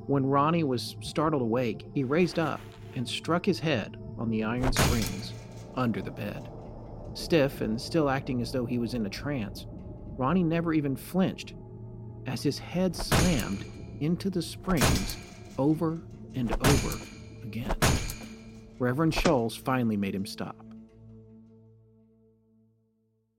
[0.08, 2.62] When Ronnie was startled awake, he raised up
[2.96, 5.34] and struck his head on the iron springs
[5.76, 6.50] under the bed.
[7.14, 9.66] Stiff and still acting as though he was in a trance,
[10.18, 11.54] Ronnie never even flinched
[12.26, 13.66] as his head slammed
[14.00, 15.18] into the springs
[15.58, 16.02] over
[16.36, 16.98] and over
[17.44, 17.76] again.
[18.80, 20.56] Reverend Scholes finally made him stop.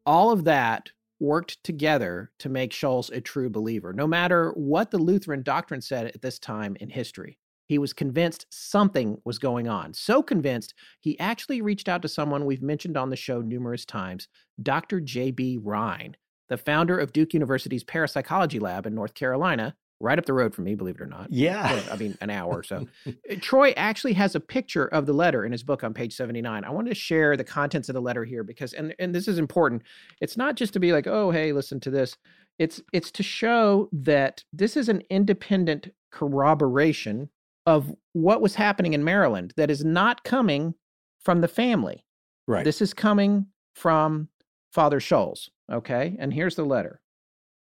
[0.05, 4.99] All of that worked together to make Scholes a true believer, no matter what the
[4.99, 7.39] Lutheran doctrine said at this time in history.
[7.67, 9.93] He was convinced something was going on.
[9.93, 14.29] So convinced, he actually reached out to someone we've mentioned on the show numerous times,
[14.63, 15.01] Dr.
[15.01, 15.59] J.B.
[15.63, 16.17] Rhine,
[16.49, 20.65] the founder of Duke University's parapsychology lab in North Carolina, right up the road from
[20.65, 21.33] me, believe it or not.
[21.33, 21.81] Yeah.
[21.91, 22.87] I mean, an hour or so.
[23.07, 26.65] Uh, Troy actually has a picture of the letter in his book on page 79.
[26.65, 29.39] I wanted to share the contents of the letter here because, and, and this is
[29.39, 29.83] important.
[30.21, 32.17] It's not just to be like, oh, hey, listen to this.
[32.59, 37.31] It's, it's to show that this is an independent corroboration
[37.67, 40.75] of what was happening in Maryland that is not coming
[41.25, 42.05] from the family.
[42.47, 42.65] Right.
[42.65, 44.29] This is coming from
[44.73, 45.49] Father Scholes.
[45.71, 46.17] Okay.
[46.19, 47.01] And here's the letter.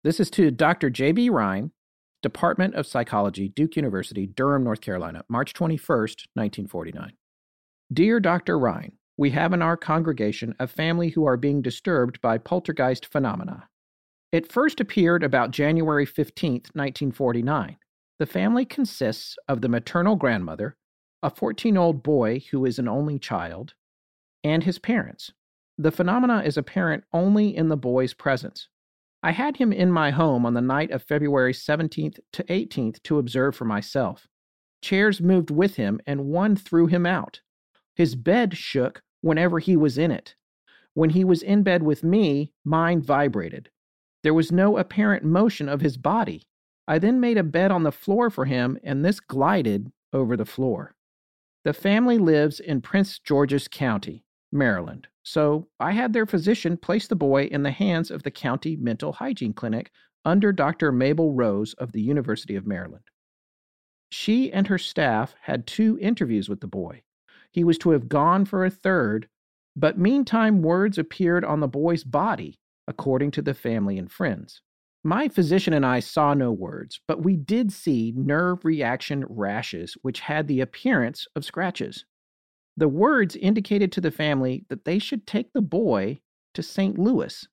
[0.02, 0.89] This is to Dr.
[0.89, 1.28] J.B.
[1.28, 1.73] Rhine,
[2.22, 7.12] Department of Psychology, Duke University, Durham, North Carolina, March 21st, 1949.
[7.92, 8.59] Dear Dr.
[8.59, 13.68] Rhine, we have in our congregation a family who are being disturbed by poltergeist phenomena.
[14.32, 17.76] It first appeared about January 15, 1949.
[18.18, 20.76] The family consists of the maternal grandmother,
[21.22, 23.74] a 14 year old boy who is an only child,
[24.44, 25.32] and his parents.
[25.78, 28.68] The phenomena is apparent only in the boy's presence.
[29.22, 33.18] I had him in my home on the night of February 17th to 18th to
[33.18, 34.26] observe for myself.
[34.82, 37.40] Chairs moved with him, and one threw him out.
[37.94, 40.34] His bed shook whenever he was in it.
[40.94, 43.70] When he was in bed with me, mine vibrated.
[44.22, 46.47] There was no apparent motion of his body.
[46.88, 50.47] I then made a bed on the floor for him, and this glided over the
[50.47, 50.94] floor.
[51.64, 57.16] The family lives in Prince George's County, Maryland, so I had their physician place the
[57.16, 59.90] boy in the hands of the county mental hygiene clinic
[60.24, 60.93] under Dr.
[60.93, 63.05] Mabel Rose of the University of Maryland.
[64.10, 67.02] She and her staff had two interviews with the boy.
[67.52, 69.28] He was to have gone for a third,
[69.77, 72.59] but meantime, words appeared on the boy's body,
[72.89, 74.62] according to the family and friends.
[75.02, 80.20] My physician and I saw no words, but we did see nerve reaction rashes, which
[80.20, 82.05] had the appearance of scratches.
[82.81, 86.23] The words indicated to the family that they should take the boy
[86.55, 86.98] to St.
[86.98, 87.47] Louis.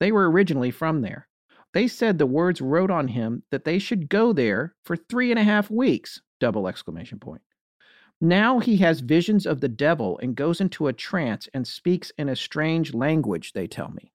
[0.00, 1.28] They were originally from there.
[1.72, 5.38] They said the words wrote on him that they should go there for three and
[5.38, 7.40] a half weeks, double exclamation point.
[8.20, 12.28] Now he has visions of the devil and goes into a trance and speaks in
[12.28, 14.12] a strange language, they tell me.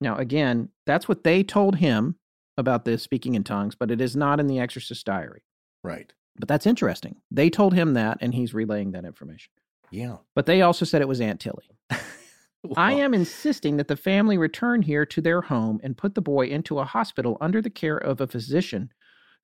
[0.00, 2.14] Now, again, that's what they told him
[2.56, 5.42] about this speaking in tongues, but it is not in the Exorcist diary.
[5.82, 6.12] Right.
[6.38, 7.16] But that's interesting.
[7.32, 9.50] They told him that, and he's relaying that information.
[9.94, 10.16] Yeah.
[10.34, 11.70] But they also said it was Aunt Tilly.
[12.76, 16.46] I am insisting that the family return here to their home and put the boy
[16.46, 18.90] into a hospital under the care of a physician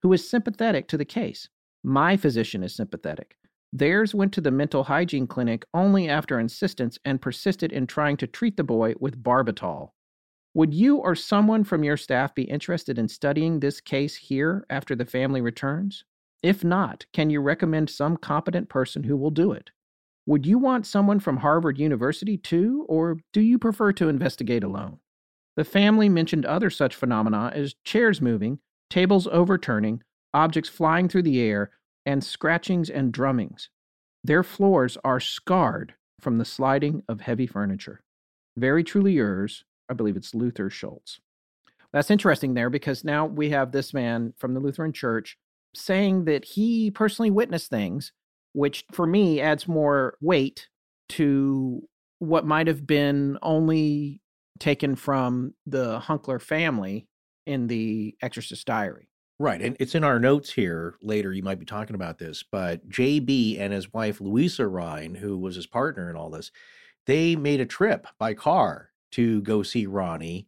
[0.03, 1.49] who is sympathetic to the case.
[1.85, 3.37] My physician is sympathetic.
[3.73, 8.27] Theirs went to the mental hygiene clinic only after insistence and persisted in trying to
[8.27, 9.91] treat the boy with barbital.
[10.55, 14.97] Would you or someone from your staff be interested in studying this case here after
[14.97, 16.03] the family returns?
[16.43, 19.71] If not, can you recommend some competent person who will do it?
[20.31, 25.01] Would you want someone from Harvard University too, or do you prefer to investigate alone?
[25.57, 31.41] The family mentioned other such phenomena as chairs moving, tables overturning, objects flying through the
[31.41, 31.73] air,
[32.07, 33.71] and scratchings and drummings.
[34.23, 38.05] Their floors are scarred from the sliding of heavy furniture.
[38.57, 41.19] Very truly yours, I believe it's Luther Schulze.
[41.93, 45.37] That's interesting there because now we have this man from the Lutheran Church
[45.75, 48.13] saying that he personally witnessed things,
[48.53, 50.69] which for me adds more weight
[51.11, 51.83] to
[52.19, 54.21] what might have been only
[54.59, 57.09] taken from the Hunkler family
[57.47, 59.09] in the Exorcist Diary.
[59.39, 59.63] Right.
[59.63, 61.33] And it's in our notes here later.
[61.33, 65.57] You might be talking about this, but JB and his wife, Louisa Rhine, who was
[65.57, 66.53] his partner in all this,
[67.07, 70.47] they made a trip by car to go see Ronnie.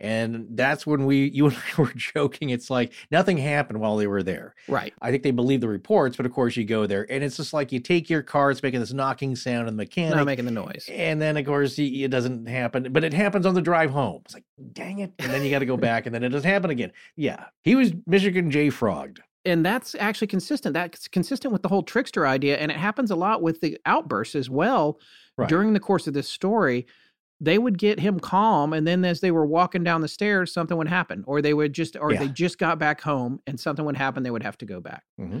[0.00, 2.50] And that's when we, you and I were joking.
[2.50, 4.54] It's like nothing happened while they were there.
[4.68, 4.92] Right.
[5.00, 7.52] I think they believe the reports, but of course you go there and it's just
[7.52, 10.16] like you take your car, it's making this knocking sound and the mechanic.
[10.16, 10.88] Not making the noise.
[10.90, 14.22] And then, of course, it doesn't happen, but it happens on the drive home.
[14.24, 15.12] It's like, dang it.
[15.18, 16.92] And then you got to go back, and then it doesn't happen again.
[17.16, 17.44] Yeah.
[17.62, 19.20] He was Michigan J Frogged.
[19.44, 20.74] and that's actually consistent.
[20.74, 24.34] That's consistent with the whole trickster idea, and it happens a lot with the outbursts
[24.34, 24.98] as well.
[25.36, 25.48] Right.
[25.48, 26.86] During the course of this story,
[27.40, 30.76] they would get him calm, and then as they were walking down the stairs, something
[30.76, 32.20] would happen, or they would just, or Yeah.
[32.20, 34.22] they just got back home, and something would happen.
[34.22, 35.02] They would have to go back.
[35.20, 35.40] Mm-hmm.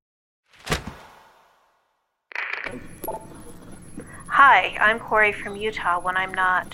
[4.35, 6.73] Hi, I'm Corey from Utah when I'm not.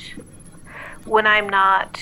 [1.05, 1.99] When I'm not.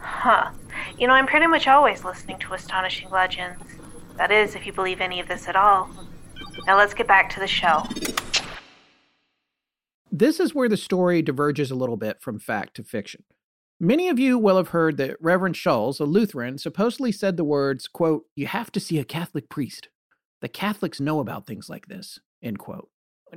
[0.00, 0.50] Huh.
[0.98, 3.62] You know, I'm pretty much always listening to Astonishing Legends.
[4.16, 5.88] That is, if you believe any of this at all.
[6.66, 7.84] Now let's get back to the show.
[10.10, 13.22] This is where the story diverges a little bit from fact to fiction.
[13.78, 17.86] Many of you will have heard that Reverend Schulze, a Lutheran, supposedly said the words,
[17.86, 19.90] quote, you have to see a Catholic priest.
[20.40, 22.88] The Catholics know about things like this, end quote.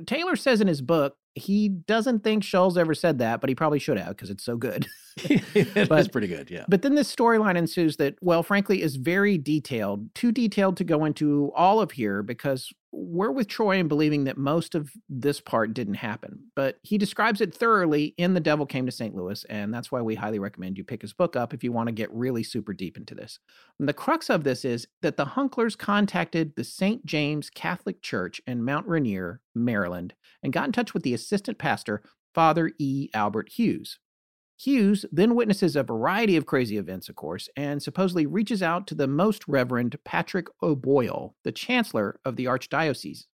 [0.06, 3.78] Taylor says in his book He doesn't think Schulze ever said that, but he probably
[3.78, 4.86] should have because it's so good.
[5.18, 6.64] It But- pretty good, yeah.
[6.66, 11.04] But then this storyline ensues that, well, frankly, is very detailed, too detailed to go
[11.04, 15.74] into all of here because we're with Troy in believing that most of this part
[15.74, 16.44] didn't happen.
[16.54, 19.14] But he describes it thoroughly in The Devil Came to St.
[19.14, 21.88] Louis, and that's why we highly recommend you pick his book up if you want
[21.88, 23.38] to get really super deep into this.
[23.78, 27.04] And the crux of this is that the Hunklers contacted the St.
[27.04, 32.02] James Catholic Church in Mount Rainier, Maryland, and got in touch with the assistant pastor,
[32.34, 33.08] Father E.
[33.12, 33.98] Albert Hughes.
[34.58, 38.94] Hughes then witnesses a variety of crazy events, of course, and supposedly reaches out to
[38.94, 43.26] the Most Reverend Patrick O'Boyle, the Chancellor of the Archdiocese.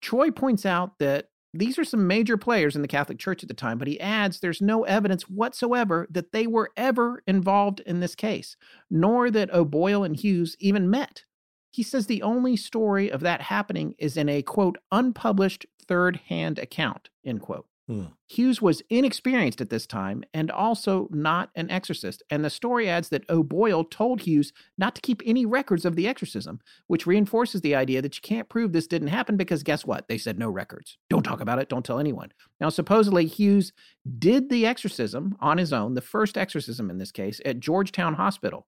[0.00, 3.54] Troy points out that these are some major players in the Catholic Church at the
[3.54, 8.14] time, but he adds there's no evidence whatsoever that they were ever involved in this
[8.14, 8.56] case,
[8.90, 11.24] nor that O'Boyle and Hughes even met.
[11.70, 16.58] He says the only story of that happening is in a quote, unpublished third hand
[16.58, 17.66] account, end quote.
[17.86, 18.04] Hmm.
[18.26, 22.22] Hughes was inexperienced at this time and also not an exorcist.
[22.30, 26.08] And the story adds that O'Boyle told Hughes not to keep any records of the
[26.08, 30.08] exorcism, which reinforces the idea that you can't prove this didn't happen because guess what?
[30.08, 30.96] They said no records.
[31.10, 31.68] Don't talk about it.
[31.68, 32.32] Don't tell anyone.
[32.58, 33.72] Now, supposedly, Hughes
[34.18, 38.66] did the exorcism on his own, the first exorcism in this case, at Georgetown Hospital.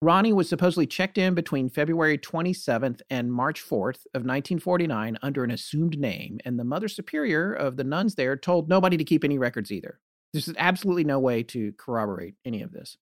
[0.00, 5.50] Ronnie was supposedly checked in between February 27th and March 4th of 1949 under an
[5.50, 9.38] assumed name, and the Mother Superior of the nuns there told nobody to keep any
[9.38, 9.98] records either.
[10.32, 12.96] There's absolutely no way to corroborate any of this.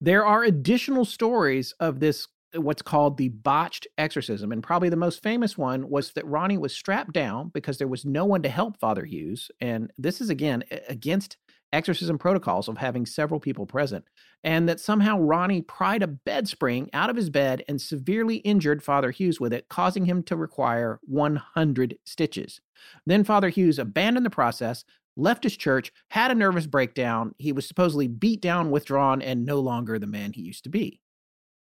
[0.00, 2.26] There are additional stories of this,
[2.56, 6.56] uh, what's called the botched exorcism, and probably the most famous one was that Ronnie
[6.56, 10.30] was strapped down because there was no one to help Father Hughes, and this is
[10.30, 11.36] again against
[11.74, 14.04] exorcism protocols of having several people present
[14.44, 18.82] and that somehow Ronnie pried a bed spring out of his bed and severely injured
[18.82, 22.60] Father Hughes with it, causing him to require 100 stitches.
[23.06, 24.84] Then Father Hughes abandoned the process,
[25.16, 27.34] left his church, had a nervous breakdown.
[27.38, 31.00] He was supposedly beat down, withdrawn, and no longer the man he used to be.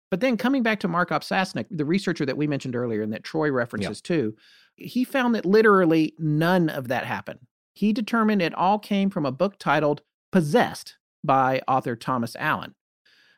[0.10, 3.24] But then coming back to Mark Opsasnick, the researcher that we mentioned earlier and that
[3.24, 4.36] Troy references too,
[4.76, 7.40] he found that literally none of that happened.
[7.74, 12.76] He determined it all came from a book titled Possessed by author Thomas Allen.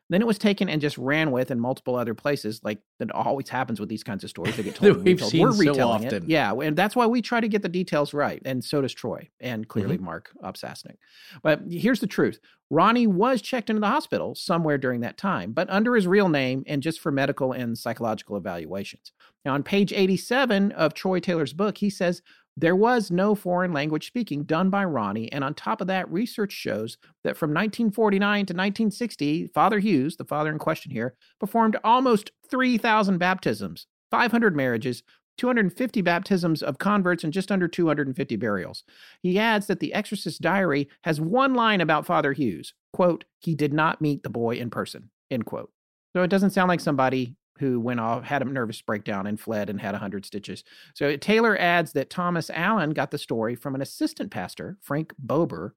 [0.09, 3.49] Then it was taken and just ran with in multiple other places, like that always
[3.49, 4.55] happens with these kinds of stories.
[4.57, 6.23] They get told, we've seen We're so retelling often.
[6.25, 8.93] it, yeah, and that's why we try to get the details right, and so does
[8.93, 10.05] Troy, and clearly Mm-hmm.
[10.05, 10.97] Mark Opsasnick.
[11.41, 12.39] But here's the truth:
[12.69, 16.63] Ronnie was checked into the hospital somewhere during that time, but under his real name
[16.67, 19.13] and just for medical and psychological evaluations.
[19.45, 22.21] Now, on page 87 of Troy Taylor's book, he says
[22.55, 25.31] there was no foreign language speaking done by Ronnie.
[25.31, 30.25] And on top of that, research shows that from 1949 to 1960, Father Hughes, the
[30.25, 35.03] father in question here, performed almost 3,000 baptisms, 500 marriages,
[35.39, 38.83] 250 baptisms of converts, and just under 250 burials.
[39.23, 43.73] He adds that the Exorcist diary has one line about Father Hughes quote, he did
[43.73, 45.71] not meet the boy in person, end quote.
[46.15, 49.69] So it doesn't sound like somebody who went off, had a nervous breakdown, and fled
[49.69, 50.63] and had 100 stitches.
[50.93, 55.75] So Taylor adds that Thomas Allen got the story from an assistant pastor, Frank Bober,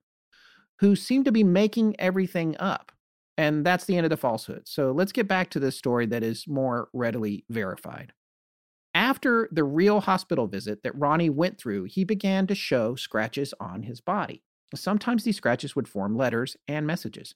[0.80, 2.92] who seemed to be making everything up.
[3.38, 4.62] And that's the end of the falsehood.
[4.66, 8.12] So let's get back to this story that is more readily verified.
[8.94, 13.82] After the real hospital visit that Ronnie went through, he began to show scratches on
[13.82, 14.42] his body.
[14.74, 17.34] Sometimes these scratches would form letters and messages.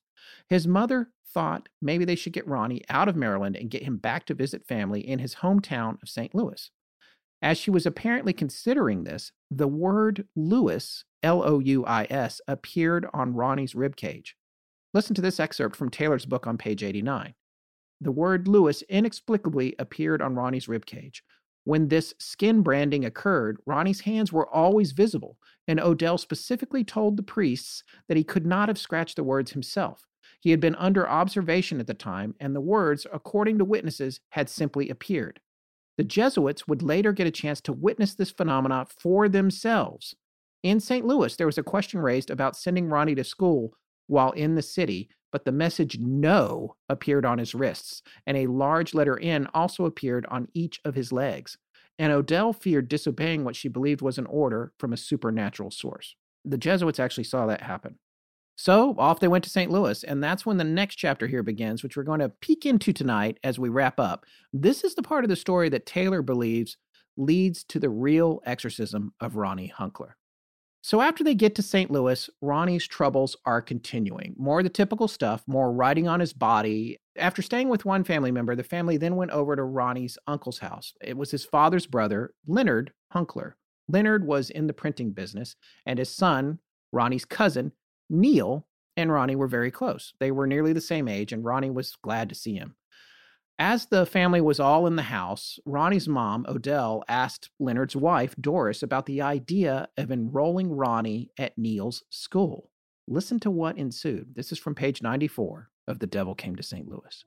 [0.49, 4.27] His mother thought maybe they should get Ronnie out of Maryland and get him back
[4.27, 6.35] to visit family in his hometown of St.
[6.35, 6.71] Louis.
[7.43, 13.07] As she was apparently considering this, the word Louis, L O U I S, appeared
[13.15, 14.37] on Ronnie's rib cage.
[14.93, 17.35] Listen to this excerpt from Taylor's book on page 89.
[18.01, 21.23] The word Louis inexplicably appeared on Ronnie's rib cage.
[21.65, 25.39] When this skin branding occurred, Ronnie's hands were always visible,
[25.69, 30.07] and Odell specifically told the priests that he could not have scratched the words himself.
[30.41, 34.49] He had been under observation at the time, and the words, according to witnesses, had
[34.49, 35.41] simply appeared.
[35.99, 40.15] The Jesuits would later get a chance to witness this phenomena for themselves.
[40.63, 41.07] In St.
[41.07, 43.75] Louis, there was a question raised about sending Ronnie to school
[44.07, 48.95] while in the city, but the message no appeared on his wrists, and a large
[48.95, 51.57] letter N also appeared on each of his legs.
[51.99, 56.17] And Odell feared disobeying what she believed was an order from a supernatural source.
[56.45, 57.99] The Jesuits actually saw that happen.
[58.57, 59.71] So off they went to St.
[59.71, 62.93] Louis, and that's when the next chapter here begins, which we're going to peek into
[62.93, 64.27] tonight as we wrap up.
[64.53, 66.77] This is the part of the story that Taylor believes
[67.17, 70.13] leads to the real exorcism of Ronnie Hunkler.
[70.83, 71.91] So after they get to St.
[71.91, 74.35] Louis, Ronnie's troubles are continuing.
[74.39, 76.99] More of the typical stuff, more writing on his body.
[77.17, 80.95] After staying with one family member, the family then went over to Ronnie's uncle's house.
[81.03, 83.53] It was his father's brother, Leonard Hunkler.
[83.89, 85.55] Leonard was in the printing business,
[85.85, 86.61] and his son,
[86.93, 87.73] Ronnie's cousin,
[88.09, 88.67] Neil,
[88.97, 90.15] and Ronnie were very close.
[90.19, 92.77] They were nearly the same age, and Ronnie was glad to see him.
[93.61, 98.83] As the family was all in the house, Ronnie's mom, Odell, asked Leonard's wife, Doris,
[98.83, 102.71] about the idea of enrolling Ronnie at Neil's school.
[103.07, 104.35] Listen to what ensued.
[104.35, 106.89] This is from page 94 of The Devil Came to St.
[106.89, 107.23] Louis.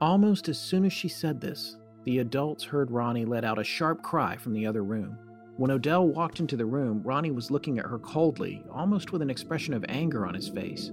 [0.00, 4.02] Almost as soon as she said this, the adults heard Ronnie let out a sharp
[4.02, 5.18] cry from the other room.
[5.58, 9.28] When Odell walked into the room, Ronnie was looking at her coldly, almost with an
[9.28, 10.92] expression of anger on his face.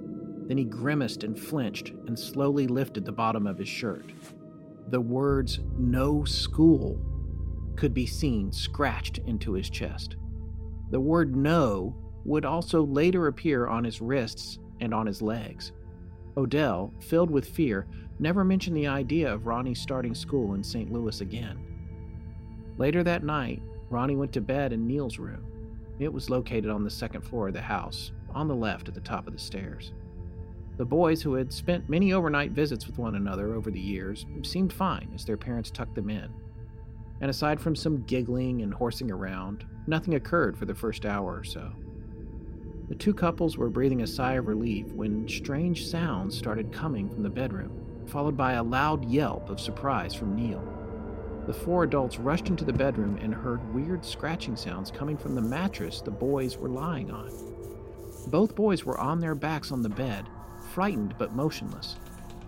[0.52, 4.12] Then he grimaced and flinched and slowly lifted the bottom of his shirt.
[4.90, 7.00] The words, no school,
[7.78, 10.18] could be seen scratched into his chest.
[10.90, 11.96] The word no
[12.26, 15.72] would also later appear on his wrists and on his legs.
[16.36, 17.88] Odell, filled with fear,
[18.20, 20.92] never mentioned the idea of Ronnie starting school in St.
[20.92, 21.66] Louis again.
[22.78, 25.46] Later that night, Ronnie went to bed in Neil's room.
[25.98, 29.00] It was located on the second floor of the house, on the left at the
[29.00, 29.94] top of the stairs.
[30.78, 34.74] The boys, who had spent many overnight visits with one another over the years, seemed
[34.74, 36.30] fine as their parents tucked them in.
[37.20, 41.44] And aside from some giggling and horsing around, nothing occurred for the first hour or
[41.44, 41.72] so.
[42.90, 47.24] The two couples were breathing a sigh of relief when strange sounds started coming from
[47.24, 50.62] the bedroom, followed by a loud yelp of surprise from Neil.
[51.48, 55.42] The four adults rushed into the bedroom and heard weird scratching sounds coming from the
[55.42, 57.32] mattress the boys were lying on.
[58.28, 60.28] Both boys were on their backs on the bed,
[60.76, 61.98] frightened but motionless.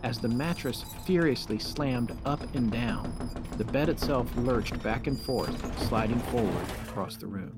[0.04, 3.14] As the mattress furiously slammed up and down,
[3.58, 7.58] the bed itself lurched back and forth, sliding forward across the room.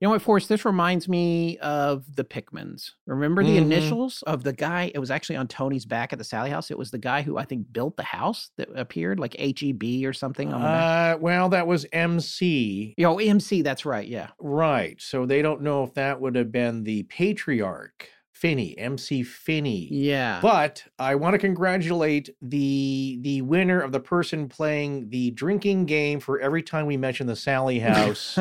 [0.00, 0.48] You know what, Forrest?
[0.48, 2.90] This reminds me of the Pickmans.
[3.06, 3.62] Remember the Mhm.
[3.62, 4.90] initials of the guy?
[4.92, 6.72] It was actually on Tony's back at the Sallie House.
[6.72, 9.70] It was the guy who I think built the house that appeared, like H E
[9.72, 10.66] B or something on the.
[10.66, 12.94] Uh, well, that was MC.
[12.98, 14.08] Yo, MC, that's right.
[14.08, 14.30] Yeah.
[14.40, 15.00] Right.
[15.00, 18.08] So they don't know if that would have been the patriarch,
[18.42, 19.86] Finney, MC Finney.
[19.88, 20.40] Yeah.
[20.42, 26.18] But I want to congratulate the the winner of the person playing the drinking game
[26.18, 28.36] for every time we mention the Sallie House.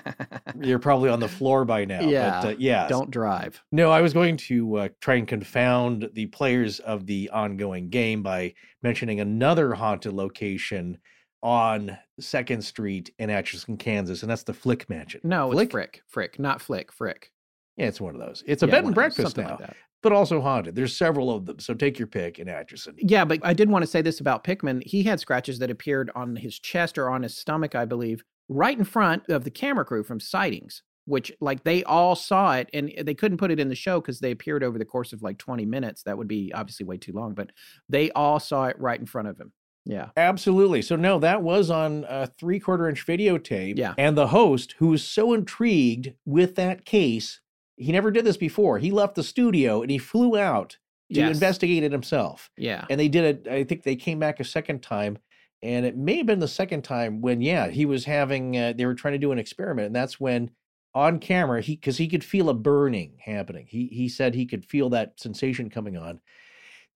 [0.60, 2.00] You're probably on the floor by now.
[2.00, 2.88] Yeah, But, uh, yeah.
[2.88, 3.62] Don't drive.
[3.70, 8.24] No, I was going to uh, try and confound the players of the ongoing game
[8.24, 8.52] by
[8.82, 10.98] mentioning another haunted location
[11.40, 15.20] on Second Street in Atchison, Kansas, and that's the Flick Mansion.
[15.22, 15.66] No, Flick?
[15.66, 16.02] it's Frick.
[16.08, 16.90] Frick, not Flick.
[16.90, 17.30] Frick.
[17.76, 18.42] Yeah, it's one of those.
[18.46, 19.76] It's a Yeah, bed and breakfast now, like that.
[20.02, 20.74] but also haunted.
[20.74, 22.94] There's several of them, so take your pick in Atchison.
[22.98, 24.82] Yeah, but I did want to say this about Pickman.
[24.84, 28.76] He had scratches that appeared on his chest or on his stomach, I believe, right
[28.78, 32.92] in front of the camera crew from sightings, which like they all saw it and
[33.02, 35.36] they couldn't put it in the show because they appeared over the course of like
[35.38, 36.02] 20 minutes.
[36.04, 37.50] That would be obviously way too long, but
[37.88, 39.52] they all saw it right in front of him.
[39.84, 40.08] Yeah.
[40.16, 40.82] Absolutely.
[40.82, 43.76] So no, that was on a three quarter inch videotape.
[43.78, 43.94] Yeah.
[43.98, 47.40] And the host, who was so intrigued with that case,
[47.76, 48.78] he never did this before.
[48.78, 50.70] He left the studio and he flew out
[51.12, 51.34] to Yes.
[51.34, 52.50] investigate it himself.
[52.56, 52.84] Yeah.
[52.90, 53.52] And they did it.
[53.52, 55.18] I think they came back a second time,
[55.62, 58.56] and it may have been the second time when, yeah, he was having.
[58.56, 60.50] Uh, they were trying to do an experiment, and that's when,
[60.94, 63.66] on camera, he because he could feel a burning happening.
[63.68, 66.20] He he said he could feel that sensation coming on.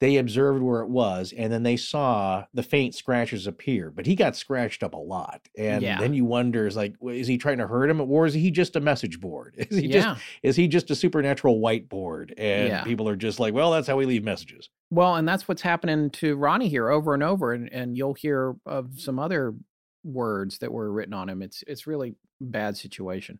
[0.00, 3.90] They observed where it was, and then they saw the faint scratches appear.
[3.90, 6.00] But he got scratched up a lot, and Yeah.
[6.00, 8.76] then you wonder, is like, is he trying to hurt him, or is he just
[8.76, 9.54] a message board?
[9.70, 10.16] Is he just yeah.
[10.42, 12.32] is he just a supernatural whiteboard?
[12.38, 12.82] And Yeah.
[12.84, 14.70] people are just like, well, that's how we leave messages.
[14.90, 18.56] Well, and that's what's happening to Ronnie here over and over, and, and you'll hear
[18.64, 19.54] of some other
[20.02, 21.42] words that were written on him.
[21.42, 23.38] It's it's really bad situation.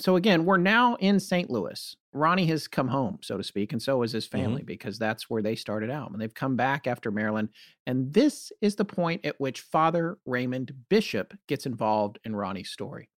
[0.00, 1.50] So again, we're now in St.
[1.50, 1.94] Louis.
[2.12, 4.38] Ronnie has come home, so to speak, and so has his mm-hmm.
[4.38, 6.10] family because that's where they started out.
[6.10, 7.50] And they've come back after Maryland.
[7.86, 13.10] And this is the point at which Father Raymond Bishop gets involved in Ronnie's story.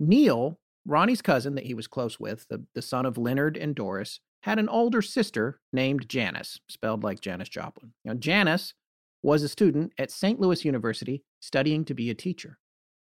[0.00, 4.20] Neil, Ronnie's cousin that he was close with, the, the son of Leonard and Doris,
[4.42, 7.92] had an older sister named Janis, spelled like Janis Joplin.
[8.04, 8.74] Now, Janis
[9.22, 10.38] was a student at St.
[10.38, 12.58] Louis University studying to be a teacher.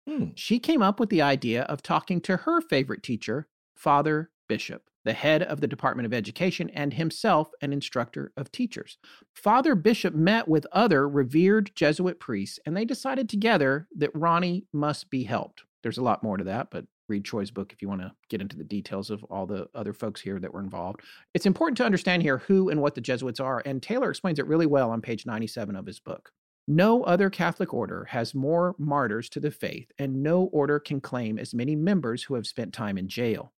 [0.09, 0.27] Hmm.
[0.35, 5.13] She came up with the idea of talking to her favorite teacher, Father Bishop, the
[5.13, 8.99] head of the Department of Education and himself an instructor of teachers.
[9.35, 15.11] Father Bishop met with other revered Jesuit priests, and they decided together that Ronnie must
[15.11, 15.63] be helped.
[15.83, 18.41] There's a lot more to that, but read Troy's book if you want to get
[18.41, 21.01] into the details of all the other folks here that were involved.
[21.35, 24.47] It's important to understand here who and what the Jesuits are, and Taylor explains it
[24.47, 26.31] really well on page 97 of his book.
[26.67, 31.39] No other Catholic order has more martyrs to the faith, and no order can claim
[31.39, 33.53] as many members who have spent time in jail.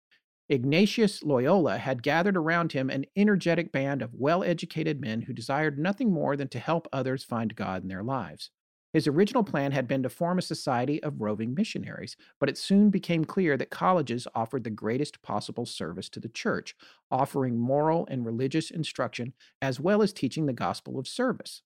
[0.50, 5.78] Ignatius Loyola had gathered around him an energetic band of well educated men who desired
[5.78, 8.50] nothing more than to help others find God in their lives.
[8.92, 12.90] His original plan had been to form a society of roving missionaries, but it soon
[12.90, 16.76] became clear that colleges offered the greatest possible service to the church,
[17.12, 21.62] offering moral and religious instruction as well as teaching the gospel of service.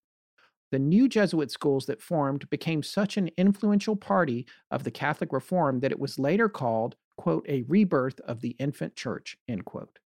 [0.71, 5.79] The new Jesuit schools that formed became such an influential party of the Catholic Reform
[5.79, 9.99] that it was later called, quote, a rebirth of the infant church, end quote.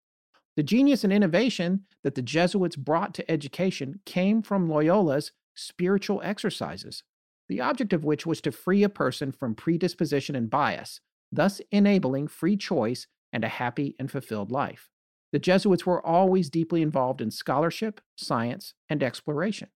[0.56, 7.04] The genius and innovation that the Jesuits brought to education came from Loyola's spiritual exercises,
[7.50, 12.28] the object of which was to free a person from predisposition and bias, thus enabling
[12.28, 14.90] free choice and a happy and fulfilled life.
[15.32, 19.70] The Jesuits were always deeply involved in scholarship, science, and exploration.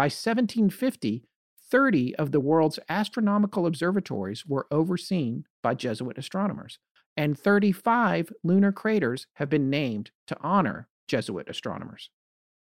[0.00, 1.26] By 1750,
[1.70, 6.78] 30 of the world's astronomical observatories were overseen by Jesuit astronomers,
[7.18, 12.08] and 35 lunar craters have been named to honor Jesuit astronomers.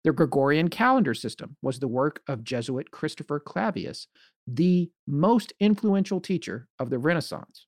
[0.03, 4.07] The Gregorian calendar system was the work of Jesuit Christopher Clavius,
[4.47, 7.67] the most influential teacher of the Renaissance.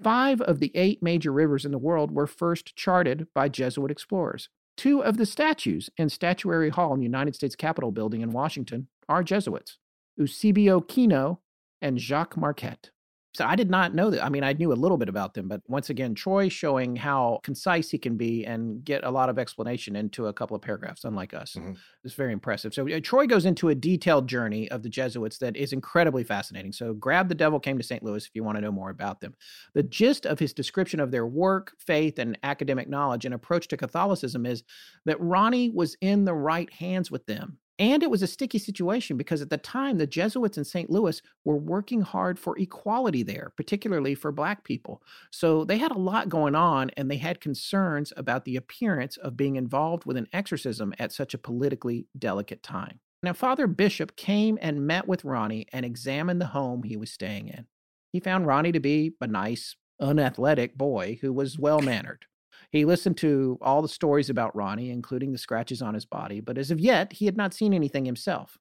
[0.00, 4.48] Five of the eight major rivers in the world were first charted by Jesuit explorers.
[4.76, 8.86] Two of the statues in Statuary Hall in the United States Capitol building in Washington
[9.08, 9.78] are Jesuits
[10.16, 11.40] Eusebio Kino
[11.80, 12.90] and Jacques Marquette.
[13.34, 14.24] So I did not know that.
[14.24, 17.38] I mean, I knew a little bit about them, but once again, Troy showing how
[17.44, 21.04] concise he can be and get a lot of explanation into a couple of paragraphs,
[21.04, 21.54] unlike us.
[21.56, 21.74] Mm-hmm.
[22.02, 22.74] It's very impressive.
[22.74, 26.72] So uh, Troy goes into a detailed journey of the Jesuits that is incredibly fascinating.
[26.72, 28.02] So grab The Devil Came to St.
[28.02, 29.34] Louis if you want to know more about them.
[29.74, 33.76] The gist of his description of their work, faith, and academic knowledge and approach to
[33.76, 34.64] Catholicism is
[35.04, 39.16] that Ronnie was in the right hands with them and it was a sticky situation
[39.16, 40.90] because at the time, the Jesuits in St.
[40.90, 45.02] Louis were working hard for equality there, particularly for Black people.
[45.30, 49.36] So they had a lot going on and they had concerns about the appearance of
[49.36, 52.98] being involved with an exorcism at such a politically delicate time.
[53.22, 57.48] Now, Father Bishop came and met with Ronnie and examined the home he was staying
[57.48, 57.66] in.
[58.12, 62.26] He found Ronnie to be a nice, unathletic boy who was well mannered.
[62.70, 66.58] He listened to all the stories about Ronnie, including the scratches on his body, but
[66.58, 68.58] as of yet, he had not seen anything himself.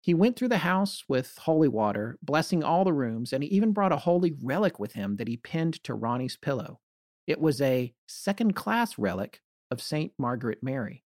[0.00, 3.72] He went through the house with holy water, blessing all the rooms, and he even
[3.72, 6.80] brought a holy relic with him that he pinned to Ronnie's pillow.
[7.26, 9.40] It was a second class relic
[9.70, 10.12] of St.
[10.18, 11.04] Margaret Mary.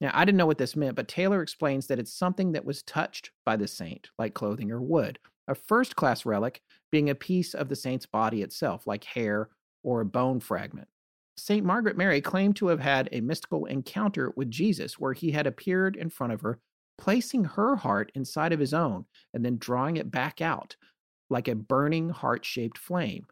[0.00, 2.82] Now, I didn't know what this meant, but Taylor explains that it's something that was
[2.82, 5.18] touched by the saint, like clothing or wood.
[5.48, 9.48] A first class relic being a piece of the saint's body itself, like hair
[9.82, 10.88] or a bone fragment.
[11.36, 11.64] St.
[11.64, 15.96] Margaret Mary claimed to have had a mystical encounter with Jesus where he had appeared
[15.96, 16.60] in front of her,
[16.98, 20.76] placing her heart inside of his own and then drawing it back out
[21.30, 23.26] like a burning heart shaped flame,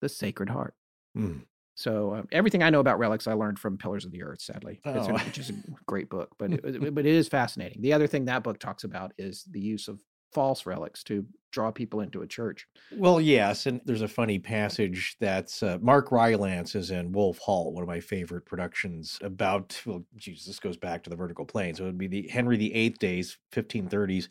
[0.00, 0.74] the Sacred Heart.
[1.16, 1.42] Mm.
[1.74, 4.40] So uh, everything I know about relics, I learned from Pillars of the Earth.
[4.40, 4.92] Sadly, oh.
[4.92, 5.54] a, which is a
[5.86, 7.82] great book, but it, but it is fascinating.
[7.82, 10.00] The other thing that book talks about is the use of
[10.32, 12.66] false relics to draw people into a church.
[12.92, 17.72] Well, yes, and there's a funny passage that's uh, Mark Rylance is in Wolf Hall,
[17.72, 19.80] one of my favorite productions about.
[19.86, 22.56] Well, Jesus, this goes back to the vertical plane, so it would be the Henry
[22.56, 24.28] VIII days, 1530s.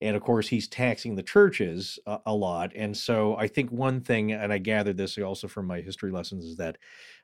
[0.00, 2.72] And of course, he's taxing the churches a, a lot.
[2.74, 6.44] And so I think one thing, and I gathered this also from my history lessons,
[6.44, 6.78] is that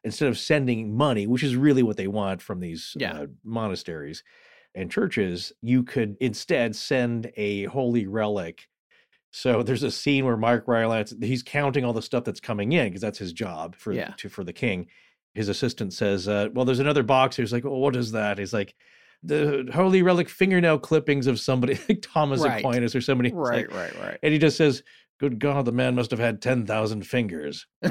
[0.04, 3.12] instead of sending money, which is really what they want from these yeah.
[3.12, 4.22] uh, monasteries,
[4.74, 8.68] and churches, you could instead send a holy relic.
[9.32, 12.88] So there's a scene where Mark Rylance he's counting all the stuff that's coming in
[12.88, 14.14] because that's his job for yeah.
[14.18, 14.88] to, for the king.
[15.34, 18.52] His assistant says, uh, "Well, there's another box." He's like, "Oh, what is that?" He's
[18.52, 18.74] like,
[19.22, 22.58] "The holy relic fingernail clippings of somebody like Thomas right.
[22.58, 24.18] Aquinas or somebody." Right, like, right, right.
[24.24, 24.82] And he just says,
[25.20, 27.66] "Good God, the man must have had ten thousand fingers."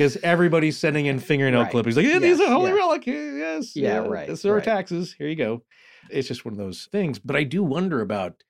[0.00, 1.70] because everybody's sending in fingernail right.
[1.70, 1.94] clippings.
[1.94, 2.76] Like, yeah, yes, these are holy yeah.
[2.76, 3.06] relic.
[3.06, 4.30] Yes, yeah, yeah right.
[4.30, 4.64] It's our right.
[4.64, 5.12] taxes.
[5.12, 5.62] Here you go.
[6.08, 7.18] It's just one of those things.
[7.18, 8.42] But I do wonder about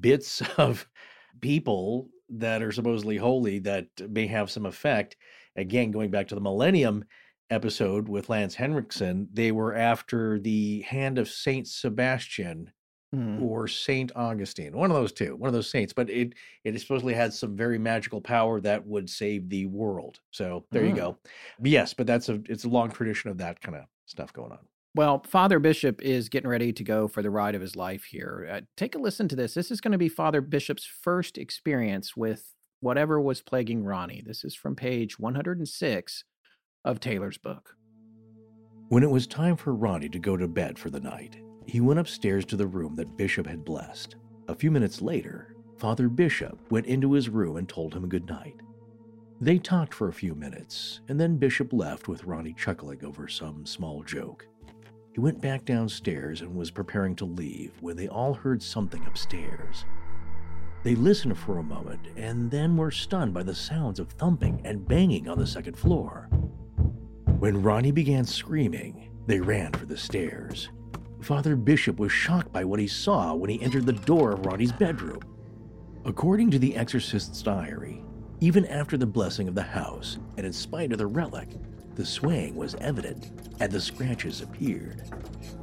[0.00, 0.88] bits of
[1.40, 5.16] people that are supposedly holy that may have some effect.
[5.56, 7.04] Again, going back to the Millennium
[7.50, 12.72] episode with Lance Henriksen, they were after the hand of Saint Sebastian
[13.14, 13.42] mm.
[13.42, 15.92] or Saint Augustine, one of those two, one of those saints.
[15.92, 16.34] But it
[16.64, 20.20] it supposedly had some very magical power that would save the world.
[20.30, 20.90] So there mm.
[20.90, 21.18] you go.
[21.58, 24.52] But yes, but that's a it's a long tradition of that kind of stuff going
[24.52, 24.60] on.
[24.94, 28.46] Well, Father Bishop is getting ready to go for the ride of his life here.
[28.50, 29.54] Uh, take a listen to this.
[29.54, 34.22] This is going to be Father Bishop's first experience with whatever was plaguing Ronnie.
[34.26, 36.24] This is from page 106
[36.84, 37.74] of Taylor's book.
[38.88, 42.00] When it was time for Ronnie to go to bed for the night, he went
[42.00, 44.16] upstairs to the room that Bishop had blessed.
[44.48, 48.56] A few minutes later, Father Bishop went into his room and told him good night.
[49.40, 53.64] They talked for a few minutes, and then Bishop left with Ronnie chuckling over some
[53.64, 54.46] small joke.
[55.12, 59.84] He went back downstairs and was preparing to leave when they all heard something upstairs.
[60.84, 64.88] They listened for a moment and then were stunned by the sounds of thumping and
[64.88, 66.28] banging on the second floor.
[67.38, 70.70] When Ronnie began screaming, they ran for the stairs.
[71.20, 74.72] Father Bishop was shocked by what he saw when he entered the door of Ronnie's
[74.72, 75.20] bedroom.
[76.06, 78.02] According to the exorcist's diary,
[78.40, 81.50] even after the blessing of the house, and in spite of the relic,
[81.94, 85.02] the swaying was evident and the scratches appeared.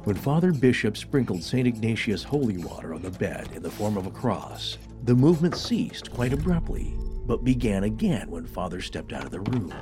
[0.04, 1.66] When Father Bishop sprinkled St.
[1.66, 6.10] Ignatius holy water on the bed in the form of a cross, the movement ceased
[6.12, 6.96] quite abruptly,
[7.26, 9.72] but began again when Father stepped out of the room.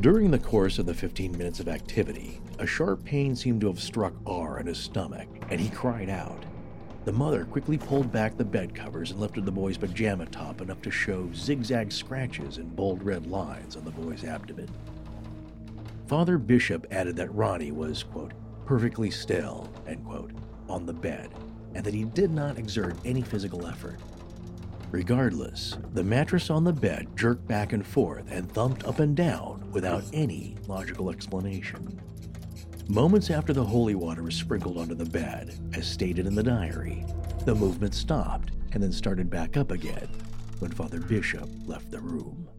[0.00, 3.80] During the course of the 15 minutes of activity, a sharp pain seemed to have
[3.80, 6.44] struck R in his stomach, and he cried out.
[7.04, 10.82] The mother quickly pulled back the bed covers and lifted the boy's pajama top enough
[10.82, 14.68] to show zigzag scratches and bold red lines on the boy's abdomen.
[16.10, 18.32] Father Bishop added that Ronnie was, quote,
[18.66, 20.32] perfectly still, end quote,
[20.68, 21.30] on the bed,
[21.76, 24.00] and that he did not exert any physical effort.
[24.90, 29.70] Regardless, the mattress on the bed jerked back and forth and thumped up and down
[29.70, 32.02] without any logical explanation.
[32.88, 37.06] Moments after the holy water was sprinkled onto the bed, as stated in the diary,
[37.44, 40.08] the movement stopped and then started back up again
[40.58, 42.49] when Father Bishop left the room.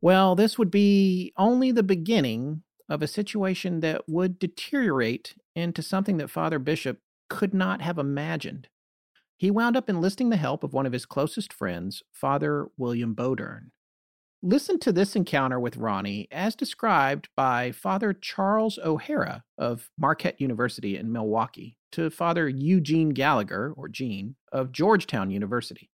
[0.00, 6.16] Well, this would be only the beginning of a situation that would deteriorate into something
[6.16, 6.98] that Father Bishop
[7.28, 8.68] could not have imagined.
[9.36, 13.70] He wound up enlisting the help of one of his closest friends, Father William Bowdern.
[14.42, 20.96] Listen to this encounter with Ronnie as described by Father Charles O'Hara of Marquette University
[20.96, 25.90] in Milwaukee to Father Eugene Gallagher, or Gene, of Georgetown University.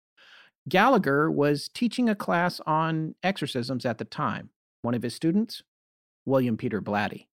[0.68, 4.50] Gallagher was teaching a class on exorcisms at the time.
[4.82, 5.62] One of his students,
[6.24, 7.26] William Peter Blatty.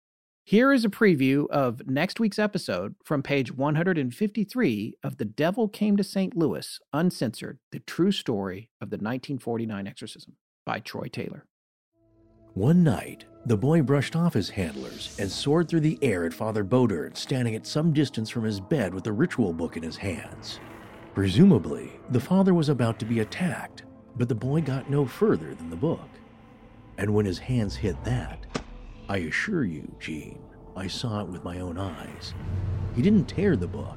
[0.45, 5.99] Here is a preview of next week's episode from page 153 of The Devil Came
[5.99, 6.35] to St.
[6.35, 11.45] Louis, Uncensored The True Story of the 1949 Exorcism by Troy Taylor.
[12.55, 16.65] One night, the boy brushed off his handlers and soared through the air at Father
[16.65, 20.61] Bowdern, standing at some distance from his bed with the ritual book in his hands.
[21.19, 23.83] Presumably, the father was about to be attacked,
[24.17, 26.09] but the boy got no further than the book.
[26.97, 28.47] And when his hands hit that,
[29.09, 30.39] I assure you, Gene,
[30.77, 32.35] I saw it with my own eyes.
[32.95, 33.97] He didn't tear the book,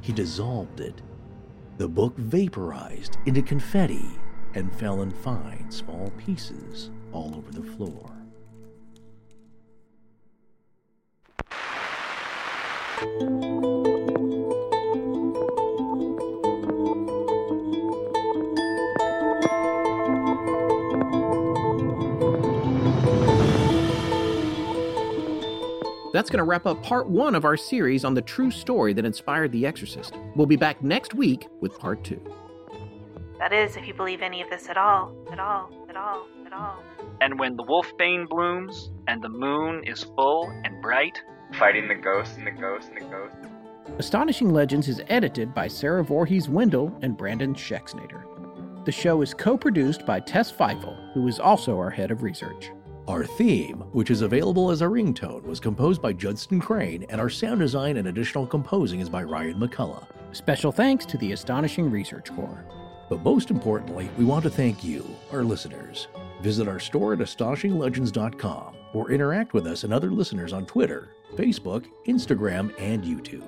[0.00, 1.02] he dissolved it.
[1.78, 4.06] The book vaporized into confetti
[4.54, 8.12] and fell in fine, small pieces all over the floor.
[26.20, 29.06] That's going to wrap up part one of our series on the true story that
[29.06, 30.18] inspired The Exorcist.
[30.36, 32.20] We'll be back next week with part two.
[33.38, 36.52] That is, if you believe any of this at all, at all, at all, at
[36.52, 36.82] all.
[37.22, 41.18] And when the wolfbane blooms and the moon is full and bright,
[41.58, 43.38] Fighting the ghosts and the ghosts and the ghosts.
[43.98, 48.26] Astonishing Legends is edited by Sarah Voorhees Wendell and Brandon Schexnader.
[48.84, 52.72] The show is co produced by Tess Feifel, who is also our head of research.
[53.10, 57.28] Our theme, which is available as a ringtone, was composed by Judson Crane, and our
[57.28, 60.06] sound design and additional composing is by Ryan McCullough.
[60.30, 62.64] Special thanks to the Astonishing Research Corps.
[63.08, 66.06] But most importantly, we want to thank you, our listeners.
[66.40, 71.86] Visit our store at astonishinglegends.com or interact with us and other listeners on Twitter, Facebook,
[72.06, 73.42] Instagram, and YouTube.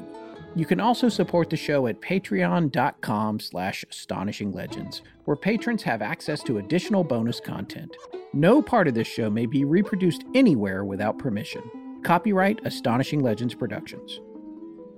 [0.54, 6.58] You can also support the show at patreon.com slash astonishinglegends, where patrons have access to
[6.58, 7.96] additional bonus content.
[8.34, 11.62] No part of this show may be reproduced anywhere without permission.
[12.02, 14.20] Copyright Astonishing Legends Productions.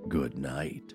[0.09, 0.94] Good night.